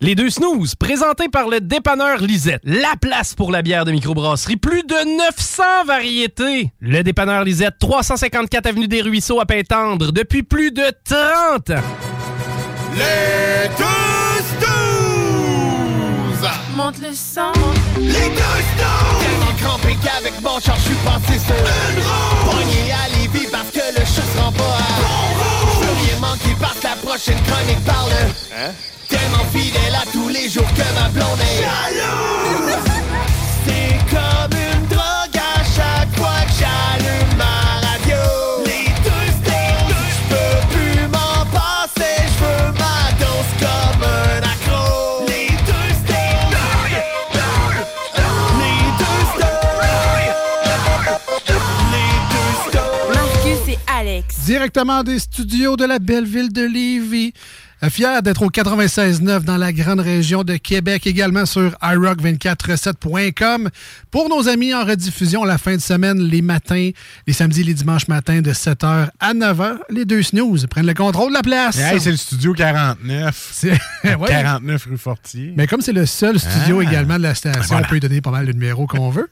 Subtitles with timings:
[0.00, 2.60] Les deux snooze, présentés par le dépanneur Lisette.
[2.62, 4.56] La place pour la bière de microbrasserie.
[4.56, 6.72] Plus de 900 variétés.
[6.80, 11.82] Le dépanneur Lisette, 354 Avenue des Ruisseaux à Pintendre, depuis plus de 30 ans.
[12.94, 13.84] Les deux
[14.60, 16.48] snooze!
[16.76, 17.52] Monte le sang.
[17.98, 19.18] Les deux snooze!
[19.20, 22.52] Tellement crampé qu'avec mon char, je suis passé sur une roue.
[22.52, 25.26] Pogné à Lévis parce que le chat se rend pas à bon
[25.72, 28.12] Je veux rien manquer parce que la prochaine chronique parle.
[28.56, 28.70] Hein?
[29.28, 32.78] Tellement fidèle à tous les jours que ma blonde est jalouse.
[33.66, 38.22] C'est comme une drogue à chaque fois que j'allume ma radio.
[38.64, 45.26] Les deux snooze, je peux plus m'en passer, je veux ma dose comme un accro.
[45.26, 46.56] Les deux snooze,
[48.58, 50.00] les deux snooze,
[51.92, 53.14] les deux snooze.
[53.14, 54.26] Marcus et Alex.
[54.46, 57.34] Directement des studios de la belle ville de Lévis.
[57.84, 63.68] Euh, Fier d'être au 96.9 dans la grande région de Québec, également sur iRock247.com.
[64.10, 66.90] Pour nos amis en rediffusion la fin de semaine, les matins,
[67.26, 71.28] les samedis, les dimanches matins de 7h à 9h, les deux snooze prennent le contrôle
[71.30, 71.78] de la place.
[71.78, 73.48] Hey, c'est le studio 49.
[73.52, 73.78] C'est-
[74.18, 74.28] Ouais.
[74.28, 75.52] 49 rue Fortier.
[75.56, 76.90] Mais comme c'est le seul studio Ah.
[76.90, 77.86] également de la station, Voilà.
[77.86, 79.28] on peut lui donner pas mal de numéros qu'on veut.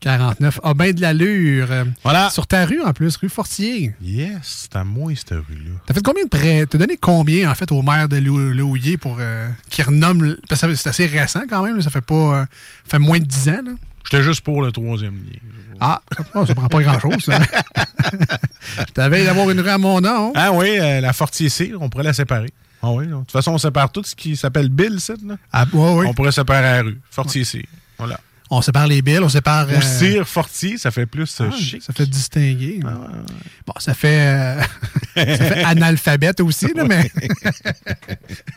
[0.00, 1.68] 49 a bien de l'allure.
[2.02, 2.30] Voilà.
[2.30, 3.94] Sur ta rue, en plus, rue Fortier.
[4.02, 5.72] Yes, c'est à moi, cette rue-là.
[5.86, 6.64] T'as fait combien de prêts?
[6.66, 10.36] T'as donné combien, en fait, au maire de Lou- Léouillet pour euh, qu'il renomme...
[10.48, 11.76] Parce que c'est assez récent, quand même.
[11.76, 12.14] là, Ça fait pas...
[12.40, 12.46] euh,
[12.86, 13.72] fait moins de 10 ans, là.
[14.04, 15.38] J'étais juste pour le troisième lien.
[15.78, 16.00] Ah,
[16.34, 17.38] oh, ça prend pas grand-chose, ça.
[18.78, 20.32] Je t'avais d'avoir une rue à mon nom.
[20.34, 22.50] Ah oui, euh, la Fortier-Cire, on pourrait la séparer.
[22.82, 25.36] Ah oui, de toute façon, on sépare tout ce qui s'appelle Bill, c'est là.
[25.52, 26.06] Ah, ouais, ouais.
[26.08, 26.98] On pourrait séparer la rue.
[27.10, 27.66] Fortier-Cire.
[27.98, 28.18] Voilà.
[28.52, 29.68] On sépare les billes, on sépare...
[29.68, 31.82] Ou euh, Cire Fortier, ça fait plus euh, ah, chic.
[31.82, 32.80] Ça fait distinguer.
[32.82, 34.20] Bon, ça fait...
[34.20, 34.60] euh,
[35.14, 37.08] ça fait analphabète aussi, là, mais...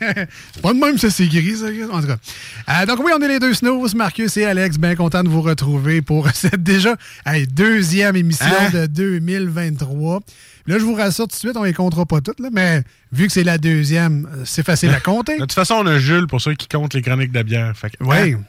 [0.00, 1.66] C'est pas de même, ça, c'est gris, ça.
[1.92, 2.86] En tout cas.
[2.86, 4.78] Donc oui, on est les deux snooze, Marcus et Alex.
[4.78, 8.70] Bien content de vous retrouver pour cette déjà hey, deuxième émission Hein?
[8.70, 10.20] de 2023.
[10.66, 13.26] Là, je vous rassure tout de suite, on les comptera pas toutes, là, mais vu
[13.26, 15.34] que c'est la deuxième, c'est facile à compter.
[15.36, 17.76] De toute façon, on a Jules pour ceux qui comptent les chroniques de la bière.
[17.76, 18.32] Fait que, Oui.
[18.32, 18.40] hein,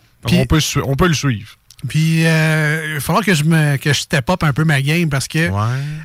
[0.42, 1.50] On, peut, su- on peut le suivre.
[1.88, 4.82] Puis, euh, il va falloir que je me que je step up un peu ma
[4.82, 5.50] game parce que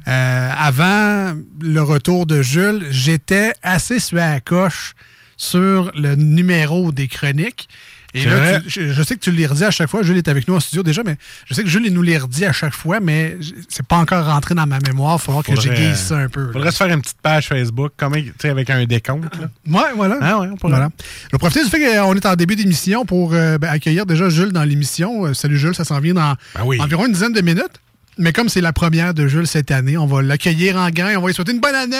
[0.08, 4.94] euh, avant le retour de Jules, j'étais assez sur la coche
[5.36, 7.68] sur le numéro des chroniques.
[8.14, 10.02] Et là, tu- je, je sais que tu les redis à chaque fois.
[10.02, 11.16] Jules est avec nous en studio déjà, mais
[11.46, 13.36] je sais que Jules il nous les redit à chaque fois, mais
[13.68, 15.18] c'est pas encore rentré dans ma mémoire.
[15.20, 16.46] Il falloir que j'aiguise ça un peu.
[16.46, 16.52] là.
[16.52, 19.32] faudrait se faire une petite page Facebook, comme, tu sais, avec un décompte.
[19.38, 19.48] là.
[19.66, 20.18] Ouais, voilà.
[20.20, 20.72] Ah ouais, on pourrait.
[20.72, 20.88] Voilà.
[21.24, 24.28] Je vais profiter du fait qu'on est en début d'émission pour euh, ben, accueillir déjà
[24.28, 25.26] Jules dans l'émission.
[25.26, 26.80] Euh, salut Jules, ça s'en vient dans Ben oui.
[26.80, 27.80] environ une dizaine de minutes.
[28.18, 31.16] Mais comme c'est la première de Jules cette année, on va l'accueillir en grand et
[31.16, 31.96] on va lui souhaiter une bonne année.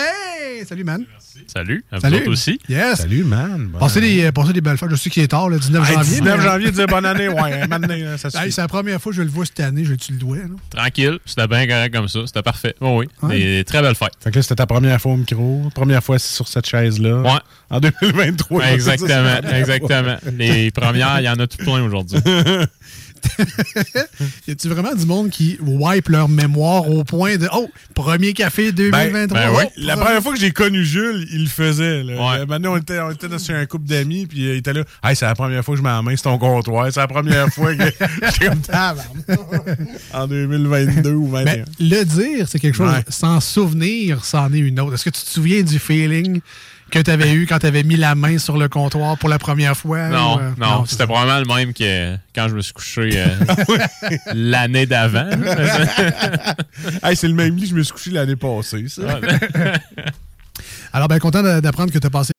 [0.69, 1.05] Salut, man.
[1.47, 2.17] Salut, à vous Salut.
[2.17, 2.59] autres aussi.
[2.69, 2.99] Yes.
[3.01, 3.71] Salut, man.
[3.79, 4.91] Passez des, passez des belles fêtes.
[4.91, 6.15] Je sais qu'il est tard, le 19 Hey, janvier.
[6.21, 9.17] 19 mais- janvier, dire bonne année, ouais, maintenant, ça Hey, c'est la première fois que
[9.17, 9.85] je le vois cette année.
[9.85, 10.37] Je tu le dois.
[10.71, 12.75] Tranquille, c'était bien correct comme ça, c'était parfait.
[12.81, 13.39] Oh oui, Ouais.
[13.39, 14.13] des très belles fêtes.
[14.23, 17.23] Fait que là, c'était ta première fois au micro, première fois sur cette chaise-là.
[17.23, 17.31] Ouais.
[17.71, 18.59] En 2023.
[18.59, 20.17] Ouais, exactement, exactement.
[20.37, 22.19] Les premières, il y en a tout plein aujourd'hui.
[24.49, 28.73] y a-tu vraiment du monde qui wipe leur mémoire au point de Oh, premier café
[28.73, 29.39] 2023?
[29.39, 29.65] ben oui.
[29.67, 32.03] Oh, La première fois que j'ai connu Jules, il le faisait.
[32.03, 32.15] Là.
[32.15, 32.39] Ouais.
[32.41, 34.73] Euh, Maintenant, on était, on était dans- sur un couple d'amis, puis euh, il était
[34.73, 34.83] là.
[35.05, 36.89] Hey, c'est la première fois que je mets la main sur ton comptoir.
[36.93, 37.83] C'est la première fois que
[38.33, 39.09] j'étais comme tabarnak.
[40.13, 41.45] En 2022 ou 2021.
[41.45, 42.91] Mais le dire, c'est quelque chose.
[42.93, 43.05] Ouais.
[43.09, 44.95] S'en souvenir, c'en est une autre.
[44.95, 46.41] Est-ce que tu te souviens du feeling
[46.91, 49.39] que tu avais eu quand tu avais mis la main sur le comptoir pour la
[49.39, 50.09] première fois?
[50.09, 53.11] Non, ou, euh, non, c'est c'était probablement le même que quand je me suis couché
[53.15, 53.29] euh,
[54.35, 55.31] l'année d'avant.
[57.03, 59.03] Hey, c'est le même lit que je me suis couché l'année passée, ça.
[60.93, 62.33] Alors, ben, content d'apprendre que tu as passé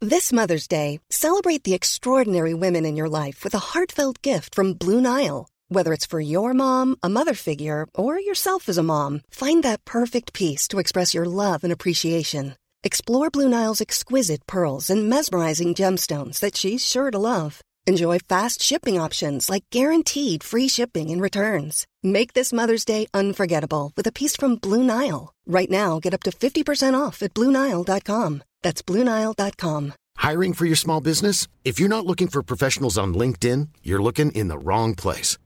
[0.00, 4.74] This Mother's Day, celebrate the extraordinary women in your life with a heartfelt gift from
[4.74, 5.46] Blue Nile.
[5.68, 9.84] Whether it's for your mom, a mother figure, or yourself as a mom, find that
[9.84, 12.54] perfect piece to express your love and appreciation.
[12.84, 17.62] Explore Blue Nile's exquisite pearls and mesmerizing gemstones that she's sure to love.
[17.84, 21.86] Enjoy fast shipping options like guaranteed free shipping and returns.
[22.02, 25.32] Make this Mother's Day unforgettable with a piece from Blue Nile.
[25.46, 28.42] Right now, get up to 50% off at BlueNile.com.
[28.62, 29.94] That's BlueNile.com.
[30.16, 31.48] Hiring for your small business?
[31.64, 35.38] If you're not looking for professionals on LinkedIn, you're looking in the wrong place.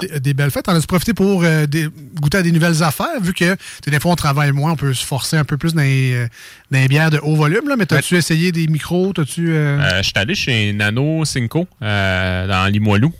[0.00, 0.64] Des, des belles fêtes.
[0.68, 1.88] On a profité pour euh, des-
[2.20, 3.56] goûter à des nouvelles affaires, vu que
[3.86, 6.26] des fois on travaille moins, on peut se forcer un peu plus dans les, euh,
[6.70, 7.68] dans les bières de haut volume.
[7.68, 9.12] Là, mais t'as-tu essayé des micros?
[9.18, 13.12] Euh, je suis allé chez Nano Cinco dans Limoilou.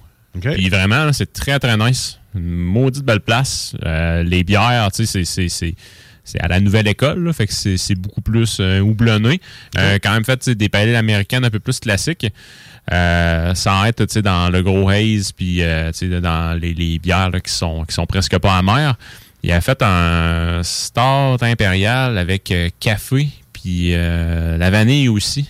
[0.55, 2.19] Puis vraiment, c'est très, très nice.
[2.35, 3.75] Une maudite belle place.
[3.85, 5.75] Les bières, tu sais, c'est-
[6.31, 9.41] c'est- à la nouvelle école, là, fait que c'est beaucoup plus euh, houblonné.
[9.79, 12.27] Euh, quand même fait des palettes américaines un peu plus classiques,
[12.93, 17.41] euh, sans être tu sais, dans le gros haze, puis dans les, les bières là,
[17.41, 18.97] qui sont qui sont presque pas amères.
[19.43, 25.49] Il a fait un stout impérial avec café, puis la vanille aussi.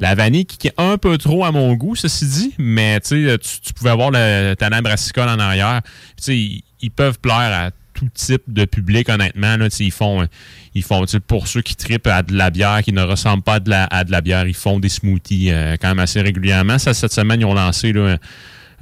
[0.00, 3.28] La vanille qui, est un peu trop à mon goût, ceci dit, mais tu
[3.62, 5.80] tu, pouvais avoir le talent brassicole en arrière.
[6.26, 9.56] Ils, ils peuvent plaire à tout type de public, honnêtement.
[9.56, 10.26] Là, ils font,
[10.74, 14.04] ils font pour ceux qui tripent à de la bière, qui ne ressemblent pas à
[14.04, 16.78] de la, bière, ils font des smoothies euh, quand même assez régulièrement.
[16.78, 18.18] Ça, cette semaine, ils ont lancé là,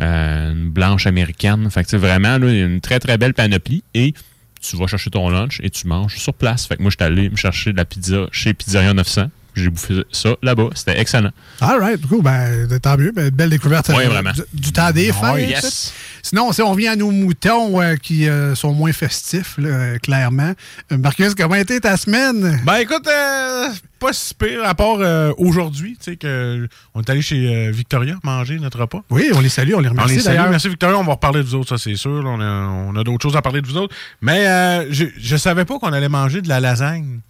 [0.00, 1.70] euh, une blanche américaine.
[1.70, 3.84] Fait que, vraiment, une très, très belle panoplie.
[3.94, 4.12] Et
[4.60, 6.66] tu vas chercher ton lunch et tu manges sur place.
[6.66, 9.30] Fait que moi, je suis allé me chercher de la pizza chez Pizzeria 900.
[9.54, 10.70] J'ai bouffé ça là-bas.
[10.74, 11.30] C'était excellent.
[11.60, 12.22] All right, cool.
[12.22, 13.12] Ben, tant mieux.
[13.12, 14.32] Ben, belle découverte Oui, euh, vraiment.
[14.32, 15.30] du, du temps des fêtes.
[15.32, 15.92] Oh, yes.
[16.22, 19.98] Sinon, si on revient à nos moutons euh, qui euh, sont moins festifs, là, euh,
[19.98, 20.52] clairement.
[20.90, 22.60] Marcus, comment a été ta semaine?
[22.64, 23.68] Ben écoute, euh,
[24.00, 27.70] pas si pire, à part euh, aujourd'hui, tu sais, que on est allé chez euh,
[27.70, 29.02] Victoria manger notre repas.
[29.10, 30.50] Oui, on les salue, on les remercie On les salue, d'ailleurs.
[30.50, 32.22] merci Victoria, on va reparler de vous autres, ça c'est sûr.
[32.22, 32.44] là, on a,
[32.92, 33.94] on a d'autres choses à parler de vous autres.
[34.22, 37.20] Mais euh, je, je savais pas qu'on allait manger de la lasagne.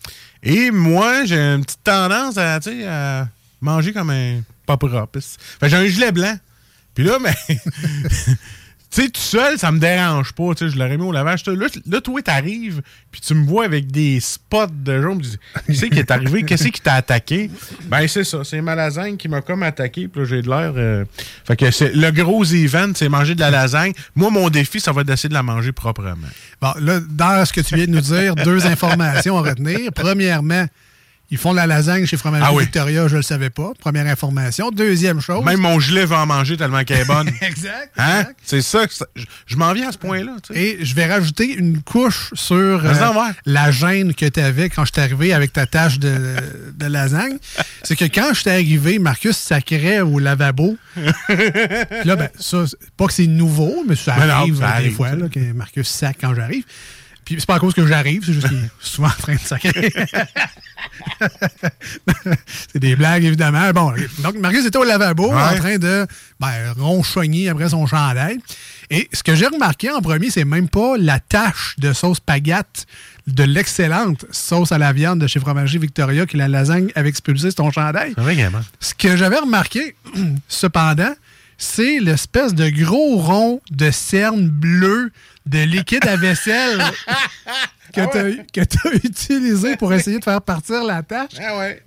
[0.44, 3.28] Et moi, j'ai une petite tendance à, à
[3.60, 4.76] manger comme un pas
[5.68, 6.36] j'ai un gilet blanc.
[6.94, 7.34] Puis là, mais.
[8.94, 10.54] Tu sais, tout seul, ça me dérange pas.
[10.54, 11.44] Tu sais, je l'aurais mis au lavage.
[11.46, 12.80] Là, là toi, t'arrives,
[13.10, 15.20] puis tu me vois avec des spots de jaune.
[15.20, 16.42] tu dis, Qu'est-ce qui est arrivé?
[16.46, 17.50] Qu'est-ce qui t'a attaqué?
[17.86, 18.44] Ben, c'est ça.
[18.44, 20.06] C'est ma lasagne qui m'a comme attaqué.
[20.06, 20.74] Puis là, j'ai de l'air.
[20.76, 21.04] euh,
[21.44, 23.92] Fait que c'est le gros event, c'est manger de la lasagne.
[24.14, 26.14] Moi, mon défi, ça va être d'essayer de la manger proprement.
[26.60, 29.90] Bon, là, dans ce que tu viens de nous dire, deux informations à retenir.
[29.92, 30.66] Premièrement,
[31.34, 32.62] ils font de la lasagne chez Fromagerie Ah oui.
[32.62, 33.72] Victoria, je le savais pas.
[33.80, 34.70] Première information.
[34.70, 35.44] Deuxième chose.
[35.44, 37.28] Même mon gilet va en manger tellement qu'elle est bonne.
[37.40, 37.90] exact.
[37.98, 38.26] Hein?
[38.44, 38.86] C'est ça.
[38.86, 40.36] que ça- Je, je m'en viens à ce point-là.
[40.46, 40.60] tu sais.
[40.60, 42.92] Et je vais rajouter une couche sur euh,
[43.46, 46.16] la gêne que tu avais quand je suis arrivé avec ta tâche de,
[46.72, 47.36] de lasagne.
[47.82, 50.76] C'est que quand je suis arrivé, Marcus sacrait au lavabo.
[50.94, 51.04] Puis
[52.04, 52.64] là, ben, ça,
[52.96, 55.88] pas que c'est nouveau, mais ça Mais non, arrive euh, des fois là, que Marcus
[55.88, 56.62] sac quand j'arrive.
[57.24, 59.40] Puis c'est pas à cause que j'arrive, c'est juste qu'il est souvent en train de
[59.40, 59.90] sacrer.
[62.72, 63.70] c'est des blagues, évidemment.
[63.72, 65.42] Bon, donc Marcus était au lavabo Ouais.
[65.42, 66.06] en train de
[66.40, 68.38] ben, ronchogner après son chandail.
[68.90, 72.86] Et ce que j'ai remarqué en premier, c'est même pas la tache de sauce pagate
[73.26, 77.50] de l'excellente sauce à la viande de chez Fromagerie Victoria que la lasagne avait expulsé
[77.50, 78.12] sur ton chandail.
[78.18, 78.36] Vrai.
[78.80, 79.96] Ce que j'avais remarqué,
[80.48, 81.14] cependant,
[81.56, 85.10] c'est l'espèce de gros rond de cerne bleue
[85.46, 86.82] de liquide à vaisselle
[87.92, 91.32] que tu as, utilisé pour essayer de faire partir la tâche.
[91.40, 91.82] Ah ouais.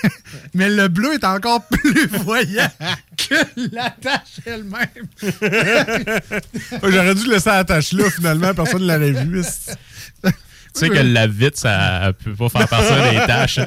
[0.54, 2.70] Mais le bleu est encore plus voyant
[3.16, 3.34] que
[3.72, 5.06] la tâche elle-même.
[6.82, 9.42] J'aurais dû laisser la tâche là, finalement, personne ne l'aurait vu.
[10.74, 13.58] Tu sais que la vitre, ça peut pas faire partir des tâches.
[13.58, 13.66] hein.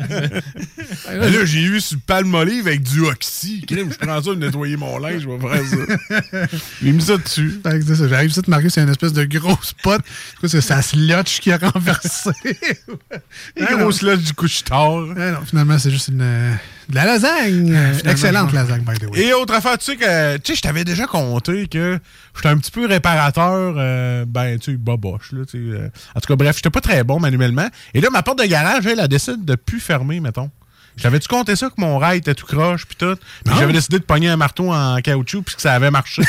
[1.07, 3.63] Ben là, j'ai eu sur Palmolive avec du oxy.
[3.69, 6.47] Je prends ça pour nettoyer mon linge, je vais faire ça.
[6.81, 7.61] J'ai mis ça dessus.
[7.63, 10.01] Ça, J'arrive ici de marquer, c'est une espèce de gros spot.
[10.41, 12.29] C'est c'est sa slotch qui a renversé.
[13.55, 13.91] Les gros non.
[13.91, 15.01] slush du couche-tard.
[15.15, 16.53] Non, finalement, c'est juste une, euh,
[16.89, 17.77] de la lasagne.
[18.05, 19.25] Excellente lasagne, by the way.
[19.25, 21.99] Et autre affaire, tu sais que, tu sais, je t'avais déjà compté que
[22.35, 25.77] j'étais un petit peu réparateur, euh, ben, tu sais, boboche, là, tu sais.
[25.77, 25.89] euh.
[26.15, 27.67] en tout cas, bref, j'étais pas très bon manuellement.
[27.93, 30.49] Et là, ma porte de garage, elle, elle décide de plus fermer, mettons.
[30.97, 33.15] J'avais-tu compté ça que mon rail était tout croche puis tout?
[33.43, 36.21] Puis j'avais décidé de pogner un marteau en caoutchouc puis que ça avait marché.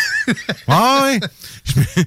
[0.66, 1.20] ah ouais!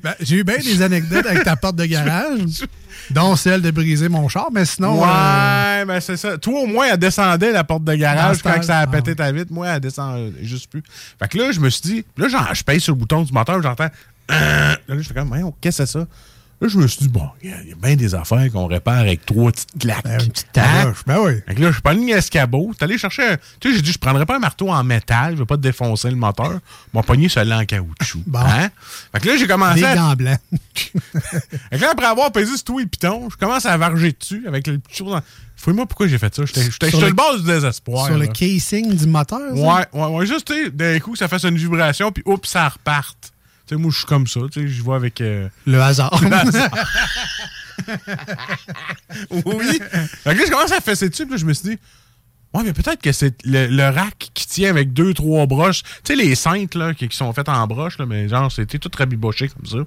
[0.03, 2.65] Ben, J'ai eu bien des anecdotes avec ta porte de garage,
[3.11, 5.01] dont celle de briser mon char, mais sinon.
[5.01, 6.37] ouais, euh, ben c'est ça.
[6.37, 9.51] Toi, au moins, elle descendait la porte de garage quand ça a pété ta vitre.
[9.53, 10.83] Moi, elle descend juste plus.
[11.17, 13.61] Fait que là, je me suis dit, là, je paye sur le bouton du moteur,
[13.61, 13.89] j'entends.
[14.29, 16.05] Là, je fais comme, qu'est-ce que c'est ça?
[16.61, 18.51] Là, je me suis dit, bon, il y a- il y a bien des affaires
[18.51, 20.03] qu'on répare avec trois petites claques.
[20.03, 21.33] Ben, une petite taroche, ben oui.
[21.47, 22.73] Fait que là, je suis pas une escabeau.
[22.77, 23.37] T'es allé chercher un.
[23.61, 25.61] Tu sais, j'ai dit, je prendrais pas un marteau en métal, je vais pas te
[25.61, 26.59] défoncer le moteur.
[26.91, 28.23] Mon pogné celui-là en caoutchouc.
[28.27, 28.39] Bon.
[28.39, 28.69] Hein?
[29.13, 30.15] Fait que là, j'ai commencé Des à.
[30.15, 30.39] blancs.
[30.91, 34.43] Fait que là, après avoir pesé ce tout et piton, je commence à varger dessus
[34.47, 35.17] avec le petit chose.
[35.55, 36.43] Fouille-moi pourquoi j'ai fait ça.
[36.45, 38.05] J'étais Sur le- bas du désespoir.
[38.07, 39.39] Sur le casing du moteur.
[39.39, 39.61] ça?
[39.61, 40.25] Ouais, ouais, ouais.
[40.25, 43.31] Juste, tu sais, d'un coup, ça fasse une vibration, puis oups, ça reparte.
[43.69, 44.39] Sais, moi, je suis comme ça.
[44.51, 45.21] Tu sais, je vois avec.
[45.21, 46.19] euh, Le hasard.
[46.23, 46.71] le hasard.
[49.45, 49.79] oui.
[50.23, 51.77] Fait que là, je commence à fesser dessus, puis là, je me suis dit,
[52.53, 55.83] ouais, mais peut-être que c'est le, le rack qui tient avec deux, trois broches.
[55.83, 58.79] Tu sais, les cintres, là, qui, qui sont faites en broche, là, mais genre, c'était
[58.79, 59.77] tout rabiboché comme ça.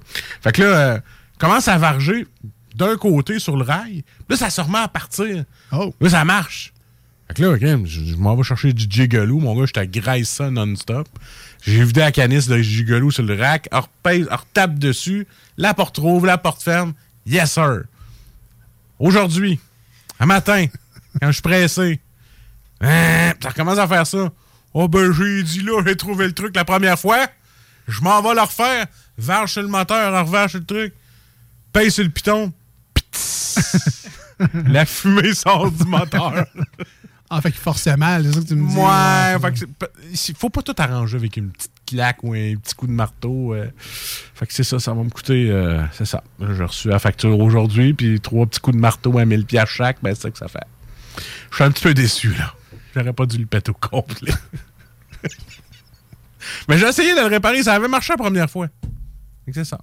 [0.41, 0.99] Fait que là, euh,
[1.39, 2.25] commence à varger
[2.75, 4.03] d'un côté sur le rail.
[4.29, 5.43] Là, ça se remet à partir.
[5.71, 5.93] Oh.
[6.01, 6.73] Là, ça marche.
[7.27, 9.39] Fait que là, ok, je, je m'en vais chercher du gigolo.
[9.39, 11.07] Mon gars, je te graisse ça non-stop.
[11.65, 15.25] J'ai vidé la canisse de gigolo sur le rack, on repèse, on retape dessus,
[15.57, 16.93] la porte rouvre, la porte ferme.
[17.25, 17.83] Yes, sir.
[18.99, 19.59] Aujourd'hui,
[20.19, 20.65] un matin,
[21.21, 22.01] quand je suis pressé,
[22.81, 24.29] hein, ça recommence à faire ça.
[24.73, 27.27] Oh ben j'ai dit là, j'ai trouvé le truc la première fois.
[27.87, 28.87] Je m'en vais le refaire.
[29.17, 30.93] Varge sur le moteur, revarge sur le truc.
[31.71, 32.51] Paye sur le piton.
[34.65, 36.45] La fumée sort du moteur.
[37.35, 38.75] Ah, fait forçait mal, c'est ça que tu me dis.
[38.75, 39.87] Ouais, fait que
[40.29, 43.53] il faut pas tout arranger avec une petite claque ou un petit coup de marteau.
[43.55, 43.67] euh.
[44.35, 45.49] Fait que c'est ça, ça va me coûter.
[45.49, 46.23] euh, c'est ça.
[46.39, 49.97] J'ai reçu la facture aujourd'hui, puis trois petits coups de marteau à 1000 pièces chaque,
[50.03, 50.63] ben c'est ça que ça fait.
[51.49, 52.53] Je suis un petit peu déçu, là.
[52.95, 54.31] J'aurais pas dû le péter au complet.
[56.67, 58.67] Mais j'ai essayé de le réparer, ça avait marché la première fois.
[59.45, 59.79] Fait que c'est ça.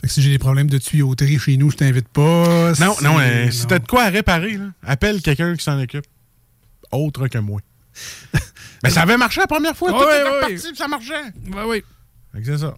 [0.00, 2.72] Fait que si j'ai des problèmes de tuyauterie chez nous, je t'invite pas.
[2.80, 6.06] Non, non, euh, si t'as de quoi à réparer, là, appelle quelqu'un qui s'en occupe.
[6.92, 7.60] Autre que moi.
[8.82, 9.90] Mais ça avait marché la première fois.
[9.90, 11.22] Tout était reparti, ça marchait.
[11.52, 11.82] Ouais, oui.
[12.34, 12.74] Que c'est ça.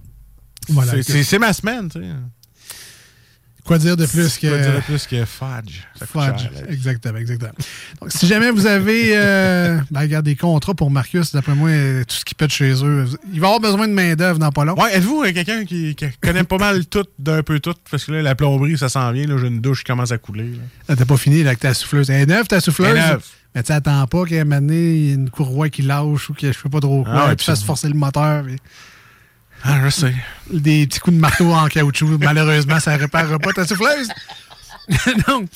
[0.68, 1.02] Voilà.
[1.02, 2.06] C'est- ma semaine, tu sais.
[3.64, 4.48] Quoi dire de plus que.
[4.48, 5.82] Quoi dire de plus que fudge?
[5.96, 6.42] Ça Fudge.
[6.42, 6.50] cher.
[6.68, 7.52] Exactement, exactement.
[8.00, 12.02] Donc, si jamais vous avez euh, ben, regarde, des contrats pour Marcus, d'après moi, euh,
[12.02, 14.74] tout ce qui pète chez eux, il va avoir besoin de main-d'œuvre dans pas long.
[14.74, 17.74] Ouais, êtes-vous euh, quelqu'un qui, qui connaît pas mal tout, d'un peu tout?
[17.88, 19.26] Parce que là, la plomberie, ça s'en vient.
[19.28, 20.50] là, J'ai une douche qui commence à couler.
[20.50, 20.58] là.
[20.88, 22.10] Ah, T'as pas fini là, avec ta souffleuse.
[22.10, 22.88] Elle est neuve, ta souffleuse?
[22.90, 23.24] Elle est neuve.
[23.54, 26.30] Mais tu attends pas qu'à un moment donné, il y ait une courroie qui lâche
[26.30, 27.94] ou que je sais pas trop quoi, Ah ouais, puis puis fasse c'est- forcer le
[27.94, 28.44] moteur.
[28.44, 28.56] puis
[29.64, 30.14] Ah, je sais.
[30.52, 32.18] Des petits coups de marteau en caoutchouc.
[32.18, 34.08] Malheureusement, ça réparera pas ta souffleuse.
[35.28, 35.48] Donc,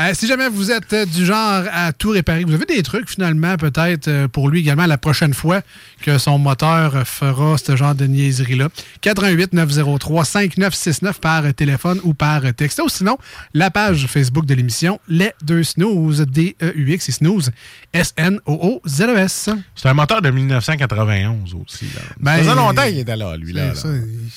[0.00, 3.08] euh, si jamais vous êtes euh, du genre à tout réparer, vous avez des trucs
[3.10, 5.60] finalement peut-être euh, pour lui également la prochaine fois
[6.02, 8.68] que son moteur fera ce genre de niaiserie-là.
[9.02, 12.88] 88 903 5969 par téléphone ou par texto.
[12.88, 13.18] Sinon,
[13.54, 17.50] la page Facebook de l'émission Les Deux Snooze, D-E-U-X et Snooze,
[17.92, 19.50] S-N-O-O-Z-E-S.
[19.74, 21.84] C'est un moteur de 1991 aussi.
[21.94, 22.00] Là.
[22.18, 23.52] Ben, ça faisait longtemps qu'il était là, lui.
[23.52, 23.94] Là, C'est là.
[23.94, 24.30] ça, il-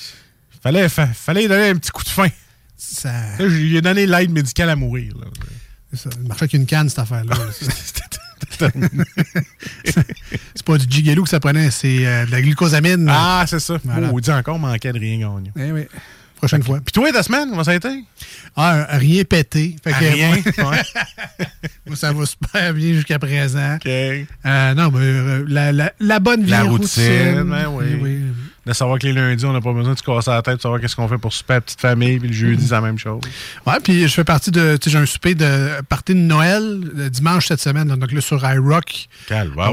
[0.62, 2.28] Fallait, fa- fallait donner un petit coup de fin.
[2.76, 5.14] Ça, je lui ai donné l'aide médicale à mourir.
[5.18, 5.26] là.
[5.94, 6.10] ça.
[6.20, 7.34] Il marchait avec une canne, cette affaire-là.
[9.84, 13.06] c'est pas du gigolo que ça prenait, c'est euh, de la glucosamine.
[13.10, 13.78] Ah, c'est ça.
[13.84, 14.10] Voilà.
[14.12, 15.50] Oh, dit encore, manquait de rien gagné.
[15.58, 15.86] Eh oui.
[16.36, 16.78] Prochaine fois.
[16.80, 18.04] Puis toi, ta semaine, comment ça a été?
[18.54, 19.76] Ah, rien pété.
[19.82, 20.42] Fait Ah, que, rien?
[20.58, 20.82] moi, Ouais.
[21.86, 23.76] moi, ça va super bien jusqu'à présent.
[23.76, 23.86] OK.
[23.86, 27.84] Euh, non, mais euh, la, la, la bonne vie La routine, ben oui.
[28.00, 28.20] Oui.
[28.66, 30.60] De savoir que les lundis, on n'a pas besoin de se casser la tête, de
[30.62, 32.80] savoir qu'est-ce qu'on fait pour souper à la petite famille, puis le jeudi, c'est la
[32.80, 33.20] même chose.
[33.66, 34.76] Ouais, puis je fais partie de.
[34.78, 37.88] Tu sais, j'ai un souper de partie de Noël euh, dimanche cette semaine.
[37.88, 39.06] Donc là, sur iRock.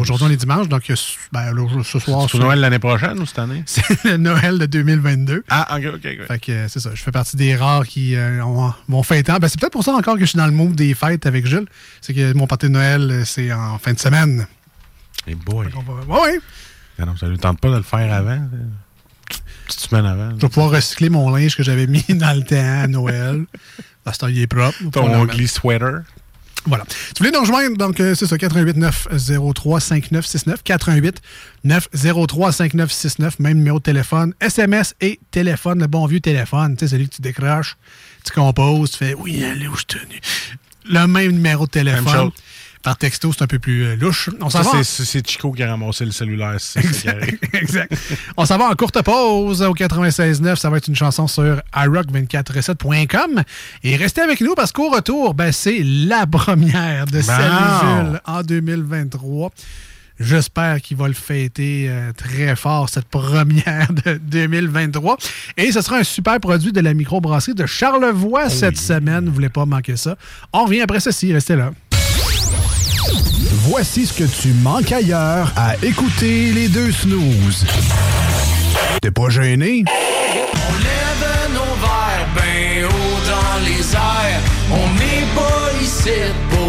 [0.01, 0.67] Aujourd'hui, on est dimanche.
[0.67, 0.83] Donc,
[1.31, 2.27] ben, là, ce soir.
[2.29, 3.63] C'est Noël l'année prochaine ou cette année?
[3.65, 5.43] C'est le Noël de 2022.
[5.49, 6.27] Ah, ok, ok, ok.
[6.27, 6.91] Fait que euh, c'est ça.
[6.93, 9.31] Je fais partie des rares qui euh, ont- vont fêter.
[9.39, 11.45] Ben, c'est peut-être pour ça encore que je suis dans le mood des fêtes avec
[11.47, 11.67] Jules.
[12.01, 14.47] C'est que mon party de Noël, euh, c'est en fin de semaine.
[15.27, 15.67] Et boy.
[16.07, 16.39] Ouais, ouais.
[16.99, 18.41] Ah non, ça ne tente pas de le faire avant.
[19.65, 20.31] Petite semaine avant.
[20.31, 23.45] Je vais pouvoir recycler mon linge que j'avais mis dans le temps à Noël.
[24.05, 24.77] À ce temps, il est propre.
[24.91, 26.03] Ton ugly sweater.
[26.65, 26.83] Voilà.
[26.89, 31.19] Si vous voulez nous rejoindre, donc euh, c'est ça, 88 903 5969 88
[31.63, 36.91] 903 5969 même numéro de téléphone, SMS et téléphone, le bon vieux téléphone, tu sais,
[36.91, 37.77] celui que tu décroches,
[38.23, 40.19] tu composes, tu fais oui, allez où je tenu?
[40.85, 42.03] Le même numéro de téléphone.
[42.05, 42.31] Même chose.
[42.83, 44.29] Par texto, c'est un peu plus euh, louche.
[44.41, 46.57] On Ça, c'est- Chico qui a ramassé le cellulaire.
[47.53, 47.93] exact.
[48.37, 50.55] On s'en va en courte pause au 96.9.
[50.55, 53.43] Ça va être une chanson sur iRock247.com.
[53.83, 59.51] Et restez avec nous parce qu'au retour, ben, c'est la première de Salut en 2023.
[60.19, 65.17] J'espère qu'il va le fêter euh, très fort, cette première de 2023.
[65.57, 69.25] Et ce sera un super produit de la microbrasserie de Charlevoix cette semaine.
[69.25, 70.17] Vous voulez pas manquer ça?
[70.53, 71.33] On revient après ceci.
[71.33, 71.71] Restez là.
[73.73, 77.65] Voici ce que tu manques ailleurs à écouter les deux snooze.
[79.01, 79.85] T'es pas gêné?
[79.87, 84.41] On lève nos verres ben haut dans les airs.
[84.71, 86.09] On n'est pas ici
[86.49, 86.60] pour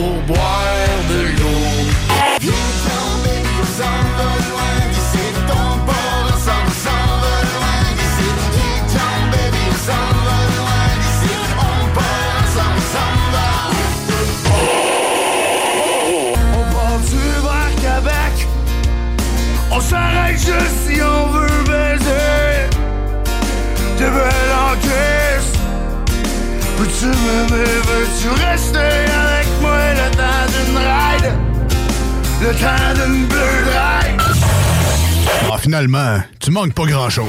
[20.50, 22.68] si on veut baiser.
[23.96, 25.52] T'es belle en crise
[26.76, 31.32] Peux-tu m'aimer, veux-tu rester avec moi le temps d'une ride?
[32.40, 34.20] Le temps d'une bleue ride?
[35.52, 37.28] Ah, finalement, tu manques pas grand-chose.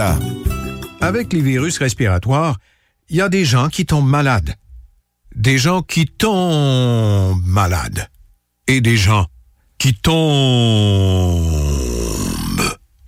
[0.99, 2.57] Avec les virus respiratoires,
[3.09, 4.55] il y a des gens qui tombent malades.
[5.35, 8.07] Des gens qui tombent malades.
[8.67, 9.27] Et des gens
[9.77, 10.21] qui tombent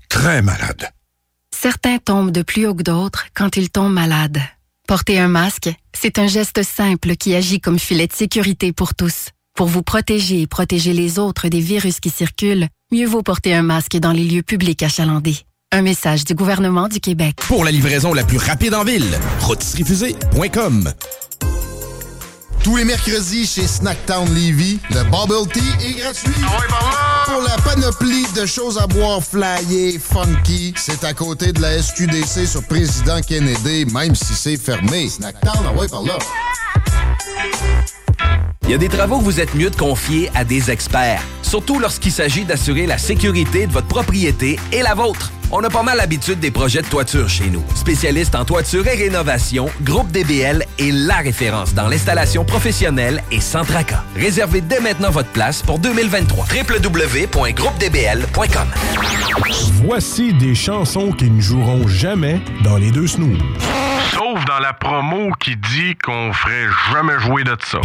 [0.10, 0.90] très malades.
[1.56, 4.42] Certains tombent de plus haut que d'autres quand ils tombent malades.
[4.88, 9.30] Porter un masque, c'est un geste simple qui agit comme filet de sécurité pour tous.
[9.56, 13.62] Pour vous protéger et protéger les autres des virus qui circulent, mieux vaut porter un
[13.62, 15.46] masque dans les lieux publics achalandés.
[15.76, 17.38] Un message du gouvernement du Québec.
[17.48, 20.94] Pour la livraison la plus rapide en ville, rôtisseriefusée.com.
[22.64, 26.32] Tous les mercredis chez Snacktown Levy, le Bubble Tea est gratuit.
[27.26, 32.46] Pour la panoplie de choses à boire flyées, funky, c'est à côté de la SQDC
[32.46, 35.10] sur Président Kennedy, même si c'est fermé.
[35.10, 36.20] Snacktown, ah ouais, par là.
[38.66, 41.80] Il y a des travaux que vous êtes mieux de confier à des experts, surtout
[41.80, 45.32] lorsqu'il s'agit d'assurer la sécurité de votre propriété et la vôtre.
[45.56, 47.64] On a pas mal l'habitude des projets de toiture chez nous.
[47.76, 53.64] Spécialiste en toiture et rénovation, Groupe DBL est la référence dans l'installation professionnelle et sans
[53.64, 54.04] tracas.
[54.16, 56.46] Réservez dès maintenant votre place pour 2023.
[56.46, 58.68] www.groupedbl.com
[59.84, 63.38] Voici des chansons qui ne joueront jamais dans les deux snooze.
[64.12, 67.80] Sauf dans la promo qui dit qu'on ferait jamais jouer de ça.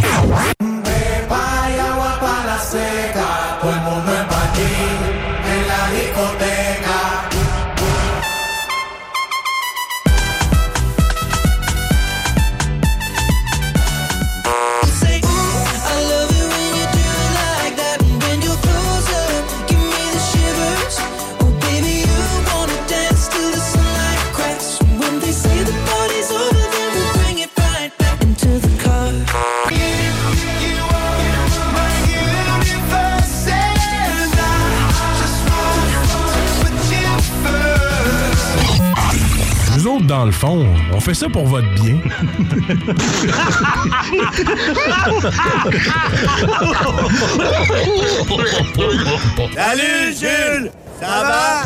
[40.09, 41.97] Dans le fond, on fait ça pour votre bien.
[49.53, 51.61] Salut Jules, ça va?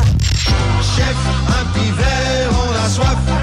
[0.82, 1.16] Chef,
[1.48, 3.33] un petit verre, on a soif.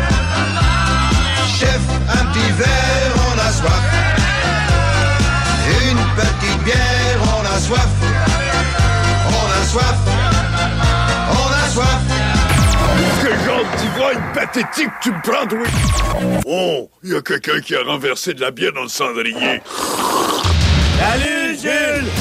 [14.51, 15.59] Pathétique tu me prends, toi?
[16.45, 19.61] Oh, il y a quelqu'un qui a renversé de la bière dans le cendrier.
[20.99, 22.11] Salut Jules!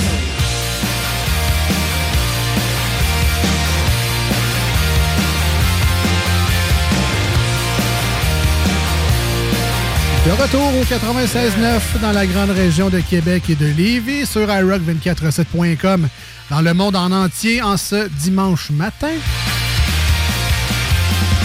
[10.26, 16.08] De retour au 96.9 dans la grande région de Québec et de Lévis sur iRock247.com
[16.50, 19.08] dans le monde en entier en ce dimanche matin.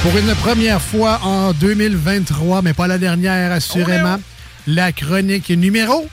[0.06, 4.20] Pour une première fois en 2023, mais pas la dernière assurément,
[4.68, 6.08] la chronique numéro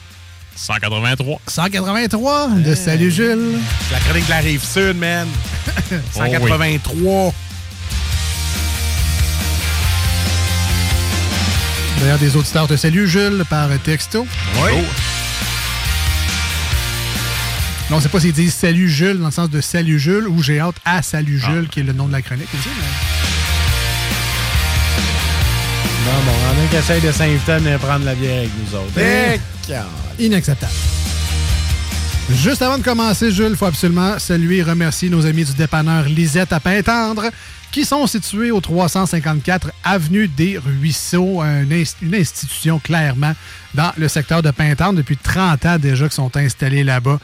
[0.56, 1.40] 183.
[1.46, 3.58] 183 de Salut Jules.
[3.92, 5.28] La chronique de la rive sud, man.
[6.14, 7.34] 183.
[12.00, 14.26] D'ailleurs, des auditeurs te saluent, Jules, par texto.
[14.56, 14.70] Oui.
[17.90, 20.26] Là, on ne sait pas s'ils disent Salut Jules dans le sens de Salut Jules
[20.28, 22.70] ou J'ai hâte à Salut Jules, qui est le nom de la chronique aussi.
[22.74, 23.21] mais-
[26.04, 28.92] Non, bon, on a qui essaye de s'inviter à prendre la bière avec nous autres.
[28.98, 29.38] Eh,
[30.18, 30.72] Inacceptable.
[32.34, 36.04] Juste avant de commencer, Jules, il faut absolument saluer et remercier nos amis du dépanneur
[36.04, 37.24] Lisette à Pintendre
[37.70, 43.32] qui sont situés au 354 Avenue des Ruisseaux, un inst- une institution clairement
[43.74, 47.18] dans le secteur de Pintendre depuis 30 ans déjà qui sont installés là-bas.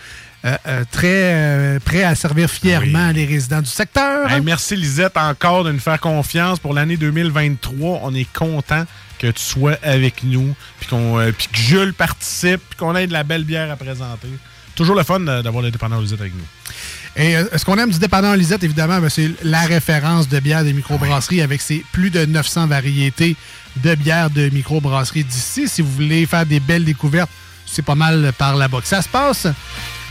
[0.45, 4.31] Euh, euh, très euh, prêts à servir fièrement les résidents du secteur.
[4.31, 8.01] Hey, merci Lisette encore de nous faire confiance pour l'année 2023.
[8.05, 8.85] On est content
[9.19, 13.25] que tu sois avec nous, puis qu'on, que Jules participe, puis qu'on ait de la
[13.25, 14.29] belle bière à présenter.
[14.77, 16.47] Toujours le fun d'avoir le dépanneur Lisette avec nous.
[17.17, 20.73] Et ce qu'on aime du dépanneur Lisette, évidemment, ben, c'est la référence de bière des
[20.73, 23.35] microbrasseries avec ses plus de 900 variétés
[23.83, 25.67] de bières de microbrasseries d'ici.
[25.67, 27.31] Si vous voulez faire des belles découvertes,
[27.67, 29.49] c'est pas mal par là-bas que ça se passe.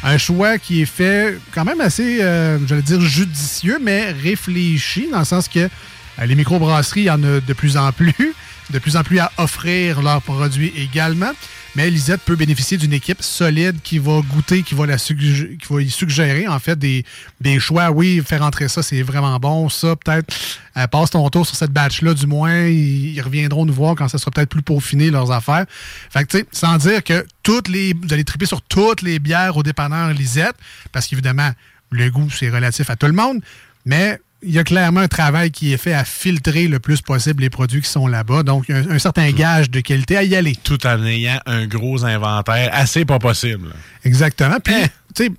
[0.10, 5.20] Un choix qui est fait quand même assez, euh, j'allais dire, judicieux, mais réfléchi, dans
[5.20, 8.16] le sens que euh, les microbrasseries, il y en a de plus en plus,
[8.70, 11.32] de plus en plus à offrir leurs produits également.
[11.78, 16.48] Mais Lisette peut bénéficier d'une équipe solide qui va goûter, qui va, la y suggérer
[16.48, 17.06] en fait des,
[17.40, 17.92] des choix.
[17.92, 19.70] Oui, faire entrer ça, c'est vraiment bon.
[19.70, 20.36] Ça, peut-être,
[20.76, 22.66] euh, passe ton tour sur cette batch-là, du moins.
[22.66, 25.68] Ils, reviendront nous voir quand ça sera peut-être plus peaufiné leurs affaires.
[26.10, 30.12] Fait tu sais, sans dire que vous allez triper sur toutes les bières au dépanneur
[30.14, 30.56] Lisette,
[30.92, 31.52] parce qu'évidemment,
[31.92, 33.40] le goût, c'est relatif à tout le monde.
[33.86, 37.42] Mais il y a clairement un travail qui est fait à filtrer le plus possible
[37.42, 38.44] les produits qui sont là-bas.
[38.44, 40.56] Donc, il y a un, un certain gage de qualité à y aller.
[40.64, 43.70] Tout en ayant un gros inventaire assez pas possible.
[44.04, 44.58] Exactement.
[44.64, 44.76] Puis,
[45.16, 45.32] tu sais,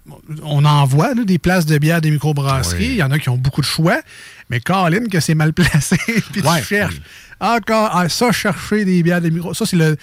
[0.42, 2.87] on en voit là, des places de bière des microbrasseries.
[2.87, 4.00] Il y en a qui ont beaucoup de choix.
[4.50, 5.96] Mais Colin, que c'est mal placé.
[6.32, 7.00] Puis tu cherches.
[7.40, 9.54] Encore, ah, ça, chercher des bières de micro.
[9.54, 9.96] Ça, c'est le.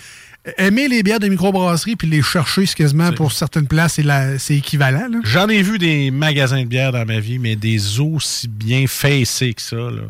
[0.57, 3.99] Aimer les bières de microbrasserie puis les chercher, c'est quasiment pour certaines places,
[4.37, 5.07] c'est équivalent.
[5.23, 9.53] J'en ai vu des magasins de bière dans ma vie, mais des aussi bien facés
[9.53, 10.03] que ça, là.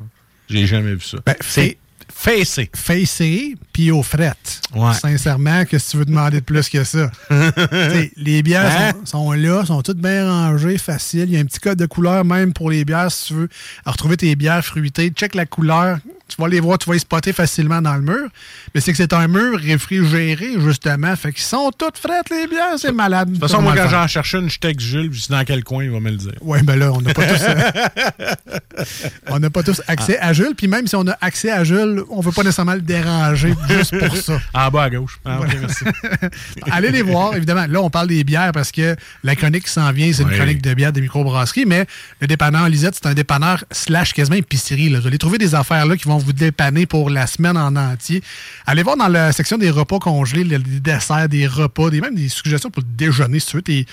[0.49, 1.17] J'ai jamais vu ça.
[1.41, 1.77] c'est
[2.15, 2.69] facé.
[2.73, 4.61] Facé, puis aux frettes.
[4.93, 7.11] Sincèrement, que si tu veux demander de plus que ça?
[8.15, 8.91] Les bières Hein?
[9.03, 11.25] sont, sont là, sont toutes bien rangées, faciles.
[11.27, 13.49] Il y a un petit code de couleur même pour les bières si tu veux
[13.85, 15.09] retrouver tes bières fruitées.
[15.09, 15.99] Check la couleur.
[16.27, 18.29] Tu vas les voir, tu vas les spotter facilement dans le mur.
[18.73, 21.15] Mais c'est que c'est un mur réfrigéré, justement.
[21.15, 22.77] Fait qu'ils sont toutes frettes, les bières.
[22.77, 23.27] C'est malade.
[23.29, 25.63] De toute façon, moi, quand j'en cherche une, je texte Jules, je sais dans quel
[25.63, 26.33] coin il va me le dire.
[26.41, 27.41] Oui, ben là, on n'a pas tous.
[27.43, 28.33] euh,
[29.27, 30.55] on n'a pas tous accès à Jules.
[30.57, 33.53] Puis même si on a accès à Jules, on ne veut pas nécessairement le déranger
[33.69, 34.39] juste pour ça.
[34.53, 35.19] En bas à gauche.
[35.25, 35.85] Ah, merci.
[36.71, 37.65] Allez les voir, évidemment.
[37.67, 40.61] Là, on parle des bières parce que la chronique qui s'en vient, c'est une chronique
[40.61, 41.85] de bières des microbrasseries, mais
[42.21, 44.89] le dépanneur Lisette, c'est un dépanneur slash quasiment épicerie.
[44.89, 44.99] Là.
[44.99, 48.21] Vous allez trouver des affaires là qui vont vous dépanner pour la semaine en entier.
[48.65, 52.15] Allez voir dans la section des repas congelés, les des desserts, des repas, des, même
[52.15, 53.85] des suggestions pour le déjeuner, si tu veux.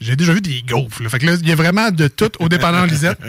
[0.00, 1.02] J'ai déjà vu des gaufres.
[1.02, 1.08] là.
[1.08, 3.18] Fait que là, il y a vraiment de tout au dépanneur Lisette.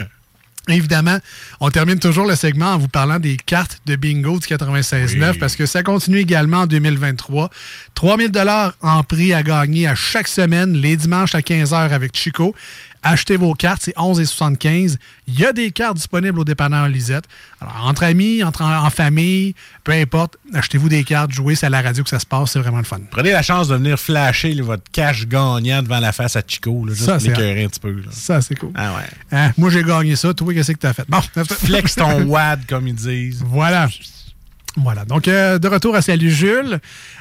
[0.68, 1.18] Évidemment,
[1.58, 5.56] on termine toujours le segment en vous parlant des cartes de bingo du 96.9 parce
[5.56, 7.50] que ça continue également en 2023.
[7.94, 12.54] 3000 dollars en prix à gagner à chaque semaine, les dimanches à 15h avec Chico.
[13.02, 14.96] Achetez vos cartes, c'est 11,75.
[15.26, 17.24] Il y a des cartes disponibles au dépanneur Lisette.
[17.60, 21.70] Alors, entre amis, entre en, en famille, peu importe, achetez-vous des cartes, jouez, c'est à
[21.70, 22.98] la radio que ça se passe, c'est vraiment le fun.
[23.10, 26.84] Prenez la chance de venir flasher là, votre cash gagnant devant la face à Chico,
[26.84, 27.90] là, juste Ça, pour un petit peu.
[27.92, 28.08] là.
[28.10, 28.72] Ça, c'est cool.
[28.74, 29.02] Ah ouais.
[29.32, 30.34] Hein, moi, j'ai gagné ça.
[30.34, 31.04] Toi, qu'est-ce que tu as fait?
[31.08, 33.42] Bon, Flex ton WAD, comme ils disent.
[33.46, 33.88] Voilà.
[34.76, 35.04] Voilà.
[35.04, 36.78] Donc, euh, de retour à Salut Jules,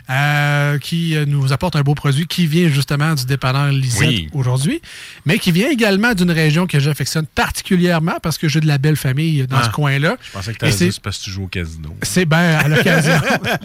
[0.10, 4.30] euh, qui euh, nous apporte un beau produit qui vient justement du dépanneur Lisette Oui.
[4.34, 4.82] aujourd'hui,
[5.26, 8.96] mais qui vient également d'une région que j'affectionne particulièrement parce que j'ai de la belle
[8.96, 9.64] famille dans Ah.
[9.66, 10.16] ce coin-là.
[10.22, 11.96] Je pensais que dire c'est parce que tu joues au casino.
[12.04, 13.20] c'est bien à l'occasion.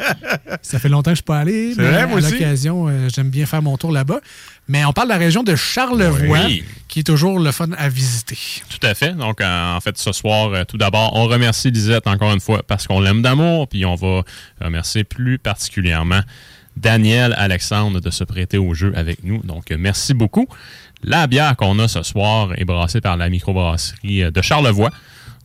[0.63, 3.29] Ça fait longtemps que je suis pas allé, mais vrai, moi à l'occasion, euh, j'aime
[3.31, 4.21] bien faire mon tour là-bas.
[4.67, 6.65] Mais on parle de la région de Charlevoix, Oui.
[6.89, 8.39] qui est toujours le fun à visiter.
[8.71, 9.13] Tout à fait.
[9.13, 12.63] Donc, euh, en fait, ce soir, euh, tout d'abord, on remercie Lisette encore une fois
[12.67, 14.23] parce qu'on l'aime d'amour, puis on va
[14.63, 16.21] remercier plus particulièrement
[16.79, 19.43] Daniel Alexandre de se prêter au jeu avec nous.
[19.43, 20.49] Donc, euh, merci beaucoup.
[21.03, 24.91] La bière qu'on a ce soir est brassée par la microbrasserie de Charlevoix,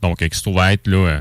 [0.00, 1.20] donc qui se trouve à être là,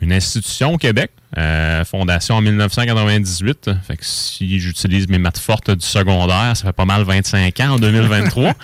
[0.00, 3.70] une institution au Québec, euh, fondation en 1998.
[3.86, 7.74] Fait que si j'utilise mes maths fortes du secondaire, ça fait pas mal 25 ans
[7.74, 8.52] en 2023.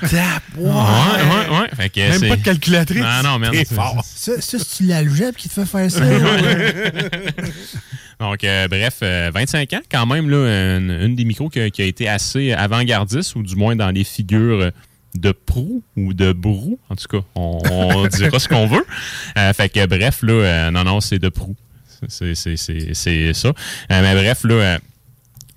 [0.56, 1.68] Ouais, ouais, ouais.
[1.76, 3.02] Fait que Même c'est- pas de calculatrice.
[3.04, 3.38] Ah non,
[3.74, 4.02] fort.
[4.04, 6.00] Ça, ça c'est l'algèbre qui te fait faire ça.
[8.18, 11.68] Donc, euh, bref, euh, 25 ans, quand même, là, une, une des micros qui a,
[11.70, 14.70] qui a été assez avant-gardiste, ou du moins dans les figures
[15.18, 16.78] de proue ou de brou.
[16.88, 18.84] En tout cas, on, on dira ce qu'on veut.
[19.36, 21.56] Euh, fait que, bref, là, euh, non, non, c'est de proue.
[22.08, 23.48] C'est ça.
[23.48, 23.52] Euh,
[23.90, 24.78] mais bref, là,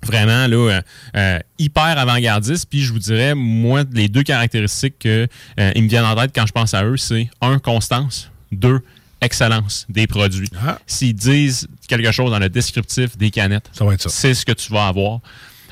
[0.02, 0.82] vraiment, là,
[1.16, 2.66] euh, hyper avant-gardiste.
[2.68, 5.26] Puis, je vous dirais, moi, les deux caractéristiques que,
[5.58, 8.30] euh, ils me viennent en tête quand je pense à eux, c'est un, constance.
[8.52, 8.80] Deux,
[9.20, 10.48] excellence des produits.
[10.86, 13.70] S'ils disent quelque chose dans le descriptif des canettes,
[14.06, 15.20] c'est ce que tu vas avoir.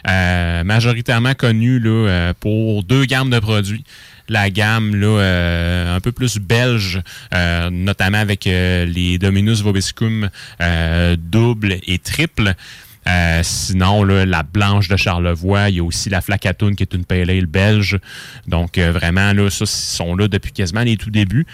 [0.07, 3.85] Euh, majoritairement connu là, euh, pour deux gammes de produits.
[4.29, 7.01] La gamme là, euh, un peu plus belge,
[7.35, 10.29] euh, notamment avec euh, les Dominus Vobiscum
[10.61, 12.55] euh, double et triple.
[13.09, 16.93] Euh, sinon, là, la blanche de Charlevoix, il y a aussi la Flacatoune qui est
[16.93, 17.99] une pale ale belge.
[18.47, 21.47] Donc, vraiment, là, ça, ils sont là depuis quasiment les tout débuts.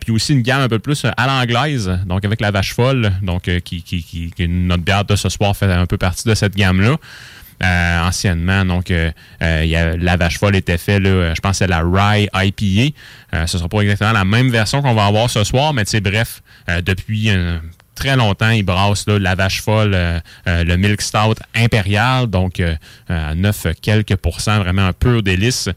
[0.00, 3.50] Puis aussi une gamme un peu plus à l'anglaise, donc avec la vache folle, donc
[3.64, 6.96] qui, qui, qui- notre bière de ce soir fait un peu partie de cette gamme-là.
[7.62, 11.56] Euh, anciennement, donc euh, euh, la vache folle était fait, là, euh, je pense que
[11.58, 12.96] c'est la Rye IPA.
[13.46, 16.42] Ce sera pas exactement la même version qu'on va avoir ce soir, mais bref,
[16.82, 17.30] depuis
[17.94, 19.96] très longtemps, ils brassent la vache folle,
[20.46, 22.60] le Milk Stout impérial, donc
[23.08, 25.68] à 9 quelques pourcents, vraiment un pur délice.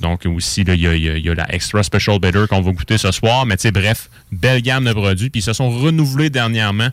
[0.00, 3.46] Donc aussi, il y, a- la Extra Special Bitter qu'on va goûter ce soir.
[3.46, 5.30] Mais tu sais, bref, belle gamme de produits.
[5.30, 6.88] Puis ils se sont renouvelés dernièrement.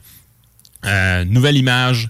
[1.26, 2.10] Nouvelle image.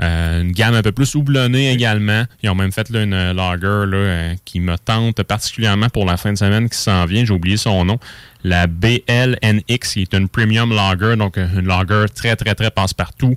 [0.00, 2.24] Euh, une gamme un peu plus houblonnée également.
[2.42, 6.04] Ils ont même fait là, une euh, lager là, euh, qui me tente particulièrement pour
[6.04, 7.24] la fin de semaine qui s'en vient.
[7.24, 7.98] J'ai oublié son nom.
[8.44, 13.36] La BLNX, qui est une premium lager, donc une lager très, très, très passe-partout.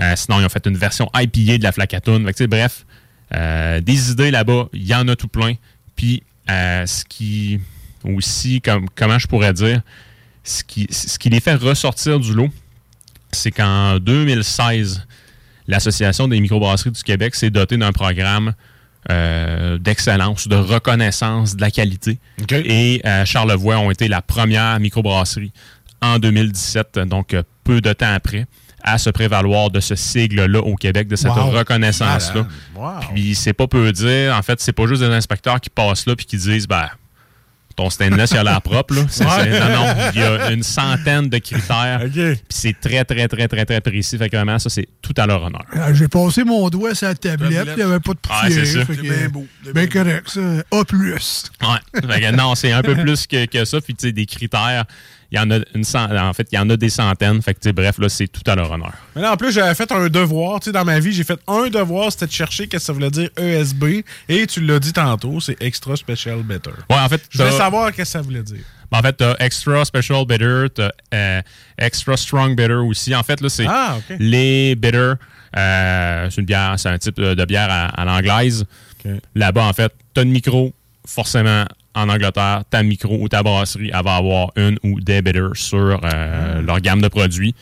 [0.00, 1.72] Euh, sinon, ils ont fait une version IPA de la.
[1.72, 2.84] Fait que, sais, bref,
[3.80, 5.54] des idées là-bas, il y en a tout plein.
[5.96, 7.60] Puis, ce qui
[8.04, 9.80] aussi, comme, comment je pourrais dire,
[10.44, 12.50] ce qui, ce qui les fait ressortir du lot,
[13.30, 15.06] c'est qu'en 2016,
[15.72, 18.52] l'Association des microbrasseries du Québec s'est dotée d'un programme
[19.10, 22.18] euh, d'excellence, de reconnaissance de la qualité.
[22.50, 25.52] Et euh, Charlevoix ont été la première microbrasserie
[26.00, 28.46] en 2017, donc euh, peu de temps après,
[28.84, 31.50] à se prévaloir de ce sigle-là au Québec, de cette Wow.
[31.50, 32.46] reconnaissance-là.
[32.76, 32.90] Wow.
[33.14, 36.14] Puis c'est pas peu dire, en fait, c'est pas juste des inspecteurs qui passent là
[36.14, 36.88] puis qui disent, ben,
[37.74, 39.02] ton stainless, il a l'air propre, là.
[39.08, 39.30] C'est- Ouais.
[39.44, 42.00] c'est- non, non, il y a une centaine de critères.
[42.12, 44.18] Puis c'est très, très, très, très, très précis.
[44.18, 45.64] Fait que vraiment, ça, c'est tout à leur honneur.
[45.76, 48.66] Euh, J'ai passé mon doigt sur la tablette, il n'y avait pas de Ah, poussière.
[48.66, 48.84] c'est ça.
[48.84, 50.40] fait que, C'est bien beau, Ben correct, ça.
[50.40, 50.76] A+.
[50.76, 52.10] Ouais.
[52.14, 53.80] Fait que non, c'est un peu plus que, que ça.
[53.80, 54.84] Puis, tu sais, des critères,
[55.32, 57.40] il y en a une cent- En fait, il y en a des centaines.
[57.42, 58.92] Fait que, tu bref, là, c'est tout à leur honneur.
[59.16, 60.60] Mais là, en plus, j'avais fait un devoir.
[60.60, 62.92] Tu sais, dans ma vie, j'ai fait un devoir, c'était de chercher qu'est-ce que ça
[62.92, 64.04] voulait dire ESB.
[64.28, 66.70] Et tu l'as dit tantôt, c'est Extra Special Better.
[66.90, 68.64] Ouais, en fait, Je voulais savoir qu'est-ce que ça voulait dire.
[68.90, 71.40] Ben, en fait, t'as Extra Special Bitter, t'as euh,
[71.78, 73.14] Extra Strong Bitter aussi.
[73.14, 75.14] En fait, là, c'est Ah, les bitter.
[75.56, 78.64] euh, c'est une bière, c'est un type de bière à, à l'anglaise.
[79.34, 80.72] Là-bas, en fait, t'as une micro,
[81.06, 81.64] forcément,
[81.94, 86.00] en Angleterre, ta micro ou ta brasserie, elle va avoir une ou des bitters sur
[86.02, 87.54] euh, leur gamme de produits.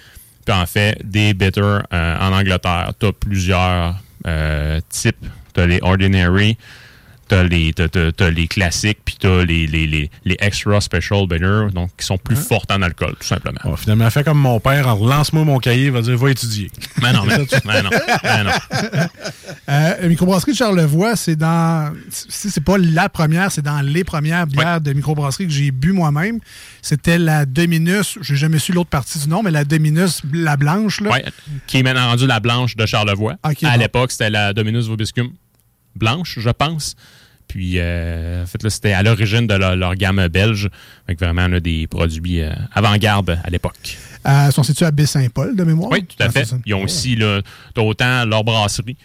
[0.44, 5.26] Puis en fait, des bitters euh, en Angleterre, t'as plusieurs euh, types.
[5.52, 6.56] T'as les ordinary,
[7.30, 11.28] t'as les, t'as, t'as- t'as les classiques, puis t'as les, les, les, les extra special
[11.28, 13.60] bitters, donc qui sont plus fortes en alcool, tout simplement.
[13.62, 16.72] Bon, finalement, fait comme mon père, en lance-moi mon cahier, il va dire va étudier.
[17.02, 17.90] Mais non, mais, mais non,
[18.24, 18.50] mais non.
[19.68, 21.94] Euh, la microbrasserie de Charlevoix, c'est dans.
[22.10, 25.92] Si c'est pas la première, c'est dans les premières bières de microbrasserie que j'ai bu
[25.92, 26.40] moi-même.
[26.82, 31.00] C'était la Dominus, j'ai jamais su l'autre partie du nom, mais la Dominus, la blanche,
[31.00, 31.10] là.
[31.10, 31.24] Ouais,
[31.68, 33.36] qui est maintenant rendue la blanche de Charlevoix.
[33.44, 33.78] À bon.
[33.78, 35.30] l'époque, c'était la Dominus Vobiscum
[35.94, 36.96] blanche, je pense.
[37.50, 40.68] Puis, euh, en fait, là, c'était à l'origine de leur, leur gamme belge.
[41.08, 43.98] Avec vraiment là, des produits euh, avant-garde à l'époque.
[44.24, 45.90] Euh, ils sont situés à Baie-Saint-Paul, de mémoire?
[45.90, 46.48] Oui, tout à Ah, fait.
[46.64, 47.40] Ils ont aussi, là,
[47.76, 48.96] autant leur brasserie.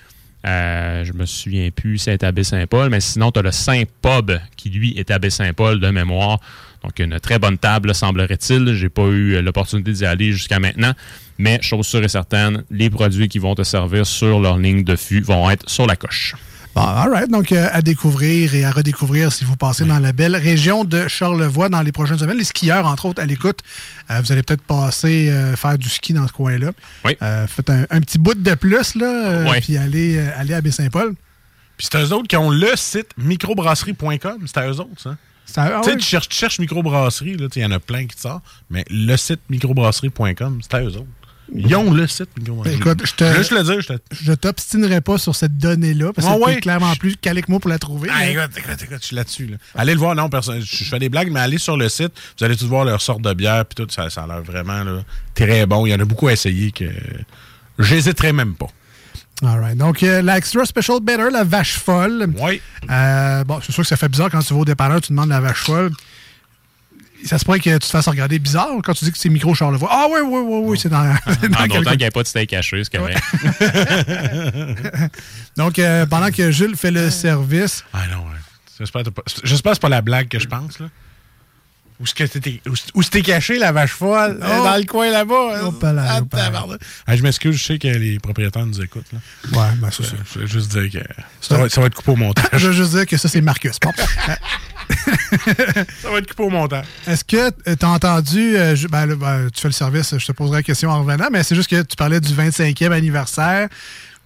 [0.43, 4.69] Je me souviens plus si c'est à Baie-Saint-Paul, mais sinon, tu as le Saint-Pub qui,
[4.69, 6.39] lui, est à Baie-Saint-Paul de mémoire.
[6.83, 8.75] Donc, une très bonne table, semblerait-il.
[8.75, 10.93] J'ai pas eu l'opportunité d'y aller jusqu'à maintenant.
[11.39, 14.95] Mais, chose sûre et certaine, les produits qui vont te servir sur leur ligne de
[14.95, 16.35] fût vont être sur la coche.
[16.75, 17.29] Bon, all right.
[17.31, 21.07] Donc, euh, à découvrir et à redécouvrir si vous passez dans la belle région de
[21.07, 22.37] Charlevoix dans les prochaines semaines.
[22.37, 23.59] Les skieurs, entre autres, à l'écoute,
[24.11, 26.71] euh, vous allez peut-être passer euh, faire du ski dans ce coin-là.
[27.05, 27.15] Oui.
[27.21, 29.61] Euh, faites un, un petit bout de plus, là, euh, Oui.
[29.61, 31.15] puis allez, euh, allez à Baie-Saint-Paul.
[31.77, 34.39] Puis c'est eux autres qui ont le site microbrasserie.com.
[34.45, 35.15] C'est à eux autres, ça.
[35.45, 35.97] C'est à- ah tu sais, ouais.
[36.01, 38.21] tu cherches, tu cherches microbrasserie, là, tu sais, il y en a plein qui te
[38.21, 38.43] sortent.
[38.69, 41.05] Mais le site microbrasserie.com, c'est à eux autres.
[41.53, 42.75] Ils ont le site microbrasserie.
[42.77, 43.23] Écoute, je te.
[43.23, 43.99] Le dis, je te.
[44.23, 46.59] Je t'obstinerai pas sur cette donnée-là, parce que ouais?
[46.59, 48.09] clairement plus calé que moi pour la trouver.
[48.11, 49.45] Ah, mais- écoute, écoute, écoute, je suis là-dessus.
[49.47, 49.57] là.
[49.75, 52.13] Allez le voir, non, personne, je, je fais des blagues, mais allez sur le site,
[52.39, 54.83] vous allez tous voir leur sorte de bière, puis tout, ça, ça a l'air vraiment
[54.83, 55.03] là,
[55.35, 55.85] très bon.
[55.85, 56.85] Il y en a beaucoup à essayer que
[57.79, 58.67] j'hésiterai même pas.
[59.43, 59.77] All right.
[59.77, 62.27] Donc, euh, la Extra Special Better, la vache folle.
[62.39, 62.61] Oui.
[63.45, 65.41] bon, c'est sûr que ça fait bizarre quand tu vas au dépanneur, tu demandes la
[65.41, 65.91] vache folle.
[67.23, 69.55] Ça se pourrait que tu te fasses regarder bizarre quand tu dis que c'est micro
[69.55, 69.89] Charlevoix.
[69.91, 72.11] Ah oui, oui, oui, oui, c'est dans, c'est dans En quelques- autant qu'il n'y ait
[72.11, 73.17] pas de steak haché, c'est correct.
[75.57, 77.83] Donc, euh, pendant que Jules fait le service.
[77.93, 78.39] Ah non, ouais.
[78.77, 80.87] J'espère que t'as pas- j'espère que c'est pas la blague que je pense, là.
[81.99, 84.37] Où est-ce que t'étais- où c'est- où c'était caché, la vache folle?
[84.41, 84.45] Oh.
[84.45, 85.61] Dans le coin là-bas.
[85.63, 86.43] Oh, pas là, Ah, pas là.
[86.45, 86.81] tabarnak.
[87.07, 89.05] Ah, je m'excuse, je sais que les propriétaires nous écoutent.
[89.13, 89.19] Là.
[89.57, 90.17] Ouais, ben ça, c'est.
[90.33, 91.07] Je veux juste dire que
[91.39, 92.49] ça va, ça va être coupé au montage.
[92.53, 93.79] Je veux juste dire que ça, c'est Marcus.
[93.81, 93.93] Bon.
[96.01, 96.85] ça va être coupé au montage.
[97.07, 100.25] Est-ce que tu as entendu, euh, je- ben, là, ben, tu fais le service, je
[100.25, 103.67] te poserai la question en revenant, mais c'est juste que tu parlais du 25e anniversaire.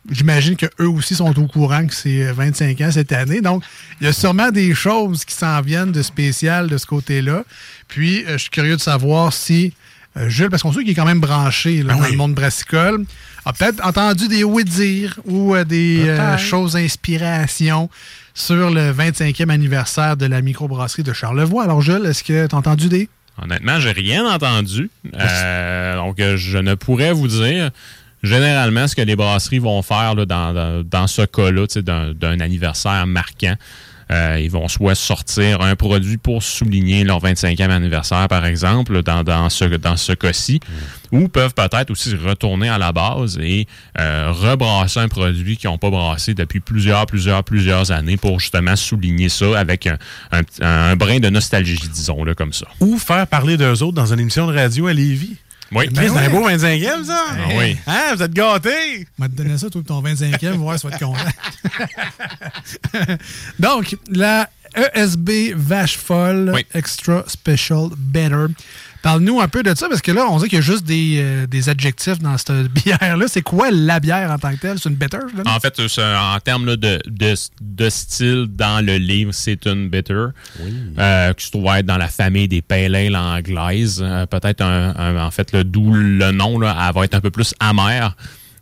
[0.10, 3.42] J'imagine qu'eux aussi sont au courant que c'est 25 ans cette année.
[3.42, 3.64] Donc,
[4.00, 7.44] il y a sûrement des choses qui s'en viennent de spécial de ce côté-là.
[7.88, 9.74] Puis, euh, je suis curieux de savoir si
[10.18, 13.06] euh, Jules, parce qu'on sait qu'il est quand même branché là, dans le monde brassicole,
[13.46, 17.90] a peut-être entendu des oui-dire ou euh, des euh, choses d'inspiration
[18.34, 21.64] sur le 25e anniversaire de la microbrasserie de Charlevoix.
[21.64, 23.10] Alors, Jules, est-ce que tu as entendu des...
[23.42, 24.90] Honnêtement, j'ai rien entendu.
[25.14, 27.72] Euh, donc, euh, je ne pourrais vous dire
[28.24, 31.66] généralement ce que les brasseries vont faire dans, dans- ce cas-là,
[32.14, 33.56] d'un anniversaire marquant.
[34.12, 39.24] Euh, ils vont soit sortir un produit pour souligner leur 25e anniversaire, par exemple, dans,
[39.24, 40.60] dans ce, dans ce cas-ci,
[41.12, 43.68] ou peuvent peut-être aussi retourner à la base et
[44.00, 48.76] euh, rebrasser un produit qu'ils n'ont pas brassé depuis plusieurs, plusieurs, plusieurs années pour justement
[48.76, 49.98] souligner ça avec un,
[50.32, 52.66] un, un brin de nostalgie, disons, là, comme ça.
[52.80, 55.36] Ou faire parler d'eux autres dans une émission de radio à Lévis.
[55.72, 55.88] Oui.
[55.94, 57.24] Chris, c'est un beau 25e, ça?
[57.32, 57.78] Ah oui.
[57.86, 59.08] Hein, vous êtes gâtés?
[59.20, 61.20] On va te donner ça, toi, ton 25e, voir si tu vas être content.
[63.60, 68.46] Donc, la ESB Vache Folle Extra Special Better.
[69.02, 71.20] Parle-nous un peu de ça, parce que là, on dit qu'il y a juste des,
[71.22, 72.52] euh, des adjectifs dans cette
[72.84, 73.26] bière-là.
[73.30, 74.78] C'est quoi la bière en tant que telle?
[74.78, 75.20] C'est une better?
[75.38, 75.44] là?
[75.56, 79.66] En fait, c'est un- en termes là, de, de, de style dans le livre, c'est
[79.68, 80.26] une bitter
[81.00, 84.02] euh, qui se trouve être dans la famille des pale ale anglaises.
[84.04, 87.22] Euh, Peut-être un, un- en fait le d'où le nom, là, elle va être un
[87.22, 88.16] peu plus amère.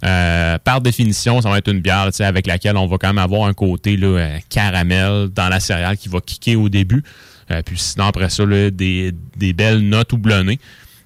[0.05, 3.07] Euh, par définition, ça va être une bière tu sais, avec laquelle on va quand
[3.07, 7.03] même avoir un côté là, euh, caramel dans la céréale qui va kicker au début.
[7.51, 10.59] Euh, puis sinon, après ça, des, des belles notes houblonnées.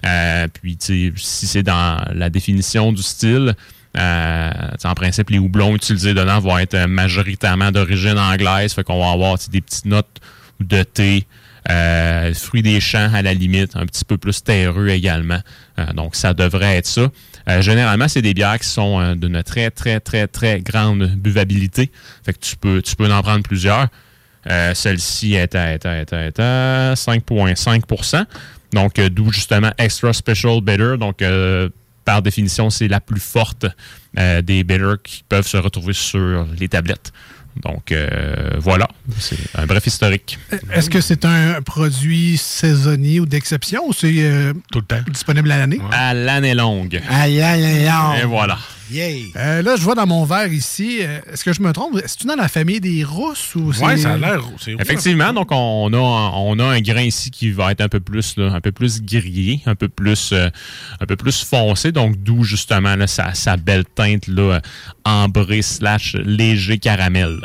[0.05, 1.11] Euh, puis, si
[1.47, 3.55] c'est dans la définition du style,
[3.97, 4.51] euh,
[4.83, 8.73] en principe, les houblons utilisés dedans vont être euh, majoritairement d'origine anglaise.
[8.73, 10.19] Fait qu'on va avoir des petites notes
[10.59, 11.27] de thé,
[11.69, 15.39] euh, fruits des champs à la limite, un petit peu plus terreux également.
[15.77, 17.09] Euh, donc, ça devrait être ça.
[17.59, 21.91] Généralement, c'est des bières qui sont d'une très, très, très, très grande buvabilité.
[22.23, 23.87] Fait que tu peux, tu peux en prendre plusieurs.
[24.49, 28.25] Euh, Celle-ci est à, est à- est à- est à 5,5%
[28.73, 30.95] Donc, euh, d'où justement Extra Special Bitter.
[30.99, 31.69] Donc, euh,
[32.05, 33.65] par définition, c'est la plus forte
[34.17, 37.11] euh, des bitters qui peuvent se retrouver sur les tablettes.
[37.63, 38.87] Donc, euh, voilà.
[39.19, 40.39] C'est un bref historique.
[40.73, 44.53] Est-ce que c'est un produit saisonnier ou d'exception ou c'est euh,
[45.09, 45.79] disponible à l'année?
[45.91, 47.01] À l'année longue.
[47.09, 48.21] Aïe, aïe, aïe, aïe.
[48.21, 48.57] Et voilà.
[49.35, 51.97] Euh, là, je vois dans mon verre ici, euh, est-ce que je me trompe?
[52.03, 53.71] Est-ce que tu dans la famille des rousses ou.
[53.83, 54.41] Ouais, ça a l'air.
[54.59, 57.99] c'est Effectivement, donc on a, on a un grain ici qui va être un peu
[57.99, 60.49] plus, là, un peu plus grillé, un peu plus, euh,
[60.99, 64.61] un peu plus foncé, donc d'où justement là, sa, sa belle teinte là,
[65.05, 67.39] ambrée slash léger caramel.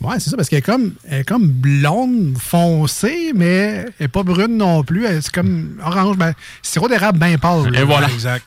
[0.00, 4.08] Ouais, c'est ça, parce qu'elle est comme, elle est comme blonde, foncée, mais elle n'est
[4.08, 5.06] pas brune non plus.
[5.06, 7.70] Elle- C'est comme orange, ben, sirop d'érable bien pâle.
[7.70, 7.80] là.
[7.80, 8.10] Et voilà.
[8.10, 8.44] Exact.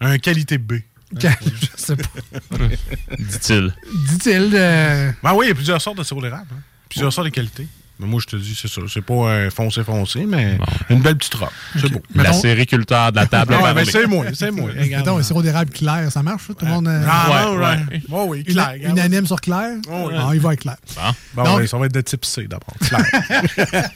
[0.00, 0.74] Un qualité B.
[1.20, 2.08] je sais pas.
[3.18, 3.74] Dit-il.
[4.08, 4.50] Dit-il.
[4.54, 6.46] euh, Ben oui, il y a plusieurs sortes de sirop d'érable.
[6.52, 6.60] hein.
[6.88, 7.66] Plusieurs sortes de qualités.
[8.00, 8.80] Mais moi, je te dis, c'est ça.
[8.92, 10.56] C'est pas un foncé-foncé, mais
[10.88, 11.48] une belle petite robe.
[11.80, 12.00] C'est beau.
[12.14, 13.54] La sériculteur de la table.
[13.60, 14.70] Ah, c'est moi, c'est moi.
[14.72, 16.54] Mettons, un sirop d'érable clair, ça marche, ça?
[16.54, 16.86] Tout le monde.
[16.88, 18.02] euh, Ah, Ouais, ouais.
[18.08, 18.72] Ouais, oui, clair.
[19.26, 19.70] sur clair?
[19.90, 20.14] Oh, oui.
[20.16, 20.76] Ah, il va être clair.
[21.34, 22.74] Bon, Donc- ouais, ça va être de type C d'abord.
[22.80, 23.04] Clair.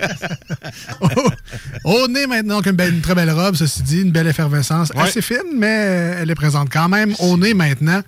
[1.85, 4.91] Au nez maintenant, donc une, très belle robe, ceci dit, une belle effervescence.
[4.95, 5.03] Ouais.
[5.03, 7.15] Assez fine, mais euh, elle est présente quand même.
[7.19, 8.01] Au nez maintenant,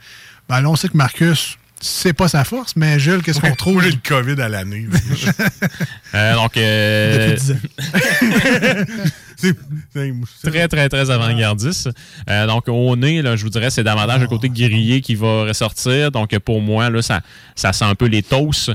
[0.48, 3.82] ben là, on sait que Marcus, c'est pas sa force, mais Jules, qu'est-ce qu'on trouve?
[3.82, 4.86] J'ai le COVID à l'année.
[6.14, 7.56] Euh, donc, euh, Depuis 10 ans.
[10.42, 11.90] très, très, très avant-gardiste.
[12.28, 15.44] Euh, donc, au nez, là, je vous dirais, c'est davantage le côté grillé qui va
[15.44, 16.10] ressortir.
[16.10, 17.20] Donc, pour moi, là, ça,
[17.54, 18.72] ça sent un peu les toasts.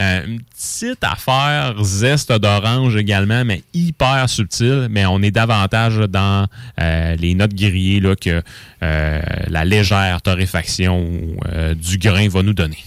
[0.00, 4.88] Euh, une petite affaire zeste d'orange également, mais hyper subtile.
[4.90, 6.46] Mais on est davantage dans
[6.80, 8.42] euh, les notes grillées là, que
[8.80, 11.08] la légère torréfaction
[11.76, 12.78] du grain va nous donner.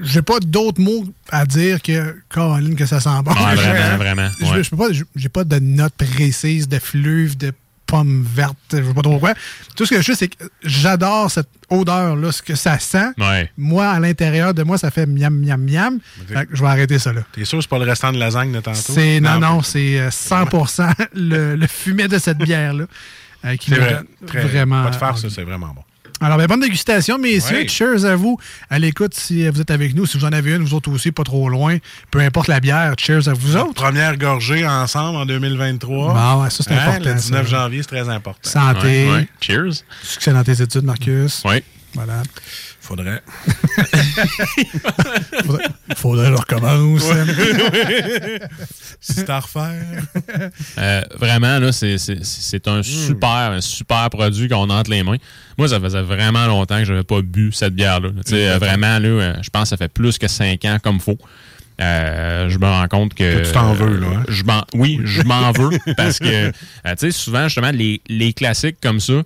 [0.00, 3.32] J'ai pas d'autres mots à dire que Caroline que ça sent bon.
[3.36, 4.62] Ah, Je- vraiment, vraiment, je- ouais.
[4.62, 7.52] je peux pas- J'ai pas de notes précises de fleuve, de
[7.86, 9.32] pommes vertes, je sais pas trop quoi.
[9.74, 13.08] Tout ce que je sais, c'est que j'adore cette odeur-là, ce que ça sent.
[13.16, 13.50] Ouais.
[13.56, 15.98] Moi, à l'intérieur de moi, ça fait miam, miam, miam.
[16.28, 17.22] Fait que je vais arrêter ça là.
[17.32, 18.78] T'es sûr que c'est pas le restant de lasagne de tantôt?
[18.78, 22.84] C'est non, non, c'est euh, 100% le, le fumet de cette bière-là.
[23.46, 24.00] euh, qui me vrai.
[24.26, 24.82] Très- vraiment.
[24.84, 25.82] Pas de farce, c'est vraiment bon.
[26.20, 27.58] Alors, ben, bonne dégustation, messieurs.
[27.58, 27.68] Ouais.
[27.68, 28.38] Cheers à vous.
[28.70, 31.12] À l'écoute, si vous êtes avec nous, si vous en avez une, vous autres aussi,
[31.12, 31.78] pas trop loin.
[32.10, 33.74] Peu importe la bière, cheers à vous autres.
[33.74, 36.14] Première gorgée ensemble en 2023.
[36.14, 37.56] Bon, ouais, ça, c'est important, Le 19 ça.
[37.56, 38.40] janvier, c'est très important.
[38.42, 39.06] Santé.
[39.08, 39.28] Ouais, ouais.
[39.40, 39.84] Cheers.
[40.02, 41.42] Succès dans tes études, Marcus.
[41.44, 41.62] Oui.
[41.94, 42.22] Voilà.
[42.88, 43.20] Faudrait.
[45.44, 45.64] faudrait,
[45.94, 47.02] faudrait que je recommence.
[48.98, 50.04] si c'est à refaire.
[50.78, 55.18] Euh, vraiment, là, c'est, c'est, c'est un super, un super produit qu'on entre les mains.
[55.58, 58.08] Moi, ça faisait vraiment longtemps que je n'avais pas bu cette bière-là.
[58.24, 60.98] Tu sais, vraiment, là, euh, je pense que ça fait plus que cinq ans comme
[60.98, 61.18] faut.
[61.82, 63.44] Euh, je me rends compte que.
[63.44, 64.22] Tu t'en veux, là, hein?
[64.28, 68.32] Je m'en, oui, je m'en veux parce que, euh, tu sais, souvent, justement, les, les
[68.32, 69.22] classiques comme ça,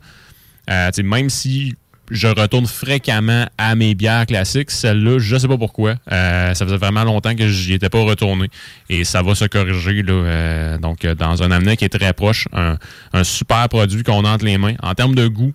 [0.68, 1.74] euh, même si
[2.12, 5.94] je retourne fréquemment à mes bières classiques, celle-là, je sais pas pourquoi.
[6.12, 8.48] Euh, ça faisait vraiment longtemps que j'y étais pas retourné.
[8.88, 12.12] Et ça va se corriger, là, euh, donc, euh, dans un avenir qui est très
[12.12, 12.46] proche.
[12.52, 12.76] Un,
[13.12, 14.74] un super produit qu'on a entre les mains.
[14.82, 15.52] En termes de goût,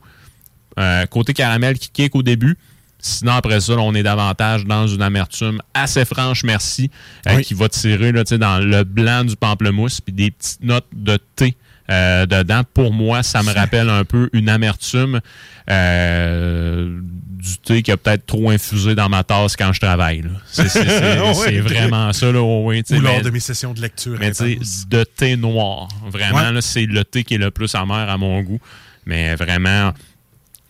[0.80, 2.58] euh, côté caramel qui kick au début.
[3.00, 6.90] Sinon, après ça, là, on est davantage dans une amertume assez franche, merci,
[7.28, 7.44] Oui.
[7.44, 11.56] qui va tirer là, dans le blanc du pamplemousse, puis des petites notes de thé
[11.90, 12.62] euh, dedans.
[12.74, 15.22] Pour moi, ça me rappelle un peu une amertume
[15.70, 20.24] euh, du thé qui a peut-être trop infusé dans ma tasse quand je travaille.
[20.52, 21.60] C'est Ouais.
[21.60, 22.32] vraiment ça.
[22.32, 24.18] Là, oui, Ou lors mais- de mes sessions de lecture.
[24.20, 25.88] mais de thé noir.
[26.10, 26.52] Vraiment, Ouais.
[26.54, 28.60] là, c'est le thé qui est le plus amer à mon goût.
[29.06, 29.94] Mais vraiment,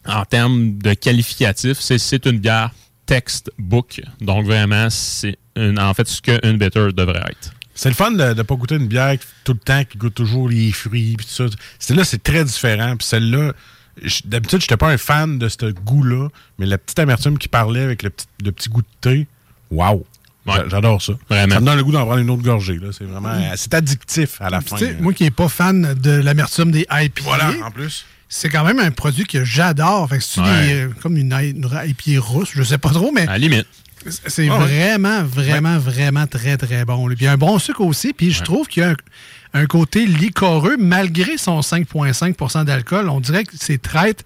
[0.05, 2.71] en termes de qualificatif, c'est- une bière
[3.05, 4.01] textbook.
[4.21, 7.51] Donc vraiment, c'est en fait ce qu'une bitter devrait être.
[7.79, 10.49] C'est le fun de ne pas goûter une bière tout le temps qui goûte toujours
[10.49, 11.45] les fruits puis tout ça.
[11.79, 12.95] Celle-là, c'est très différent.
[12.97, 13.53] Puis celle-là,
[14.25, 17.81] d'habitude, je n'étais pas un fan de ce goût-là, mais la petite amertume qui parlait
[17.83, 19.27] avec le petit, le petit goût de thé,
[19.71, 20.05] waouh!
[20.47, 21.13] J'a- J'adore ça.
[21.29, 21.55] Vraiment.
[21.55, 22.77] Ça me donne le goût d'en prendre une autre gorgée.
[22.77, 22.87] là.
[22.97, 23.33] C'est vraiment...
[23.57, 24.77] C'est addictif à la fin.
[24.77, 28.05] Tu moi qui n'ai pas fan de l'amertume des IPA, Voilà, en plus.
[28.29, 30.07] c'est quand même un produit que j'adore.
[30.09, 30.67] Fait que c'est Ouais.
[30.67, 33.67] des, euh, comme une, une IPA rousse, je sais pas trop, mais À la limite.
[34.09, 34.65] C'est Ah ouais.
[34.65, 37.07] vraiment, vraiment, vraiment très, très bon.
[37.07, 38.95] Puis il y a un bon sucre aussi, puis je trouve qu'il y a un,
[39.53, 43.09] un côté liquoreux, malgré son 5,5% d'alcool.
[43.09, 44.25] On dirait que c'est traite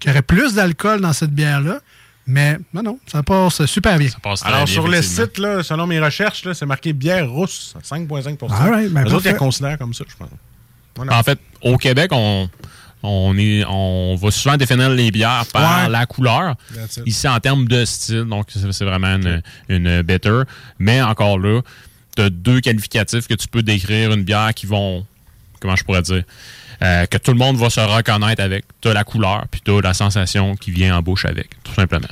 [0.00, 1.80] qu'il y aurait plus d'alcool dans cette bière-là,
[2.26, 4.10] mais non, non, ça passe super bien.
[4.44, 8.70] Alors, sur le site, là, selon mes recherches, là, c'est marqué bière rousse, 5,5 All
[8.70, 10.28] right, ben Les autres, ils la considèrent comme ça, je pense.
[10.96, 11.18] Voilà.
[11.18, 12.48] En fait, au Québec, on,
[13.02, 15.88] on, est, on va souvent définir les bières par Ouais.
[15.90, 16.54] la couleur.
[17.06, 20.42] Ici, en termes de style, donc c'est vraiment une, une bitter.
[20.78, 21.60] Mais encore là,
[22.16, 25.06] tu as deux qualificatifs que tu peux décrire une bière qui vont,
[25.60, 26.22] comment je pourrais dire,
[26.82, 28.64] euh, que tout le monde va se reconnaître avec.
[28.80, 31.74] Tu as la couleur, puis tu as la sensation qui vient en bouche avec, tout
[31.74, 32.08] simplement.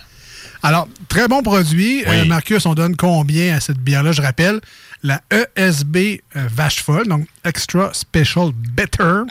[0.63, 2.05] Alors, très bon produit.
[2.07, 2.17] Oui.
[2.21, 4.13] Euh, Marcus, on donne combien à cette bière-là?
[4.13, 4.61] Je rappelle,
[5.03, 9.23] la ESB euh, Vache Folle, donc Extra Special Better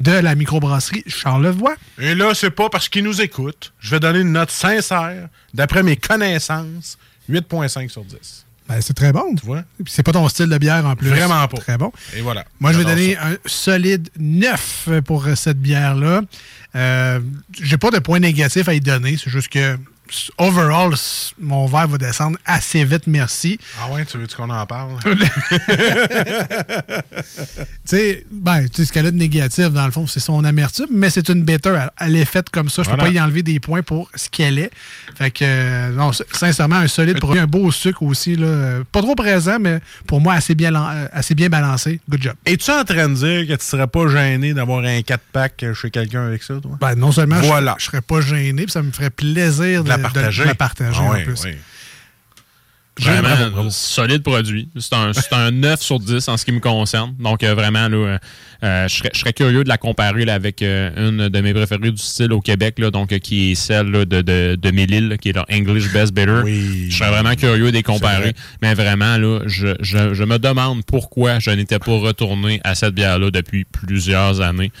[0.00, 1.74] de la microbrasserie Charlevoix.
[1.98, 3.72] Et là, c'est pas parce qu'ils nous écoutent.
[3.80, 6.98] Je vais donner une note sincère, d'après mes connaissances,
[7.30, 8.46] 8,5 sur 10.
[8.68, 9.34] Ben, c'est très bon.
[9.34, 9.64] Tu vois?
[9.84, 11.08] C'est pas ton style de bière en plus.
[11.08, 11.56] Vraiment pas.
[11.58, 11.90] Très bon.
[12.14, 12.44] Et voilà.
[12.60, 13.26] Moi, je vais donner ça.
[13.26, 16.22] un solide 9 pour cette bière-là.
[16.76, 17.18] Euh,
[17.60, 19.16] J'ai pas de point négatif à y donner.
[19.16, 19.76] C'est juste que,
[20.38, 20.94] overall,
[21.40, 23.58] mon verre va descendre assez vite, merci.
[23.80, 24.90] Ah ouais, tu veux qu'on en parle?
[27.88, 30.44] Tu sais, ben, tu sais, ce qu'elle a de négatif, dans le fond, c'est son
[30.44, 31.70] amertume, mais c'est une bitter.
[31.70, 32.82] Elle, elle est faite comme ça.
[32.82, 33.02] Je Voilà.
[33.04, 34.70] peux pas y enlever des points pour ce qu'elle est.
[35.16, 37.40] Fait que, euh, non, sincèrement, un solide produit.
[37.40, 38.80] Un beau sucre aussi, là.
[38.92, 42.00] Pas trop présent, mais pour moi, assez bien, euh, assez bien balancé.
[42.08, 42.34] Good job.
[42.46, 46.26] Es-tu en train de dire que tu serais pas gêné d'avoir un 4-pack chez quelqu'un
[46.26, 46.72] avec ça, toi?
[46.80, 47.74] Ben, non seulement Voilà.
[47.78, 50.42] je, je serais pas gêné, puis ça me ferait plaisir de, la partager.
[50.42, 51.46] de la partager Ah en plus.
[52.98, 53.68] Vraiment, Bravo, bravo.
[53.68, 54.68] un solide produit.
[54.78, 57.14] C'est un, c'est un 9 sur 10 en ce qui me concerne.
[57.18, 58.18] Donc, euh, vraiment, là, euh,
[58.62, 61.54] Euh, je, serais, je serais curieux de la comparer là, avec euh, une de mes
[61.54, 64.70] préférées du style au Québec, là, donc euh, qui est celle là, de, de, de
[64.70, 66.42] Mélile, qui est leur English Best Bitter.
[66.90, 68.34] Je serais vraiment curieux de les comparer.
[68.60, 72.94] Mais vraiment, là, je, je, je me demande pourquoi je n'étais pas retourné à cette
[72.94, 74.72] bière-là depuis plusieurs années.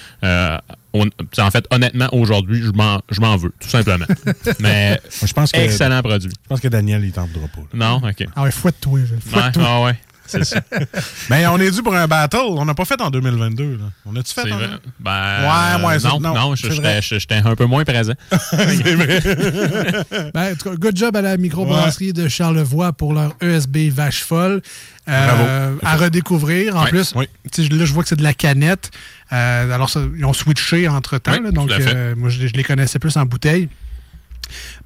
[0.92, 1.06] On-
[1.38, 4.06] en fait, honnêtement, aujourd'hui, je m'en je m'en veux, tout simplement.
[4.60, 6.30] Mais je pense que- excellent produit.
[6.30, 7.62] Je pense que Daniel, il tentera pas.
[7.74, 8.26] Non, OK.
[8.34, 9.00] Ah ouais, fouette-toi.
[9.24, 9.62] Fouette-toi.
[9.64, 9.94] ah ouais,
[10.30, 10.60] c'est ça.
[11.30, 12.38] Mais on est dû pour un battle.
[12.48, 13.64] On n'a pas fait en 2022.
[13.76, 13.84] Là.
[14.06, 14.68] On a-tu fait en vrai.
[14.98, 15.40] Ben,
[15.80, 18.14] Ouais, ouais, c'est- non, non, non, j'étais un peu moins présent.
[18.50, 19.20] c'est vrai.
[20.34, 24.22] Ben, en tout cas, good job à la microbrasserie de Charlevoix pour leur ESB Vache
[24.22, 24.62] Folle.
[25.08, 25.78] Euh, Bravo.
[25.82, 26.76] à redécouvrir.
[26.76, 27.26] En Ouais, plus, oui.
[27.70, 28.90] là, je vois que c'est de la canette.
[29.32, 31.32] Euh, alors, ça, ils ont switché entre-temps.
[31.42, 33.68] Oui, donc, euh, moi, je, je les connaissais plus en bouteille.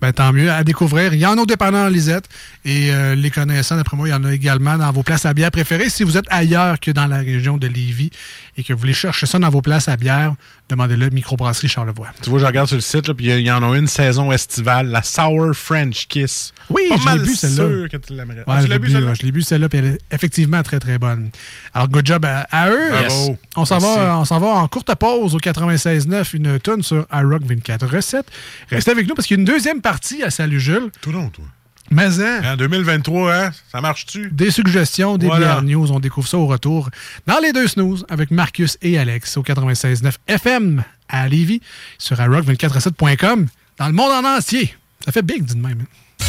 [0.00, 1.14] Ben, tant mieux à découvrir.
[1.14, 2.28] Il y en a au dépanneur Lisette.
[2.66, 5.34] Et euh, les connaissants, d'après moi, il y en a également dans vos places à
[5.34, 5.90] bière préférées.
[5.90, 8.08] Si vous êtes ailleurs que dans la région de Lévis
[8.56, 10.34] et que vous voulez chercher ça dans vos places à bière,
[10.70, 12.08] demandez-le Microbrasserie Charlevoix.
[12.22, 14.32] Tu vois, je regarde sur le site, là, puis il y en a une saison
[14.32, 16.54] estivale, la Sour French Kiss.
[16.70, 17.54] Oui, Pas je l'ai bu celle-là.
[17.56, 18.38] sûr que tu l'aimerais.
[18.38, 18.86] Ouais, Ah, je l'ai bu,
[19.30, 19.68] bu, celle-là?
[19.68, 21.28] puis elle est effectivement très très bonne.
[21.74, 22.92] Alors, good job à, à eux.
[23.02, 23.30] Yes.
[23.56, 27.86] On s'en va, on va en courte pause au 96.9, une tonne sur iRock 24
[27.86, 28.26] recettes.
[28.70, 30.90] Restez avec nous parce qu'il y a une deuxième partie à Salut Jules.
[31.02, 31.44] Tout long, toi.
[31.90, 33.50] Mais hein, En 2023, hein?
[33.70, 34.30] Ça marche-tu?
[34.32, 35.60] des suggestions, des Voilà.
[35.60, 36.88] bières news, on découvre ça au retour
[37.26, 41.60] dans les deux snooze avec Marcus et Alex au 96.9 FM à Lévis
[41.98, 43.46] sur iRock247.com
[43.78, 44.74] dans le monde en entier.
[45.04, 45.82] Ça fait big, de même.
[45.82, 46.24] hein.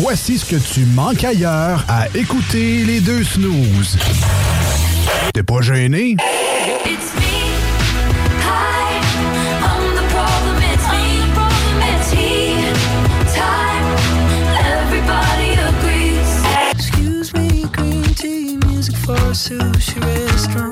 [0.00, 3.96] Voici ce que tu manques ailleurs à écouter les deux snooze.
[5.32, 6.16] T'es pas gêné?
[6.86, 7.12] It's
[19.38, 20.70] sushi restaurant.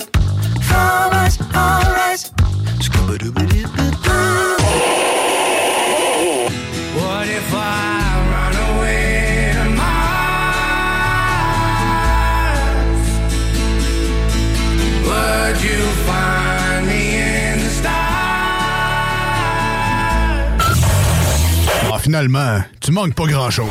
[21.89, 23.71] Ah, finalement, tu manques pas grand-chose.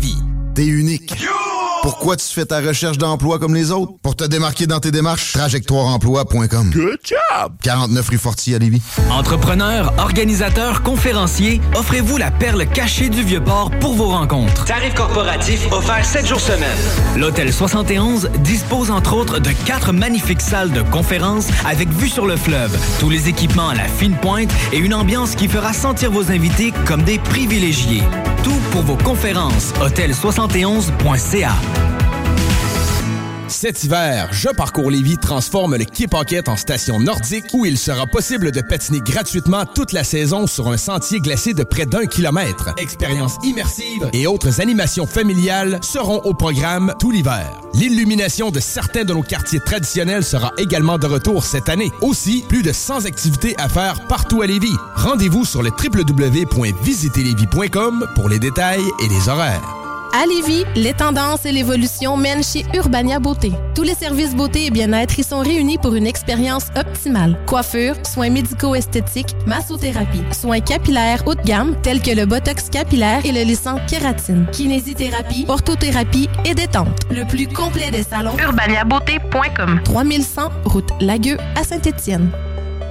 [0.00, 0.27] Lévis.
[0.58, 1.14] T'es unique.
[1.82, 3.92] Pourquoi tu fais ta recherche d'emploi comme les autres?
[4.02, 6.70] Pour te démarquer dans tes démarches, trajectoireemploi.com.
[6.74, 7.52] Good job!
[7.62, 8.82] 49 rue Fortier à Lévis.
[9.08, 14.64] Entrepreneurs, organisateurs, conférenciers, offrez-vous la perle cachée du Vieux-Port pour vos rencontres.
[14.64, 16.76] Tarif corporatif offert 7 jours semaine.
[17.16, 22.36] L'Hôtel 71 dispose entre autres de quatre magnifiques salles de conférences avec vue sur le
[22.36, 26.32] fleuve, tous les équipements à la fine pointe et une ambiance qui fera sentir vos
[26.32, 28.02] invités comme des privilégiés.
[28.42, 29.72] Tout pour vos conférences.
[30.48, 31.52] Hôtel71.ca
[33.48, 38.06] Cet hiver, Je Parcours Lévis transforme le Quai Pocket en station nordique où il sera
[38.06, 42.72] possible de patiner gratuitement toute la saison sur un sentier glacé de près d'un kilomètre.
[42.78, 47.50] Expériences immersives et autres animations familiales seront au programme tout l'hiver.
[47.74, 51.90] L'illumination de certains de nos quartiers traditionnels sera également de retour cette année.
[52.00, 54.76] Aussi, plus de 100 activités à faire partout à Lévis.
[54.94, 59.87] Rendez-vous sur le www.visiterlévis.com pour les détails et les horaires.
[60.12, 63.52] À Lévis, les tendances et l'évolution mènent chez Urbania Beauté.
[63.74, 67.38] Tous les services beauté et bien-être y sont réunis pour une expérience optimale.
[67.46, 73.32] Coiffure, soins médico-esthétiques, massothérapie, soins capillaires haut de gamme tels que le botox capillaire et
[73.32, 76.88] le lissant kératine, kinésithérapie, orthothérapie et détente.
[77.10, 78.36] Le plus complet des salons.
[78.38, 82.30] UrbaniaBeauté.com 3100 route Lagueux à Saint-Étienne.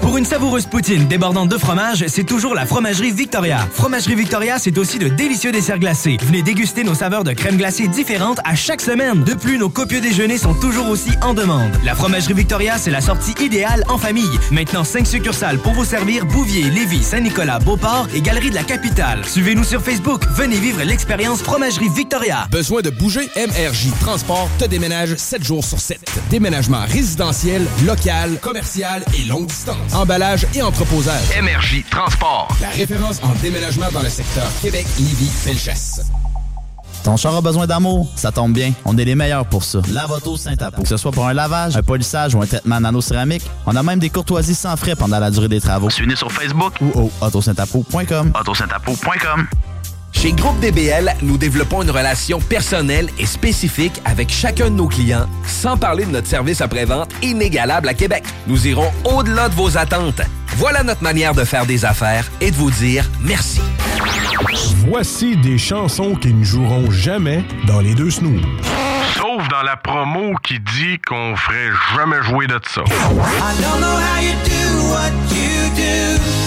[0.01, 3.67] Pour une savoureuse poutine débordante de fromage, c'est toujours la Fromagerie Victoria.
[3.73, 6.17] Fromagerie Victoria, c'est aussi de délicieux desserts glacés.
[6.23, 9.23] Venez déguster nos saveurs de crème glacée différentes à chaque semaine.
[9.23, 11.71] De plus, nos copieux déjeuners sont toujours aussi en demande.
[11.83, 14.29] La Fromagerie Victoria, c'est la sortie idéale en famille.
[14.51, 19.25] Maintenant, 5 succursales pour vous servir Bouvier, Lévis, Saint-Nicolas, Beauport et Galerie de la Capitale.
[19.25, 20.23] Suivez-nous sur Facebook.
[20.35, 22.47] Venez vivre l'expérience Fromagerie Victoria.
[22.51, 23.29] Besoin de bouger?
[23.35, 25.99] MRJ Transport te déménage 7 jours sur 7.
[26.29, 29.86] Déménagement résidentiel, local, commercial et longue distance.
[29.93, 31.23] Emballage et entreposage.
[31.41, 32.47] MRJ Transport.
[32.61, 36.01] La référence en déménagement dans le secteur Québec, Lévis, Felchasse.
[37.03, 38.11] Ton char a besoin d'amour?
[38.15, 39.79] Ça tombe bien, on est les meilleurs pour ça.
[39.93, 40.81] Lavoto Saint-Apo.
[40.81, 43.99] Que ce soit pour un lavage, un polissage ou un traitement nano-céramique, on a même
[43.99, 45.89] des courtoisies sans frais pendant la durée des travaux.
[45.89, 48.33] Suivez-nous sur Facebook ou au autosaintapo.com.
[48.37, 49.47] autosaintapo.com.
[50.11, 55.27] Chez Groupe DBL, nous développons une relation personnelle et spécifique avec chacun de nos clients,
[55.45, 58.23] sans parler de notre service après-vente inégalable à Québec.
[58.47, 60.21] Nous irons au-delà de vos attentes.
[60.55, 63.61] Voilà notre manière de faire des affaires et de vous dire merci.
[64.87, 68.41] Voici des chansons qui ne joueront jamais dans les deux snooze.
[69.15, 72.81] Sauf dans la promo qui dit qu'on ferait jamais jouer de ça.
[72.81, 76.46] I don't know how you do what you do.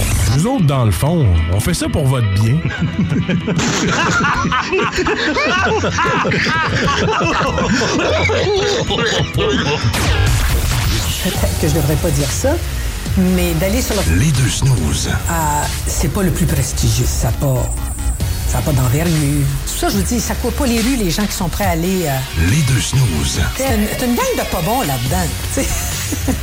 [0.35, 2.57] Nous autres, dans le fond, on fait ça pour votre bien.
[11.23, 12.55] Peut-être que je devrais pas dire ça,
[13.17, 14.01] mais d'aller sur le...
[14.19, 15.09] Les deux snooze.
[15.29, 17.05] Ah, c'est pas le plus prestigieux.
[17.07, 17.71] Ça n'a pas,
[18.47, 19.45] ça a pas d'envergure.
[19.67, 21.65] Tout ça, je vous dis, ça court pas les rues, les gens qui sont prêts
[21.65, 22.05] à aller...
[22.07, 22.17] euh,
[22.49, 23.39] Les deux snooze.
[23.57, 25.27] C'est une, une gang de pas bons là-dedans.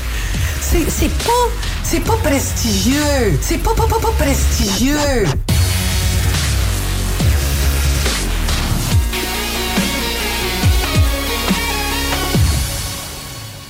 [0.70, 1.48] C'est pas,
[1.82, 3.38] c'est pas prestigieux.
[3.40, 5.24] C'est pas, pas, pas, pas prestigieux.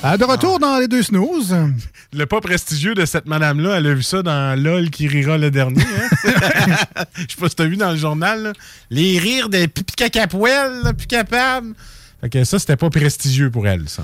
[0.03, 1.55] Ah, de retour dans les deux snooze.
[2.11, 5.51] Le pas prestigieux de cette madame-là, elle a vu ça dans LOL qui rira le
[5.51, 5.81] dernier.
[5.81, 6.09] hein?
[7.15, 8.43] Je sais pas si t'as vu dans le journal.
[8.43, 8.53] là.
[8.89, 11.75] Les rires des pipi plus capable.
[12.19, 14.03] Fait que ça, c'était pas prestigieux pour elle, ça.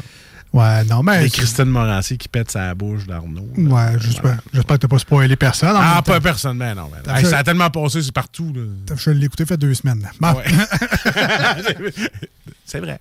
[0.55, 1.25] Ouais, non, mais.
[1.25, 3.49] Et Christine Morancy qui pète sa bouche d'Arnaud.
[3.57, 5.75] Ouais, j'espère j'espère que t'as pas spoilé personne.
[5.75, 6.89] Ah, pas personne, mais non.
[7.05, 8.53] ben, hey, fait- ça a tellement passé, c'est partout.
[8.55, 8.95] là.
[8.95, 10.09] Je l'ai écouté fait deux semaines.
[12.65, 12.97] c'est vrai.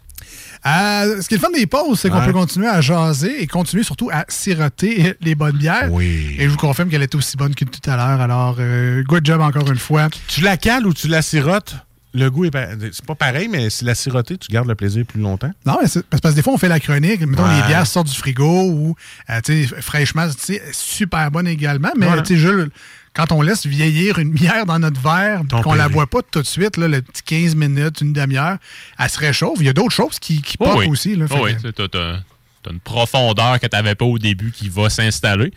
[0.66, 2.26] Euh, ce qui est le fun des pauses, c'est qu'on Ouais.
[2.26, 5.92] peut continuer à jaser et continuer surtout à siroter les bonnes bières.
[5.92, 6.34] Oui.
[6.38, 8.20] Et je vous confirme qu'elle est aussi bonne que tout à l'heure.
[8.20, 10.08] Alors, euh, good job encore une fois.
[10.28, 11.76] Tu la cales ou tu la sirotes,
[12.14, 15.04] le goût est pa- c'est pas pareil, mais si la sirotée, tu gardes le plaisir
[15.04, 15.50] plus longtemps.
[15.66, 17.20] Non, mais c'est parce que des fois, on fait la chronique.
[17.26, 17.60] Mettons, Ouais.
[17.60, 18.94] les bières sortent du frigo ou,
[19.30, 21.90] euh, tu sais, fraîchement, tu sais, super bonne également.
[21.98, 22.22] Mais, Ouais.
[22.22, 22.54] tu sais,
[23.14, 26.46] quand on laisse vieillir une bière dans notre verre, qu'on la boit pas tout de
[26.46, 28.58] suite, là, le petit 15 minutes, une demi-heure,
[28.98, 29.58] elle se réchauffe.
[29.60, 30.86] Il y a d'autres choses qui, qui Oh popent oui.
[30.88, 31.14] aussi.
[31.16, 34.68] Là, Oh oui, que- tu t'as une profondeur que tu n'avais pas au début qui
[34.68, 35.52] va s'installer.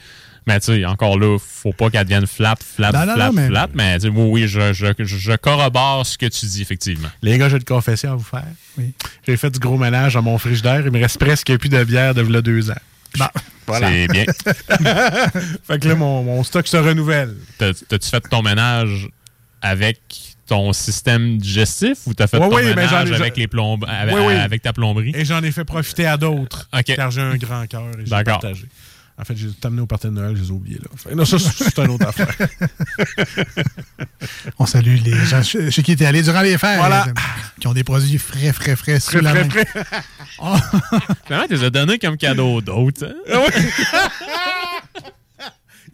[0.48, 3.48] Mais tu sais, encore là, faut pas qu'elle devienne flat, flat, Non, flat, non, mais-
[3.50, 3.68] flat.
[3.74, 7.10] Mais oui, oui, je, je, je corrobore ce que tu dis, effectivement.
[7.22, 8.46] Les gars, j'ai une confession à vous faire.
[8.78, 8.94] Oui.
[9.28, 10.82] J'ai fait du gros ménage dans mon frigidaire.
[10.86, 12.76] Il me reste presque plus de bière de là deux ans.
[13.68, 13.90] Voilà.
[13.90, 14.24] C'est bien.
[15.68, 17.36] fait que là, mon, mon stock se renouvelle.
[17.58, 19.10] T'as- T'as-tu fait ton ménage
[19.62, 20.00] avec
[20.48, 24.16] ton système digestif ou t'as fait Ouais, ton oui, ménage ai- avec, les plombes, avec,
[24.16, 24.34] Oui, oui.
[24.36, 25.12] avec ta plomberie?
[25.14, 26.70] Et j'en ai fait profiter à d'autres.
[26.86, 28.66] Car j'ai un grand cœur et j'ai partagé.
[29.20, 30.90] En fait, j'ai tout amené au party de Noël, je les ai oubliés là.
[30.96, 32.28] Fait Non, ça, c'est une autre affaire.
[34.60, 36.78] On salue les gens chez qui étaient allés durant les fêtes.
[36.78, 37.08] Voilà.
[37.60, 39.50] Qui ont des produits frais, frais, frais sous Frais, la main.
[39.50, 39.68] frais.
[40.40, 40.56] Oh.
[41.26, 43.08] Finalement, tu les as donnés comme cadeau d'autres.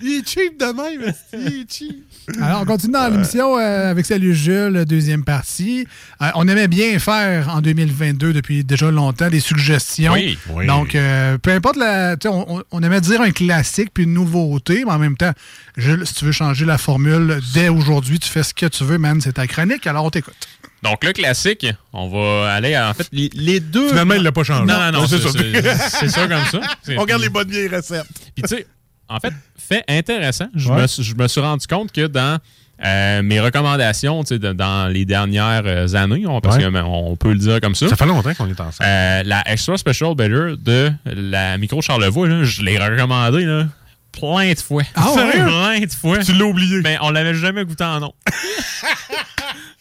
[0.05, 2.03] Il est cheap de même, il est cheap.
[2.41, 5.87] Alors, on continue dans l'émission euh, avec Salut Jules, deuxième partie.
[6.21, 10.13] Euh, on aimait bien faire en 2022, depuis déjà longtemps, des suggestions.
[10.13, 10.67] Oui, oui.
[10.67, 12.17] Donc, euh, peu importe la.
[12.17, 15.31] tu sais, On, on- aimait dire un classique puis une nouveauté, mais en même temps,
[15.77, 18.97] Jules, si tu veux changer la formule, dès aujourd'hui, tu fais ce que tu veux,
[18.97, 19.21] man.
[19.21, 20.35] C'est ta chronique, alors on t'écoute.
[20.81, 23.87] Donc, le classique, on va aller à, en fait, les, les deux.
[23.87, 24.65] Finalement, il l'a pas changé.
[24.65, 25.29] Non, non, non, c'est ça.
[25.31, 26.59] c'est- c'est ça comme ça.
[26.97, 28.05] On regarde les bonnes vieilles recettes.
[28.35, 28.67] Puis, tu sais,
[29.09, 30.81] en fait, fait intéressant, je, Ouais.
[30.83, 32.39] me, suis- je me suis rendu compte que dans
[32.83, 36.63] euh, mes recommandations, de- dans les dernières euh, années, on, parce Ouais.
[36.63, 37.87] que, ben, peut le dire comme ça.
[37.87, 38.83] Ça fait longtemps qu'on est ensemble.
[38.89, 43.67] Euh, la Extra Special Better de la Micro Charlevoix, là, je l'ai recommandé là,
[44.11, 44.83] plein de fois.
[44.95, 45.31] Ah ouais?
[45.31, 46.17] Plein de fois.
[46.19, 46.81] Tu l'as oublié.
[46.81, 48.13] Ben, on l'avait jamais goûté en nom.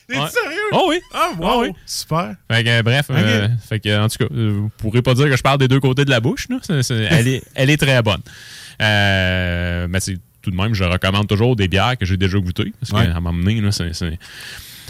[0.09, 0.29] T'es Ouais.
[0.29, 0.59] sérieux?
[0.73, 1.01] Oh oui.
[1.15, 1.47] Ah, wow.
[1.49, 1.69] Ah oui.
[1.87, 2.35] Super.
[2.51, 3.07] Fait que, euh, bref,
[3.69, 6.05] fait que, en tout cas, vous pourrez pas dire que je parle des deux côtés
[6.05, 6.49] de la bouche.
[6.51, 6.57] Là.
[6.61, 8.21] C'est- c'est- elle, est, elle est très bonne.
[8.81, 12.73] Euh, mais c'est- tout de même, je recommande toujours des bières que j'ai déjà goûtées.
[12.81, 13.07] Parce Ouais.
[13.13, 13.93] qu'à donné, là, c'est.
[13.95, 14.19] c'est-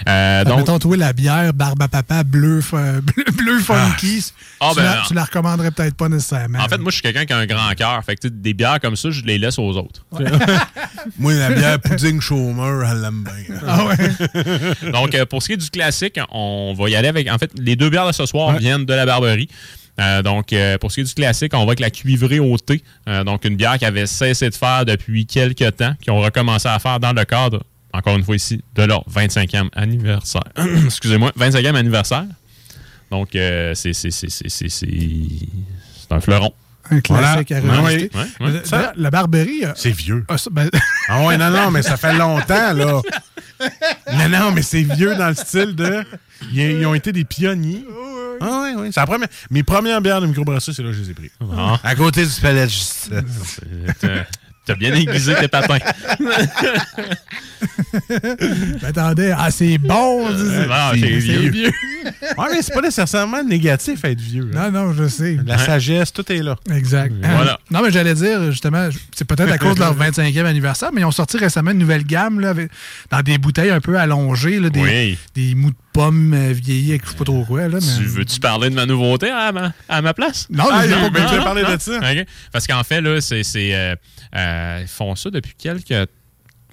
[0.08, 4.24] Euh, Donc, mettons, toi, la bière Barbe à Papa bleu, bleu, bleu funky,
[4.58, 5.00] Ah, tu, ben la, non.
[5.06, 6.58] tu la recommanderais peut-être pas nécessairement.
[6.58, 8.02] en fait, moi, je suis quelqu'un qui a un grand cœur.
[8.04, 10.04] Fait que tu sais, des bières comme ça, je les laisse aux autres.
[11.18, 13.56] Moi, la bière pudding chômeur, elle l'aime bien.
[13.66, 14.90] Ah ouais?
[14.90, 17.30] Donc, euh, pour ce qui est du classique, on va y aller avec.
[17.30, 19.48] En fait, les deux bières de ce soir viennent de la Barberie.
[20.00, 22.56] Euh, donc, euh, pour ce qui est du classique, on va avec la cuivrée au
[22.58, 22.82] thé.
[23.08, 26.68] Euh, donc, une bière qui avait cessé de faire depuis quelques temps, qui ont recommencé
[26.68, 27.62] à faire dans le cadre,
[27.92, 30.44] encore une fois ici, de leur 25e anniversaire.
[30.86, 32.24] Excusez-moi, 25e anniversaire.
[33.10, 33.92] Donc, c'est
[36.10, 36.52] un fleuron.
[36.96, 37.82] Un classique à Voilà.
[37.82, 38.10] ouais.
[38.40, 39.64] Euh, d'ailleurs, La Barberie.
[39.64, 40.24] euh, C'est vieux.
[40.28, 40.68] ah, ça, ben-
[41.08, 43.00] Ah ouais, non, non, mais ça fait longtemps, là.
[44.12, 46.04] Non, non, mais c'est vieux dans le style de.
[46.52, 47.84] Ils, ils ont été des pionniers.
[48.40, 48.88] Ah oui, oui.
[48.92, 49.28] C'est la première.
[49.50, 51.30] Mes premières bières de microbrasserie, c'est là que je les ai prises.
[51.56, 51.78] Ah.
[51.84, 53.08] À côté du palais de justice.
[54.64, 55.78] T'as- bien aiguisé tes patins.
[56.20, 56.36] Ben,
[58.88, 60.28] attendez, ah, c'est bon.
[60.30, 61.70] Euh, non, c'est vieux.
[62.36, 64.50] Ouais, mais c'est pas nécessairement négatif être vieux.
[64.52, 64.70] là.
[64.70, 65.38] Non, non, je sais.
[65.46, 66.56] La sagesse, tout est là.
[66.74, 67.14] Exact.
[67.22, 67.52] Voilà.
[67.52, 71.02] Euh, non, mais j'allais dire, justement, c'est peut-être à cause de leur 25e anniversaire, mais
[71.02, 72.70] ils ont sorti récemment une nouvelle gamme là, avec-
[73.10, 75.18] dans des bouteilles un peu allongées, là, des, Oui.
[75.36, 77.68] des mous de pommes euh, vieillis avec je sais pas trop quoi.
[77.68, 77.96] Là, mais...
[77.98, 80.46] Tu veux-tu parler de ma nouveauté à ma, à ma place?
[80.50, 81.36] Non, ben, goûté.
[81.36, 82.00] non, parler de ça.
[82.52, 83.42] Parce qu'en fait, là, c'est.
[83.42, 83.94] c'est, euh,
[84.34, 86.08] euh, ils font ça depuis quelques.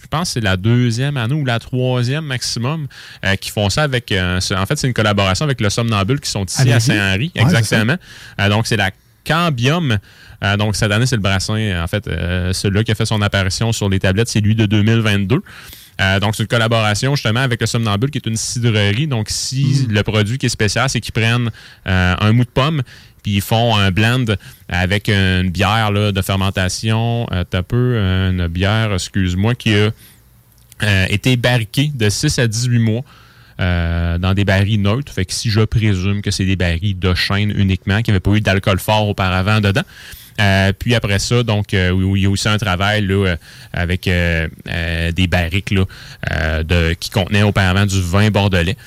[0.02, 2.88] Je pense que c'est la deuxième année ou la troisième maximum
[3.26, 4.12] euh, qui font ça avec.
[4.14, 7.32] euh, en fait, c'est une collaboration avec le Somnambule qui sont ici à Saint-Henri.
[7.36, 7.98] Ouais, exactement.
[8.40, 8.92] Euh, donc, c'est la
[9.26, 9.98] Cambium.
[10.42, 11.84] Euh, donc, cette année, c'est le brassin.
[11.84, 14.66] En fait, euh, celui-là qui a fait son apparition sur les tablettes, c'est lui de
[14.66, 15.42] 2022.
[16.00, 19.08] Euh, donc, c'est une collaboration justement avec le Somnambule qui est une cidrerie.
[19.08, 21.50] Donc, si le produit qui est spécial, c'est qu'ils prennent
[21.88, 22.82] euh, un mou de pomme
[23.22, 24.26] puis ils font un blend
[24.70, 27.28] avec une bière là, de fermentation.
[27.34, 29.90] Euh, T'as peu euh, une bière, excuse-moi, qui a
[30.84, 33.04] euh, été barriquée de 6 à 18 mois.
[33.60, 35.12] euh, dans des barils neutres.
[35.12, 38.32] Fait que si je présume que c'est des barils de chêne uniquement, qui n'avaient pas
[38.32, 39.84] eu d'alcool fort auparavant dedans.
[40.40, 43.36] Euh, puis après ça, donc, euh, il y a aussi un travail là, euh,
[43.74, 45.84] avec euh, euh, des barriques là,
[46.32, 48.78] euh, de, qui contenaient auparavant du vin bordelais.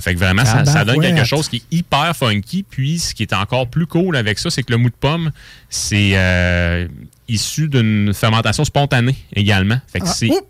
[0.00, 2.64] Fait que vraiment, ça, ça donne quelque chose qui est hyper funky.
[2.68, 5.30] Puis, ce qui est encore plus cool avec ça, c'est que le mou de pomme,
[5.70, 6.88] c'est euh,
[7.28, 9.80] issu d'une fermentation spontanée également.
[9.92, 10.28] Fait que Ah, c'est...
[10.30, 10.40] Oh,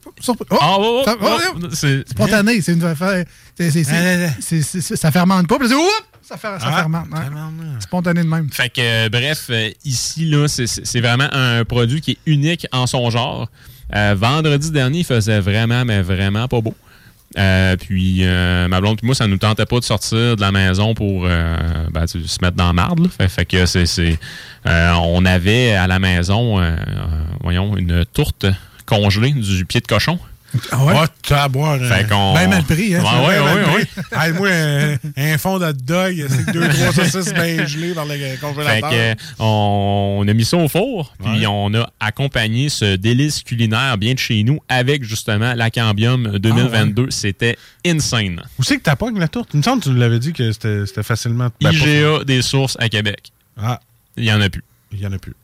[0.60, 3.24] Ah, oh, oh, ça- oh, oh, c'est- Spontané, c'est une affaire.
[4.96, 7.06] ça fermente pas, puis ça, fer- ça Ah, fermente.
[7.12, 7.18] ouais.
[7.80, 8.48] Spontané de même.
[8.50, 12.18] Fait que, euh, bref, euh, ici, là, c'est- c'est c'est vraiment un produit qui est
[12.26, 13.48] unique en son genre.
[13.94, 16.74] Euh, vendredi dernier, il faisait vraiment, mais vraiment pas beau.
[17.36, 20.52] Euh, puis, euh, ma blonde et moi, ça nous tentait pas de sortir de la
[20.52, 21.56] maison pour euh,
[21.90, 23.08] ben, se mettre dans marde.
[23.10, 24.18] Fait, fait que c'est.
[24.66, 26.60] euh, on avait à la maison,
[27.42, 28.46] voyons, une tourte
[28.86, 30.18] congelée du pied de cochon.
[30.70, 30.94] Ah ouais?
[30.96, 32.04] Oh, taboire, Fait hein.
[32.08, 32.34] qu'on.
[32.34, 34.32] Ben mal pris, hein, Ouais, c'est ouais, ouais, ouais.
[34.32, 34.96] moi, un,
[35.34, 38.90] un fond de dog, c'est que deux, trois saucisses bien gelées dans le Fait congélateur.
[38.90, 41.46] que, euh, on, a mis ça au four, puis Ouais.
[41.46, 47.10] on a accompagné ce délice culinaire bien de chez nous avec justement la Cambium 2022.
[47.10, 48.42] C'était insane.
[48.58, 49.50] Où c'est que t'as pas la tourte?
[49.52, 51.48] Il me semble que tu nous l'avais dit que c'était facilement.
[51.60, 53.30] ben, pas- IGA des sources à Québec.
[53.60, 53.80] Ah.
[54.16, 54.62] Il y en a plus.
[54.92, 55.34] Il y en a plus.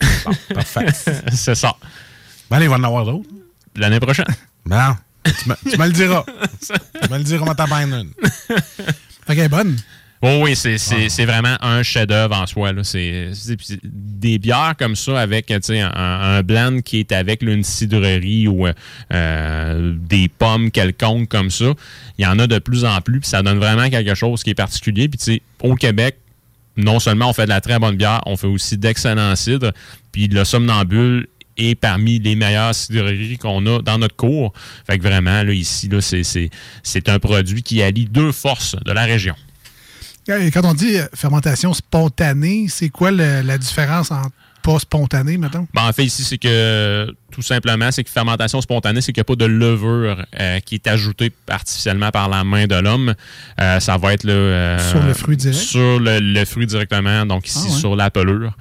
[0.24, 0.86] Bon, parfait.
[1.32, 1.74] C'est ça.
[2.50, 3.28] Ben, allez, il va en avoir d'autres.
[3.76, 4.26] L'année prochaine.
[4.66, 6.24] Ben, tu me, tu me le diras.
[7.02, 8.10] tu me le diras, on t'en prendre une.
[9.26, 9.76] Fait qu'elle est bonne.
[10.26, 12.72] Oh oui, c'est c'est- c'est vraiment un chef-d'œuvre en soi.
[12.72, 12.82] là.
[12.82, 15.60] C'est c'est- des bières comme ça avec un,
[15.94, 18.66] un blend qui est avec là, une cidrerie ou
[19.12, 21.66] euh, des pommes quelconques comme ça.
[22.16, 24.50] Il y en a de plus en plus, puis ça donne vraiment quelque chose qui
[24.50, 25.08] est particulier.
[25.08, 26.16] Puis au Québec,
[26.78, 29.72] non seulement on fait de la très bonne bière, on fait aussi d'excellents cidres.
[30.10, 31.26] Puis le somnambule
[31.56, 34.52] est parmi les meilleures cidreries qu'on a dans notre cours.
[34.86, 36.22] Fait que vraiment, là, ici, là, c'est-
[37.08, 39.34] un produit qui allie deux forces de la région.
[40.28, 44.30] Et Quand on dit euh, fermentation spontanée, c'est quoi le- la différence entre
[44.62, 45.68] pas spontané, mettons?
[45.74, 49.22] Ben, en fait, ici, c'est que tout simplement, c'est que fermentation spontanée, c'est qu'il n'y
[49.22, 53.14] a pas de levure euh, qui est ajoutée artificiellement par la main de l'homme.
[53.60, 55.58] Euh, ça va être là, euh, Sur le fruit direct?
[55.58, 57.78] Sur le, le fruit directement, donc ici Ah ouais.
[57.80, 58.52] sur la pelure.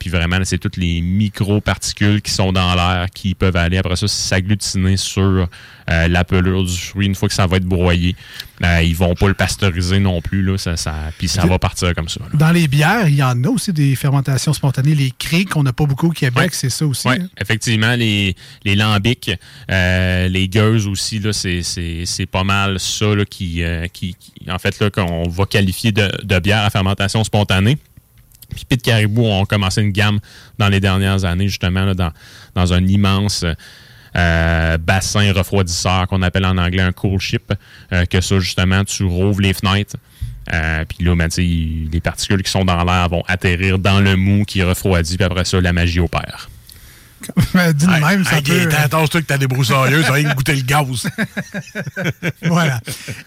[0.00, 4.08] Puis vraiment, c'est toutes les micro-particules qui sont dans l'air qui peuvent aller après ça
[4.08, 5.48] s'agglutiner sur
[5.86, 8.16] la pelure du fruit une fois que ça va être broyé.
[8.82, 12.08] Ils vont pas le pasteuriser non plus, là, ça, ça, puis ça va partir comme
[12.08, 12.18] ça.
[12.20, 12.26] là.
[12.36, 14.96] Dans les bières, il y en a aussi des fermentations spontanées.
[14.96, 16.48] Les criques, qu'on n'a pas beaucoup au Québec, Ouais.
[16.50, 17.06] c'est ça aussi.
[17.06, 17.28] Oui, hein?
[17.40, 18.07] effectivement, les,
[18.64, 19.30] les lambics,
[19.70, 23.64] euh, les gueuses aussi, c'est, pas mal ça euh, qui,
[24.48, 27.78] en fait, là, qu'on va qualifier de, bière à fermentation spontanée.
[28.54, 30.20] Puis Pit Caribou ont commencé une gamme
[30.58, 33.44] dans les dernières années, justement, dans, un immense
[34.16, 37.52] euh, bassin refroidisseur qu'on appelle en anglais un cool ship.
[37.92, 39.96] euh, que ça, justement, tu rouvres les fenêtres.
[40.88, 44.62] puis là, ben, les particules qui sont dans l'air vont atterrir dans le mou qui
[44.62, 46.48] refroidit, puis après ça, la magie opère.
[47.54, 48.52] Ben, dis Hey, même, ça peut...
[48.52, 51.08] euh, Gaétan, Tasse-toi que t'as des broussailleuses, ça va goûter le gaz.
[52.42, 52.80] voilà.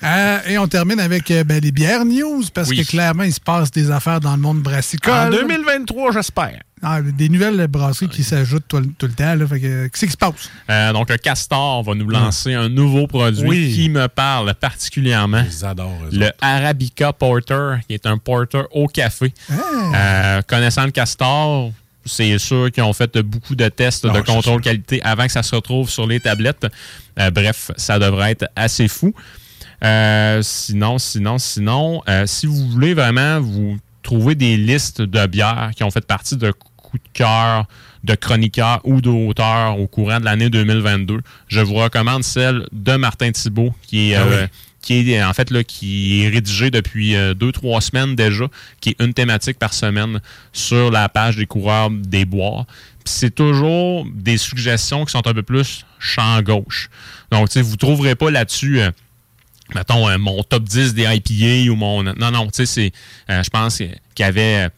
[0.04, 2.84] Euh, et on termine avec euh, ben, les bières news, parce Oui.
[2.84, 5.14] que clairement, il se passe des affaires dans le monde brassicole.
[5.14, 6.60] En 2023, j'espère.
[6.84, 9.36] Ah, des nouvelles brasseries qui s'ajoutent tout, tout le temps.
[9.38, 10.50] Qu'est-ce qui se passe?
[10.68, 13.72] Euh, donc, le Castor va nous lancer un nouveau produit Oui.
[13.76, 15.44] qui me parle particulièrement.
[15.48, 15.96] Ils adorent.
[16.06, 16.38] eux Le autres.
[16.42, 19.32] Arabica Porter, qui est un porter au café.
[19.52, 21.72] Euh, connaissant le Castor,
[22.06, 25.44] c'est sûr qu'ils ont fait beaucoup de tests Non, de contrôle qualité avant que ça
[25.44, 26.68] se retrouve sur les tablettes.
[27.20, 29.14] Euh, bref, ça devrait être assez fou.
[29.84, 35.72] Euh, sinon, sinon, sinon, euh, si vous voulez vraiment vous trouver des listes de bières
[35.76, 37.66] qui ont fait partie de coups de cœur
[38.04, 43.32] de chroniqueurs ou d'auteurs au courant de l'année 2022, je vous recommande celle de Martin
[43.32, 44.48] Thibault, qui est, Ah oui.
[44.90, 48.46] Euh, qui est en fait là, qui est rédigée depuis euh, deux, trois semaines déjà,
[48.80, 50.20] qui est une thématique par semaine
[50.54, 52.66] sur la page des coureurs des bois.
[53.04, 56.90] Puis c'est toujours des suggestions qui sont un peu plus champ gauche.
[57.32, 58.80] Donc, vous ne trouverez pas là-dessus.
[58.82, 58.92] euh,
[59.76, 62.04] mettons, euh, mon top 10 des IPA ou mon.
[62.04, 62.92] Non, non, tu sais, c'est.
[63.30, 64.70] euh, je pense qu'il y avait euh,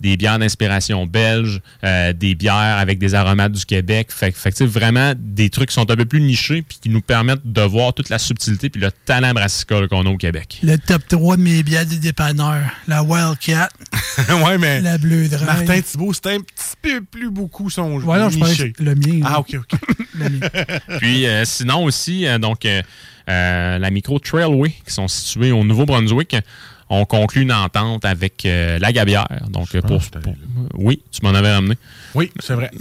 [0.00, 4.08] des bières d'inspiration belge, euh, des bières avec des aromates du Québec.
[4.10, 6.62] Fait, que- fait que, tu sais, vraiment des trucs qui sont un peu plus nichés
[6.62, 10.10] puis qui nous permettent de voir toute la subtilité puis le talent brassicole qu'on a
[10.10, 10.58] au Québec.
[10.62, 12.70] Le top 3 de mes bières des dépanneurs.
[12.88, 13.68] La Wildcat,
[14.28, 15.44] ouais, mais la Bleu Drain.
[15.46, 18.06] Martin Thibault, c'était un petit peu plus beaucoup son jeu.
[18.06, 18.72] Ouais, non, je parlais niché.
[18.78, 19.20] le mien.
[19.24, 19.78] Ah, OK, OK.
[20.18, 20.48] Le mien.
[21.00, 22.82] Puis euh, sinon aussi, euh, donc euh,
[23.28, 26.36] euh, la micro Trailway, qui sont situés au Nouveau-Brunswick,
[26.94, 29.26] ont conclu une entente avec euh, la Gabière.
[29.48, 30.34] Donc, euh, pour, pour-
[30.74, 31.76] oui, tu m'en avais ramené.
[32.14, 32.70] Oui, c'est vrai.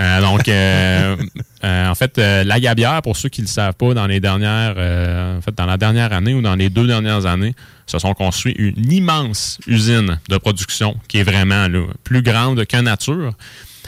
[0.00, 1.14] Euh, donc, euh,
[1.62, 4.70] en fait, la Gabière, pour ceux qui ne le savent pas, dans les dernières,
[5.36, 7.54] en fait, dans la dernière année ou dans les deux dernières années,
[7.86, 12.76] se sont construits une immense usine de production qui est vraiment là, plus grande que
[12.78, 13.34] nature.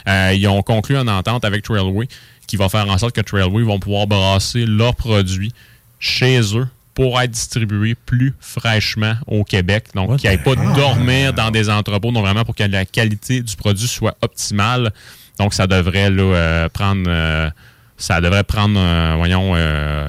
[0.07, 2.07] Ils ont conclu une entente avec Trailway
[2.47, 5.53] qui va faire en sorte que Trailway vont pouvoir brasser leurs produits
[5.99, 9.89] chez eux pour être distribués plus fraîchement au Québec.
[9.95, 13.55] Donc, qu'ils n'aillent pas dormir dans des entrepôts, donc vraiment pour que la qualité du
[13.55, 14.93] produit soit optimale.
[15.39, 17.51] Donc, ça devrait là, euh, prendre, euh,
[17.99, 20.09] ça devrait prendre, euh, voyons, euh,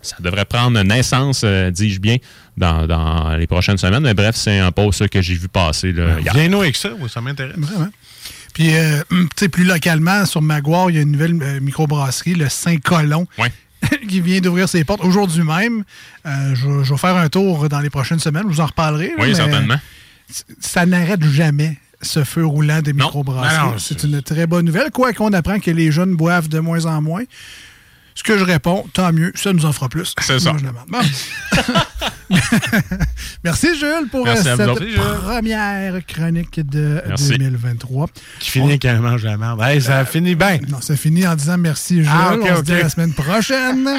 [0.00, 2.18] ça devrait prendre naissance, euh, dis-je bien,
[2.56, 4.04] dans, dans les prochaines semaines.
[4.04, 6.34] Mais bref, c'est un post que j'ai vu passer là, hier.
[6.34, 7.56] Viens-nous avec ça, oui, ça m'intéresse.
[7.58, 7.90] Vraiment.
[8.54, 12.34] Puis, euh, tu sais, plus localement, sur Maguire, il y a une nouvelle euh, microbrasserie,
[12.34, 13.26] le Saint-Colon,
[14.08, 15.84] qui vient d'ouvrir ses portes aujourd'hui même.
[16.26, 19.12] Euh, je, je vais faire un tour dans les prochaines semaines, je vous en reparlerai.
[19.18, 19.76] Oui, mais certainement.
[20.60, 23.78] Ça n'arrête jamais, ce feu roulant des microbrasseries.
[23.78, 27.02] C'est une très bonne nouvelle, quoi qu'on apprend que les jeunes boivent de moins en
[27.02, 27.24] moins.
[28.14, 30.14] Ce que je réponds, tant mieux, ça nous en fera plus.
[30.20, 30.52] C'est ça.
[30.52, 30.84] Moi, je demande.
[30.88, 30.98] Bon.
[33.44, 34.98] Merci Jules pour Merci euh, cette autres, Jules.
[34.98, 37.30] première chronique de Merci.
[37.30, 38.06] 2023.
[38.38, 39.60] Qui finit quand même mange la merde.
[39.62, 40.58] Hey, ça finit bien.
[40.68, 42.08] Non, ça finit en disant merci Jules.
[42.10, 43.88] Ah, ok, on se dit à la semaine prochaine.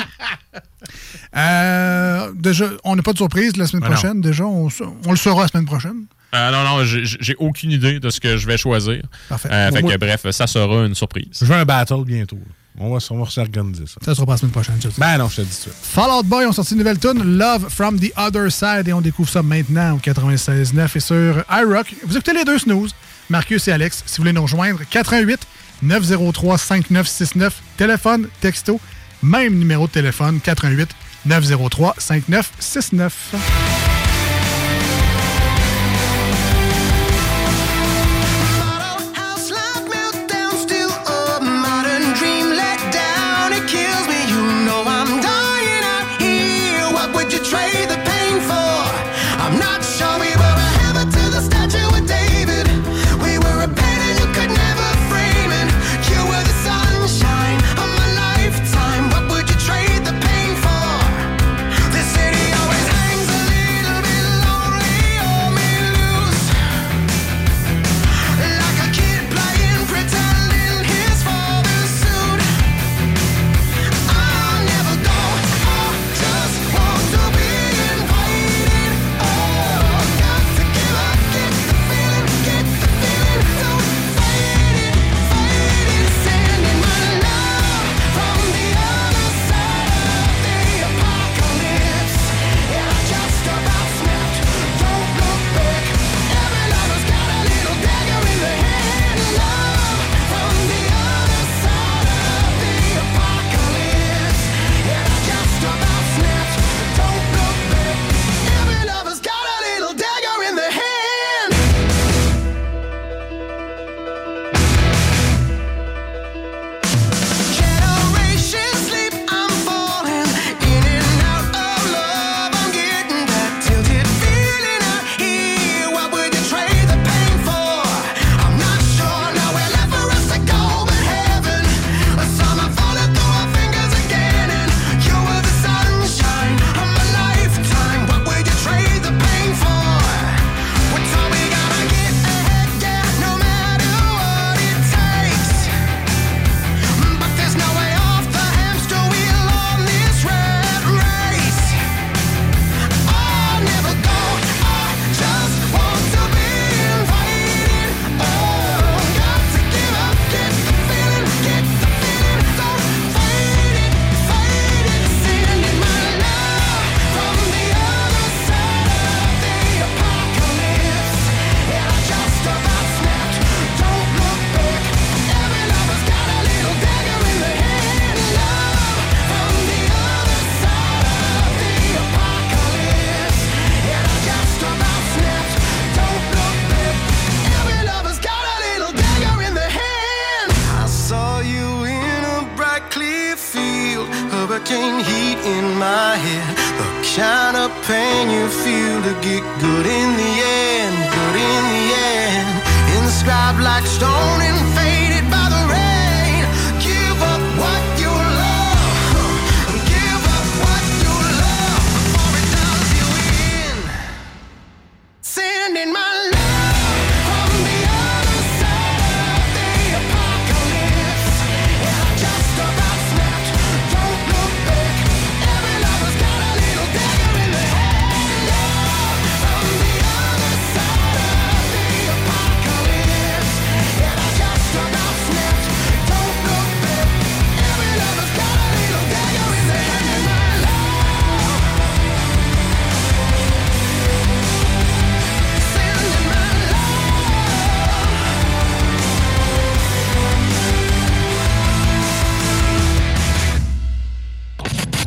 [1.35, 3.89] Euh, déjà, on n'a pas de surprise la semaine non.
[3.91, 4.21] prochaine.
[4.21, 4.67] Déjà, on,
[5.05, 6.05] on le saura la semaine prochaine.
[6.35, 9.01] Euh, non, non, j'ai aucune idée de ce que je vais choisir.
[9.29, 9.49] Parfait.
[9.51, 11.25] Euh, fait Moi- que, bref, ça sera une surprise.
[11.41, 12.37] Je veux un battle bientôt.
[12.79, 13.95] On va, on va s'organiser ça.
[14.03, 14.75] Ça sera pas la semaine prochaine.
[14.81, 14.89] je.
[14.97, 15.69] Ben non, je te dis ça.
[15.71, 19.01] Fall Out Boy ont sorti une nouvelle tune, Love from the Other Side, et on
[19.01, 21.93] découvre ça maintenant au 96.9 et sur iRock.
[22.05, 22.95] Vous écoutez les deux snooze,
[23.29, 24.03] Marcus et Alex.
[24.05, 25.39] Si vous voulez nous rejoindre, 88
[25.83, 28.79] 903 5969, téléphone, texto,
[29.21, 30.89] même numéro de téléphone, 88
[31.25, 33.82] 903 5969.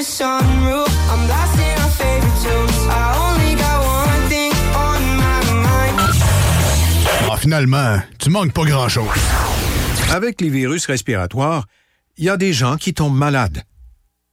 [0.00, 0.88] the sunroof.
[1.12, 2.78] I'm blasting our favorite tunes.
[2.88, 5.98] I only got one thing on my mind.
[7.30, 9.20] Ah, finalement, tu manques pas grand-chose.
[10.10, 11.66] Avec les virus respiratoires,
[12.16, 13.62] il y a des gens qui tombent malades.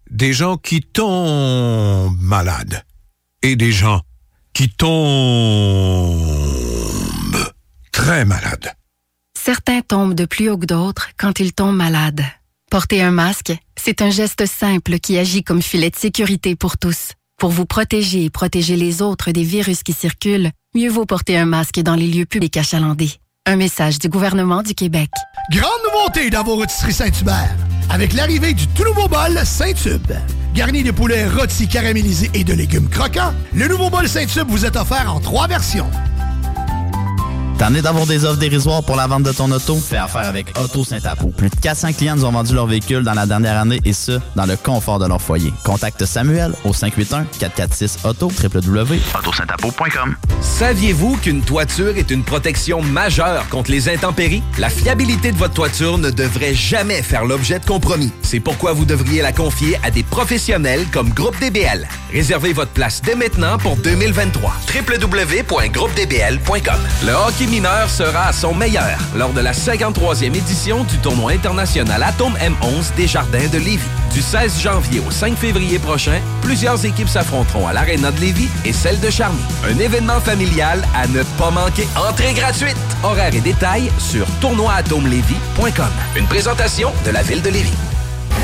[0.10, 2.84] Des gens qui tombent malades.
[3.42, 4.02] Et des gens
[4.54, 4.88] qui tombent
[7.92, 8.74] très malades.
[9.38, 12.24] Certains tombent de plus haut que d'autres quand ils tombent malades.
[12.70, 17.14] Porter un masque, c'est un geste simple qui agit comme filet de sécurité pour tous.
[17.40, 21.46] Pour vous protéger et protéger les autres des virus qui circulent, mieux vaut porter un
[21.46, 23.12] masque dans les lieux publics achalandés.
[23.46, 25.10] Un message du gouvernement du Québec.
[25.50, 27.56] Grande nouveauté dans vos rôtisseries Saint-Hubert.
[27.90, 30.12] Avec l'arrivée du tout nouveau bol Saint-Tube.
[30.54, 34.76] Garni de poulet rôti caramélisé et de légumes croquants, le nouveau bol Saint-Tube vous est
[34.76, 35.90] offert en trois versions.
[37.58, 39.78] T'en es d'avoir des offres dérisoires pour la vente de ton auto?
[39.78, 41.30] Fais affaire avec Auto Saint-Apo.
[41.30, 44.20] Plus de 400 clients nous ont vendu leur véhicule dans la dernière année et ce,
[44.36, 45.52] dans le confort de leur foyer.
[45.64, 50.16] Contacte Samuel au 581-446-AUTO, www.autosaintapo.com.
[50.40, 54.44] Saviez-vous qu'une toiture est une protection majeure contre les intempéries?
[54.60, 58.12] La fiabilité de votre toiture ne devrait jamais faire l'objet de compromis.
[58.22, 61.88] C'est pourquoi vous devriez la confier à des professionnels comme Groupe DBL.
[62.14, 64.54] Réservez votre place dès maintenant pour 2023.
[64.76, 71.32] www.groupedbl.com Le hockey mineur sera à son meilleur lors de la 53e édition du tournoi
[71.32, 73.88] international Atome M11 des Jardins de Lévis.
[74.14, 78.74] Du 16 janvier au 5 février prochain, plusieurs équipes s'affronteront à l'Arena de Lévis et
[78.74, 79.38] celle de Charny.
[79.70, 81.88] Un événement familial à ne pas manquer.
[81.96, 82.78] Entrée gratuite.
[83.04, 85.92] Horaires et détails sur tournoi-atome-lévis.com.
[86.16, 87.74] Une présentation de la ville de Lévis.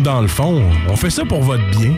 [0.00, 1.92] dans le fond, on fait ça pour votre bien.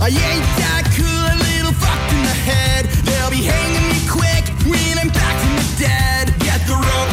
[0.00, 2.86] I ain't that cool, a little fucked in the head.
[3.04, 6.34] They'll be hanging me quick when I'm back from the dead.
[6.40, 7.12] Get the rope,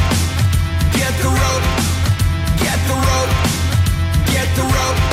[0.93, 1.63] get the rope,
[2.57, 3.31] get the rope,
[4.27, 5.08] get the rope.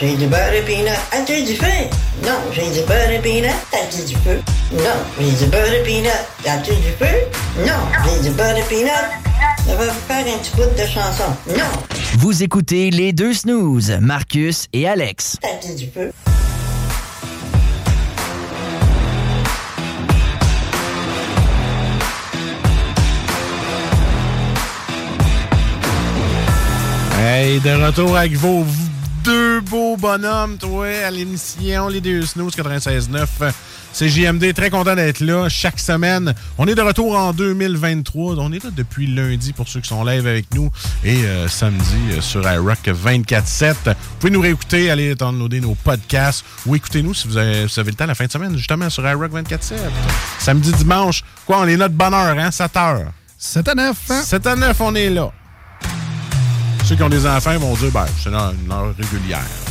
[0.00, 0.88] J'ai du beurre et peanut.
[1.12, 1.66] As-tu du feu?
[2.24, 3.50] Non, j'ai du beurre et peanut.
[3.72, 4.40] As-tu du feu?
[4.72, 6.10] Non, j'ai du beurre et peanut.
[6.46, 7.16] As-tu du feu?
[7.66, 8.90] Non, j'ai du beurre et peanut.
[9.68, 11.24] On va faire un petit bout de chanson.
[11.48, 11.64] Non,
[12.18, 15.36] Vous écoutez les deux snooze, Marcus et Alex.
[15.42, 16.12] as-tu du feu?
[27.20, 28.64] Hey, de retour avec vos
[29.24, 33.52] deux beaux bonhommes, toi, à l'émission Les Deux Snooze 96.9.
[33.92, 36.34] C'est JMD, très content d'être là chaque semaine.
[36.56, 38.36] On est de retour en 2023.
[38.36, 40.70] On est là depuis lundi pour ceux qui sont live avec nous
[41.04, 43.74] et euh, samedi euh, sur iRock 24-7.
[43.84, 47.90] Vous pouvez nous réécouter, aller downloader nos podcasts ou écoutez-nous si vous avez, vous avez
[47.90, 49.74] le temps la fin de semaine, justement sur iRock 24-7.
[50.38, 51.24] Samedi, dimanche.
[51.46, 52.50] Quoi, on est là de bonne heure, hein?
[52.50, 53.12] 7 heures.
[53.36, 53.96] 7 à 9.
[54.24, 55.32] 7 à 9, on est là.
[56.84, 58.34] Ceux qui ont des enfants vont dire, ben, c'est une
[58.72, 59.67] heure régulière.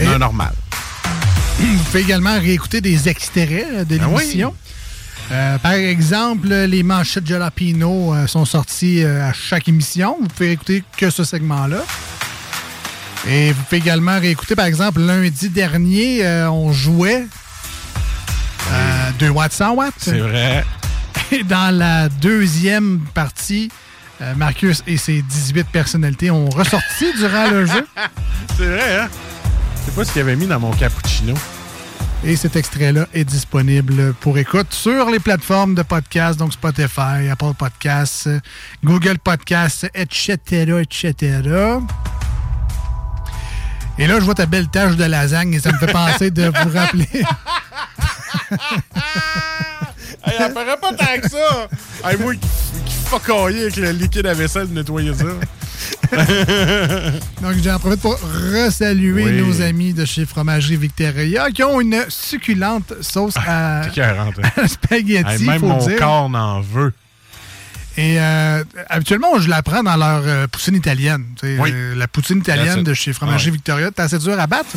[0.00, 0.54] Heure normale.
[1.58, 4.20] Vous pouvez également réécouter des extraits euh, de Ah oui.
[4.22, 4.54] l'émission.
[5.30, 10.16] Euh, par exemple, les manchettes Jalapino euh, sont sorties euh, à chaque émission.
[10.20, 11.78] Vous pouvez écouter que ce segment-là.
[13.28, 17.24] Et vous pouvez également réécouter, par exemple, lundi dernier, on jouait
[18.72, 19.94] euh, 2 watts 100 watts.
[19.98, 20.64] C'est vrai.
[21.30, 23.70] Et dans la deuxième partie,
[24.36, 27.86] Marcus et ses 18 personnalités ont ressorti durant le jeu.
[28.56, 29.08] C'est vrai, hein?
[29.84, 31.34] Je sais pas ce qu'il avait mis dans mon cappuccino.
[32.24, 37.54] Et cet extrait-là est disponible pour écoute sur les plateformes de podcast, donc Spotify, Apple
[37.58, 38.28] Podcasts,
[38.84, 41.42] Google Podcasts, etc., etc.
[43.98, 46.44] Et là, je vois ta belle tache de lasagne et ça me fait penser de
[46.44, 47.08] vous rappeler.
[50.24, 51.68] Elle paraît pas tant que ça.
[52.04, 52.34] Hey, moi
[53.18, 55.24] qui focaillais avec le liquide à vaisselle de nettoyer ça.
[57.42, 59.40] Donc, j'en profite pour resaluer Oui.
[59.42, 64.50] nos amis de chez Fromagerie Victoria qui ont une succulente sauce à, écœurant, hein.
[64.62, 65.98] à spaghetti, Hey, même faut mon dire.
[65.98, 66.92] corps n'en veut.
[67.96, 71.24] Et euh, habituellement, je la prends dans leur euh, poutine italienne.
[71.42, 71.70] Oui.
[71.74, 73.52] euh, la poutine italienne de chez Fromagerie Ah ouais.
[73.52, 74.70] Victoria, c'est assez dur à battre?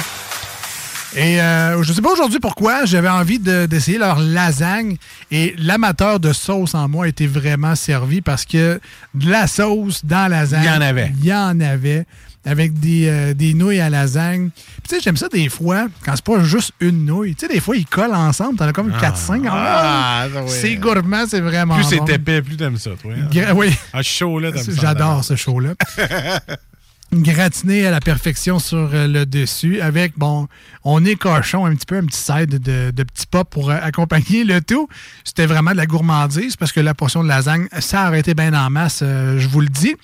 [1.15, 4.97] Et euh, je sais pas aujourd'hui pourquoi, j'avais envie de- d'essayer leur lasagne.
[5.31, 8.79] Et l'amateur de sauce en moi était vraiment servi parce que
[9.13, 10.63] de la sauce dans la lasagne.
[10.63, 11.11] Il y en avait.
[11.19, 12.05] Il y en avait.
[12.47, 14.49] Avec des, euh, des nouilles à lasagne.
[14.53, 17.33] Puis tu sais, j'aime ça des fois, quand c'est pas juste une nouille.
[17.33, 18.57] Tu sais, des fois, ils collent ensemble.
[18.59, 18.99] T'en as comme Ah.
[19.01, 19.47] 4-5.
[19.49, 20.47] Ah, ça, ouais.
[20.47, 22.05] C'est gourmand, c'est vraiment Plus c'est bon.
[22.05, 23.13] épais, plus t'aimes ça, toi.
[23.17, 23.53] hein?
[23.55, 23.73] Oui.
[23.93, 24.71] Ah, chaud, là, t'aimes ça.
[24.79, 25.73] J'adore ce show-là.
[27.21, 30.47] Gratiné à la perfection sur euh, le dessus avec, bon,
[30.83, 33.77] on est cochon, un petit peu, un petit side de, de petits pas pour euh,
[33.81, 34.87] accompagner le tout.
[35.23, 38.53] C'était vraiment de la gourmandise parce que la portion de lasagne, ça aurait été bien
[38.53, 39.95] en masse, euh, je vous le dis.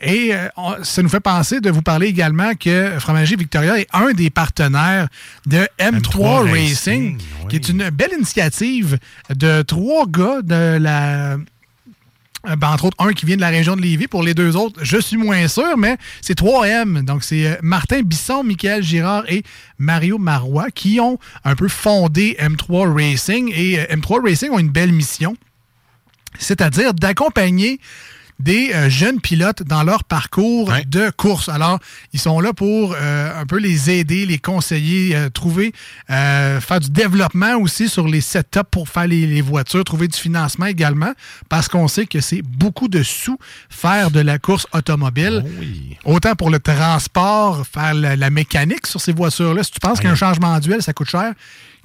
[0.00, 0.48] Et euh,
[0.82, 5.08] ça nous fait penser de vous parler également que Fromagerie Victoria est un des partenaires
[5.46, 7.18] de M3, M3 Racing, Racing,
[7.48, 8.98] qui est une belle initiative
[9.34, 11.38] de trois gars de la
[12.54, 14.06] ben, entre autres, un qui vient de la région de Lévis.
[14.06, 17.04] Pour les deux autres, je suis moins sûr, mais c'est 3M.
[17.04, 19.42] Donc, c'est euh, Martin Bisson, Michael Girard et
[19.78, 23.52] Mario Marois qui ont un peu fondé M3 Racing.
[23.54, 25.36] Et euh, M3 Racing ont une belle mission,
[26.38, 27.80] c'est-à-dire d'accompagner
[28.38, 31.48] des euh, jeunes pilotes dans leur parcours de course.
[31.48, 31.78] Alors,
[32.12, 35.72] ils sont là pour euh, un peu les aider, les conseiller, euh, trouver,
[36.10, 40.18] euh, faire du développement aussi sur les setups pour faire les, les voitures, trouver du
[40.18, 41.12] financement également,
[41.48, 43.38] parce qu'on sait que c'est beaucoup de sous
[43.70, 45.44] faire de la course automobile.
[46.04, 49.62] Autant pour le transport, faire la, la mécanique sur ces voitures-là.
[49.62, 51.32] Si tu penses qu'un changement d'huile, ça coûte cher,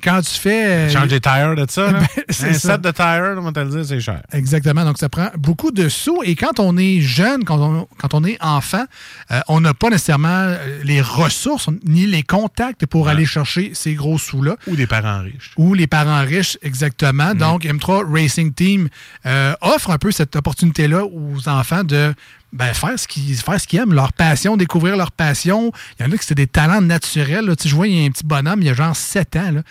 [0.04, 0.66] quand tu fais...
[0.66, 1.92] euh, Change des tires de ça.
[1.92, 2.00] là.
[2.16, 2.74] Ben, c'est un ça.
[2.74, 4.22] set de tires, on va te le dire, c'est cher.
[4.34, 4.84] Exactement.
[4.86, 6.22] Donc, ça prend beaucoup de sous.
[6.24, 8.84] Et quand on est jeune, quand on, quand on est enfant,
[9.32, 13.94] euh, on n'a pas nécessairement euh, les ressources ni les contacts pour aller chercher ces
[13.94, 14.56] gros sous-là.
[14.68, 15.52] Ou des parents riches.
[15.58, 17.34] Ou les parents riches, exactement.
[17.36, 18.90] Donc, M3 Racing Team
[19.26, 22.14] euh, offre un peu cette opportunité-là aux enfants de
[22.54, 25.72] ben, faire ce qu'ils faire ce qu'ils aiment, leur passion, découvrir leur passion.
[26.00, 27.46] Il y en a qui c'est des talents naturels.
[27.46, 27.56] là.
[27.56, 29.52] Tu vois, il y a un petit bonhomme, il a genre 7 ans.
[29.52, 29.62] Là.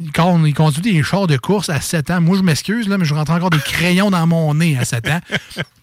[0.00, 2.20] Il, con- il conduit des chars de course à 7 ans.
[2.20, 5.08] Moi, je m'excuse, là, mais je rentre encore des crayons dans mon nez à 7
[5.08, 5.20] ans.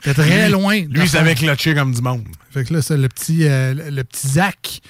[0.01, 0.75] C'était très Lui- loin.
[0.81, 2.25] Lui, il savait clutcher comme du monde.
[2.51, 4.81] fait que là, c'est le petit, euh, le petit Zach.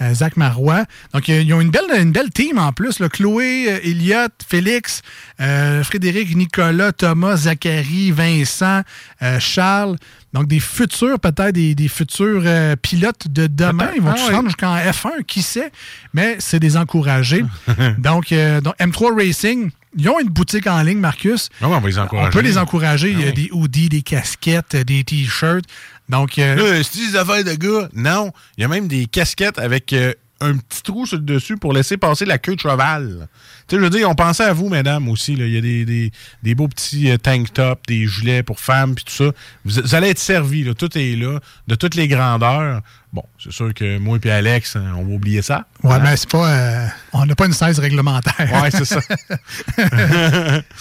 [0.00, 0.84] Euh, Zach Marois.
[1.12, 2.98] Donc, ils ont une belle, une belle team en plus.
[3.00, 3.08] là.
[3.08, 5.02] Chloé, euh, Elliot, Félix,
[5.40, 8.82] euh, Frédéric, Nicolas, Thomas, Zachary, Vincent,
[9.22, 9.96] euh, Charles.
[10.32, 13.90] Donc, des futurs, peut-être des, des futurs euh, pilotes de demain.
[13.96, 14.34] Ils vont Ah se ouais.
[14.36, 15.72] rendre jusqu'en F1, qui sait?
[16.14, 17.44] Mais c'est des encouragés.
[17.98, 21.48] donc, euh, donc, M3 Racing, ils ont une boutique en ligne, Marcus.
[21.60, 22.28] Ah on va les encourager.
[22.28, 23.10] On peut les encourager.
[23.10, 23.42] Il y a Ah oui.
[23.44, 25.64] des hoodies, des casquettes, des t-shirts.
[26.10, 27.88] Donc, euh, c'est des de gars?
[27.94, 31.56] Non, il y a même des casquettes avec euh, un petit trou sur le dessus
[31.56, 33.28] pour laisser passer la queue de cheval.
[33.70, 35.36] Tu sais, je veux dire, on pensait à vous, mesdames, aussi.
[35.36, 35.46] là.
[35.46, 36.10] Il y a des, des,
[36.42, 39.26] des beaux petits euh, tank tops, des gilets pour femmes, puis tout ça.
[39.64, 40.74] Vous, vous allez être servis, là.
[40.74, 41.38] Tout est là,
[41.68, 42.80] de toutes les grandeurs.
[43.12, 45.64] Bon, c'est sûr que moi et Alex, hein, on va oublier ça.
[45.82, 46.00] Ouais, Hein?
[46.02, 46.48] mais c'est pas.
[46.52, 48.34] euh, on n'a pas une 16 réglementaire.
[48.62, 49.00] Ouais, c'est ça.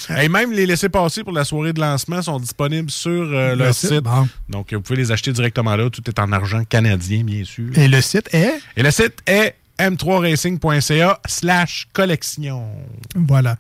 [0.22, 3.74] Et même les laissés-passer pour la soirée de lancement sont disponibles sur euh, Le leur
[3.74, 4.02] site, site.
[4.02, 4.28] bon.
[4.48, 5.90] Donc, vous pouvez les acheter directement là.
[5.90, 7.76] Tout est en argent canadien, bien sûr.
[7.78, 8.60] Et le site est?
[8.78, 12.64] Et le site est m3racing.ca slash collection.
[13.16, 13.56] Voilà.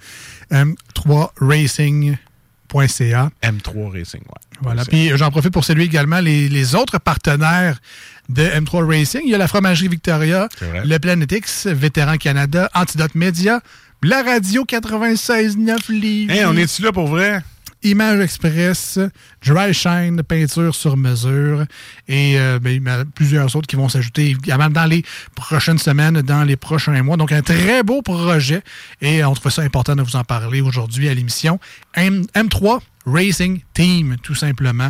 [0.52, 3.30] M3racing.ca.
[3.42, 4.42] M3 Racing, ouais.
[4.62, 4.84] Voilà.
[4.86, 7.80] Puis j'en profite pour saluer également les, les autres partenaires
[8.28, 9.22] de M3 Racing.
[9.24, 13.62] Il y a la fromagerie Victoria, le Planet X, Vétéran Canada, Antidote Média,
[14.04, 16.34] la radio 96.9 Livres.
[16.34, 17.42] Hey, on est-tu là pour vrai?
[17.84, 19.00] Image Express,
[19.46, 21.64] Dry Shine, peinture sur mesure
[22.08, 25.04] et euh, ben, il y en a plusieurs autres qui vont s'ajouter évidemment dans les
[25.36, 27.16] prochaines semaines, dans les prochains mois.
[27.18, 28.62] Donc un très beau projet
[29.02, 31.60] et on trouve ça important de vous en parler aujourd'hui à l'émission.
[31.94, 34.90] M- M3 Racing Team, tout simplement.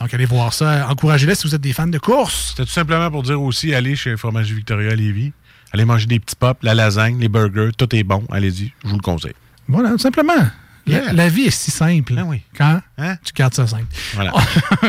[0.00, 2.48] Donc allez voir ça, encouragez-les si vous êtes des fans de course.
[2.50, 5.32] C'était tout simplement pour dire aussi, allez chez Fromagerie Victoria Lévis.
[5.72, 8.24] Allez manger des petits pops, la lasagne, les burgers, tout est bon.
[8.32, 9.34] Allez-y, je vous le conseille.
[9.68, 10.32] Voilà, tout simplement.
[10.86, 12.14] La, la vie est si simple.
[12.56, 12.80] Quand
[13.24, 13.84] tu gardes ça simple.
[14.14, 14.32] Voilà.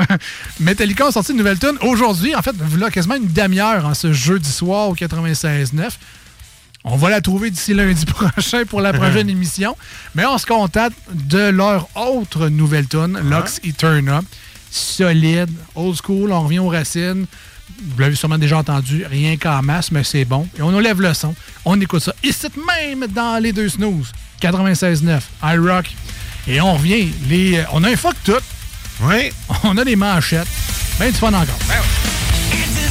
[0.59, 2.35] Metallica a sorti une nouvelle tune aujourd'hui.
[2.35, 5.89] En fait, voilà quasiment une demi-heure en ce jeudi soir au 96.9.
[6.84, 9.77] On va la trouver d'ici lundi prochain pour la prochaine émission.
[10.15, 14.22] Mais on se contente de leur autre nouvelle tune, Lux Eterna.
[14.72, 17.26] Solide, old school, on revient aux racines.
[17.84, 20.47] Vous l'avez sûrement déjà entendu, rien qu'en masse, mais c'est bon.
[20.57, 21.35] Et on enlève le son.
[21.65, 22.13] On écoute ça.
[22.23, 24.11] Ici même dans les deux snooze.
[24.41, 25.85] 96.9, iRock.
[26.47, 27.11] Et on revient.
[27.30, 28.34] Les, euh, on a un fuck tout.
[29.01, 29.31] Oui.
[29.63, 30.47] On a des manchettes.
[30.99, 31.57] Ben du fun encore.
[31.68, 32.90] Yeah.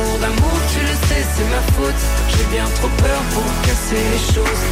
[0.00, 2.02] Amour d'amour, tu le sais, c'est ma faute.
[2.28, 4.62] J'ai bien trop peur pour casser les choses.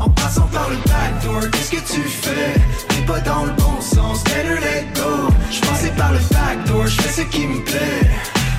[0.00, 2.54] En passant par le backdoor, qu'est-ce que tu fais?
[2.88, 5.28] T'es pas dans le bon sens, better let go.
[5.50, 8.10] J'passais par le backdoor, j'fais ce qui me plaît.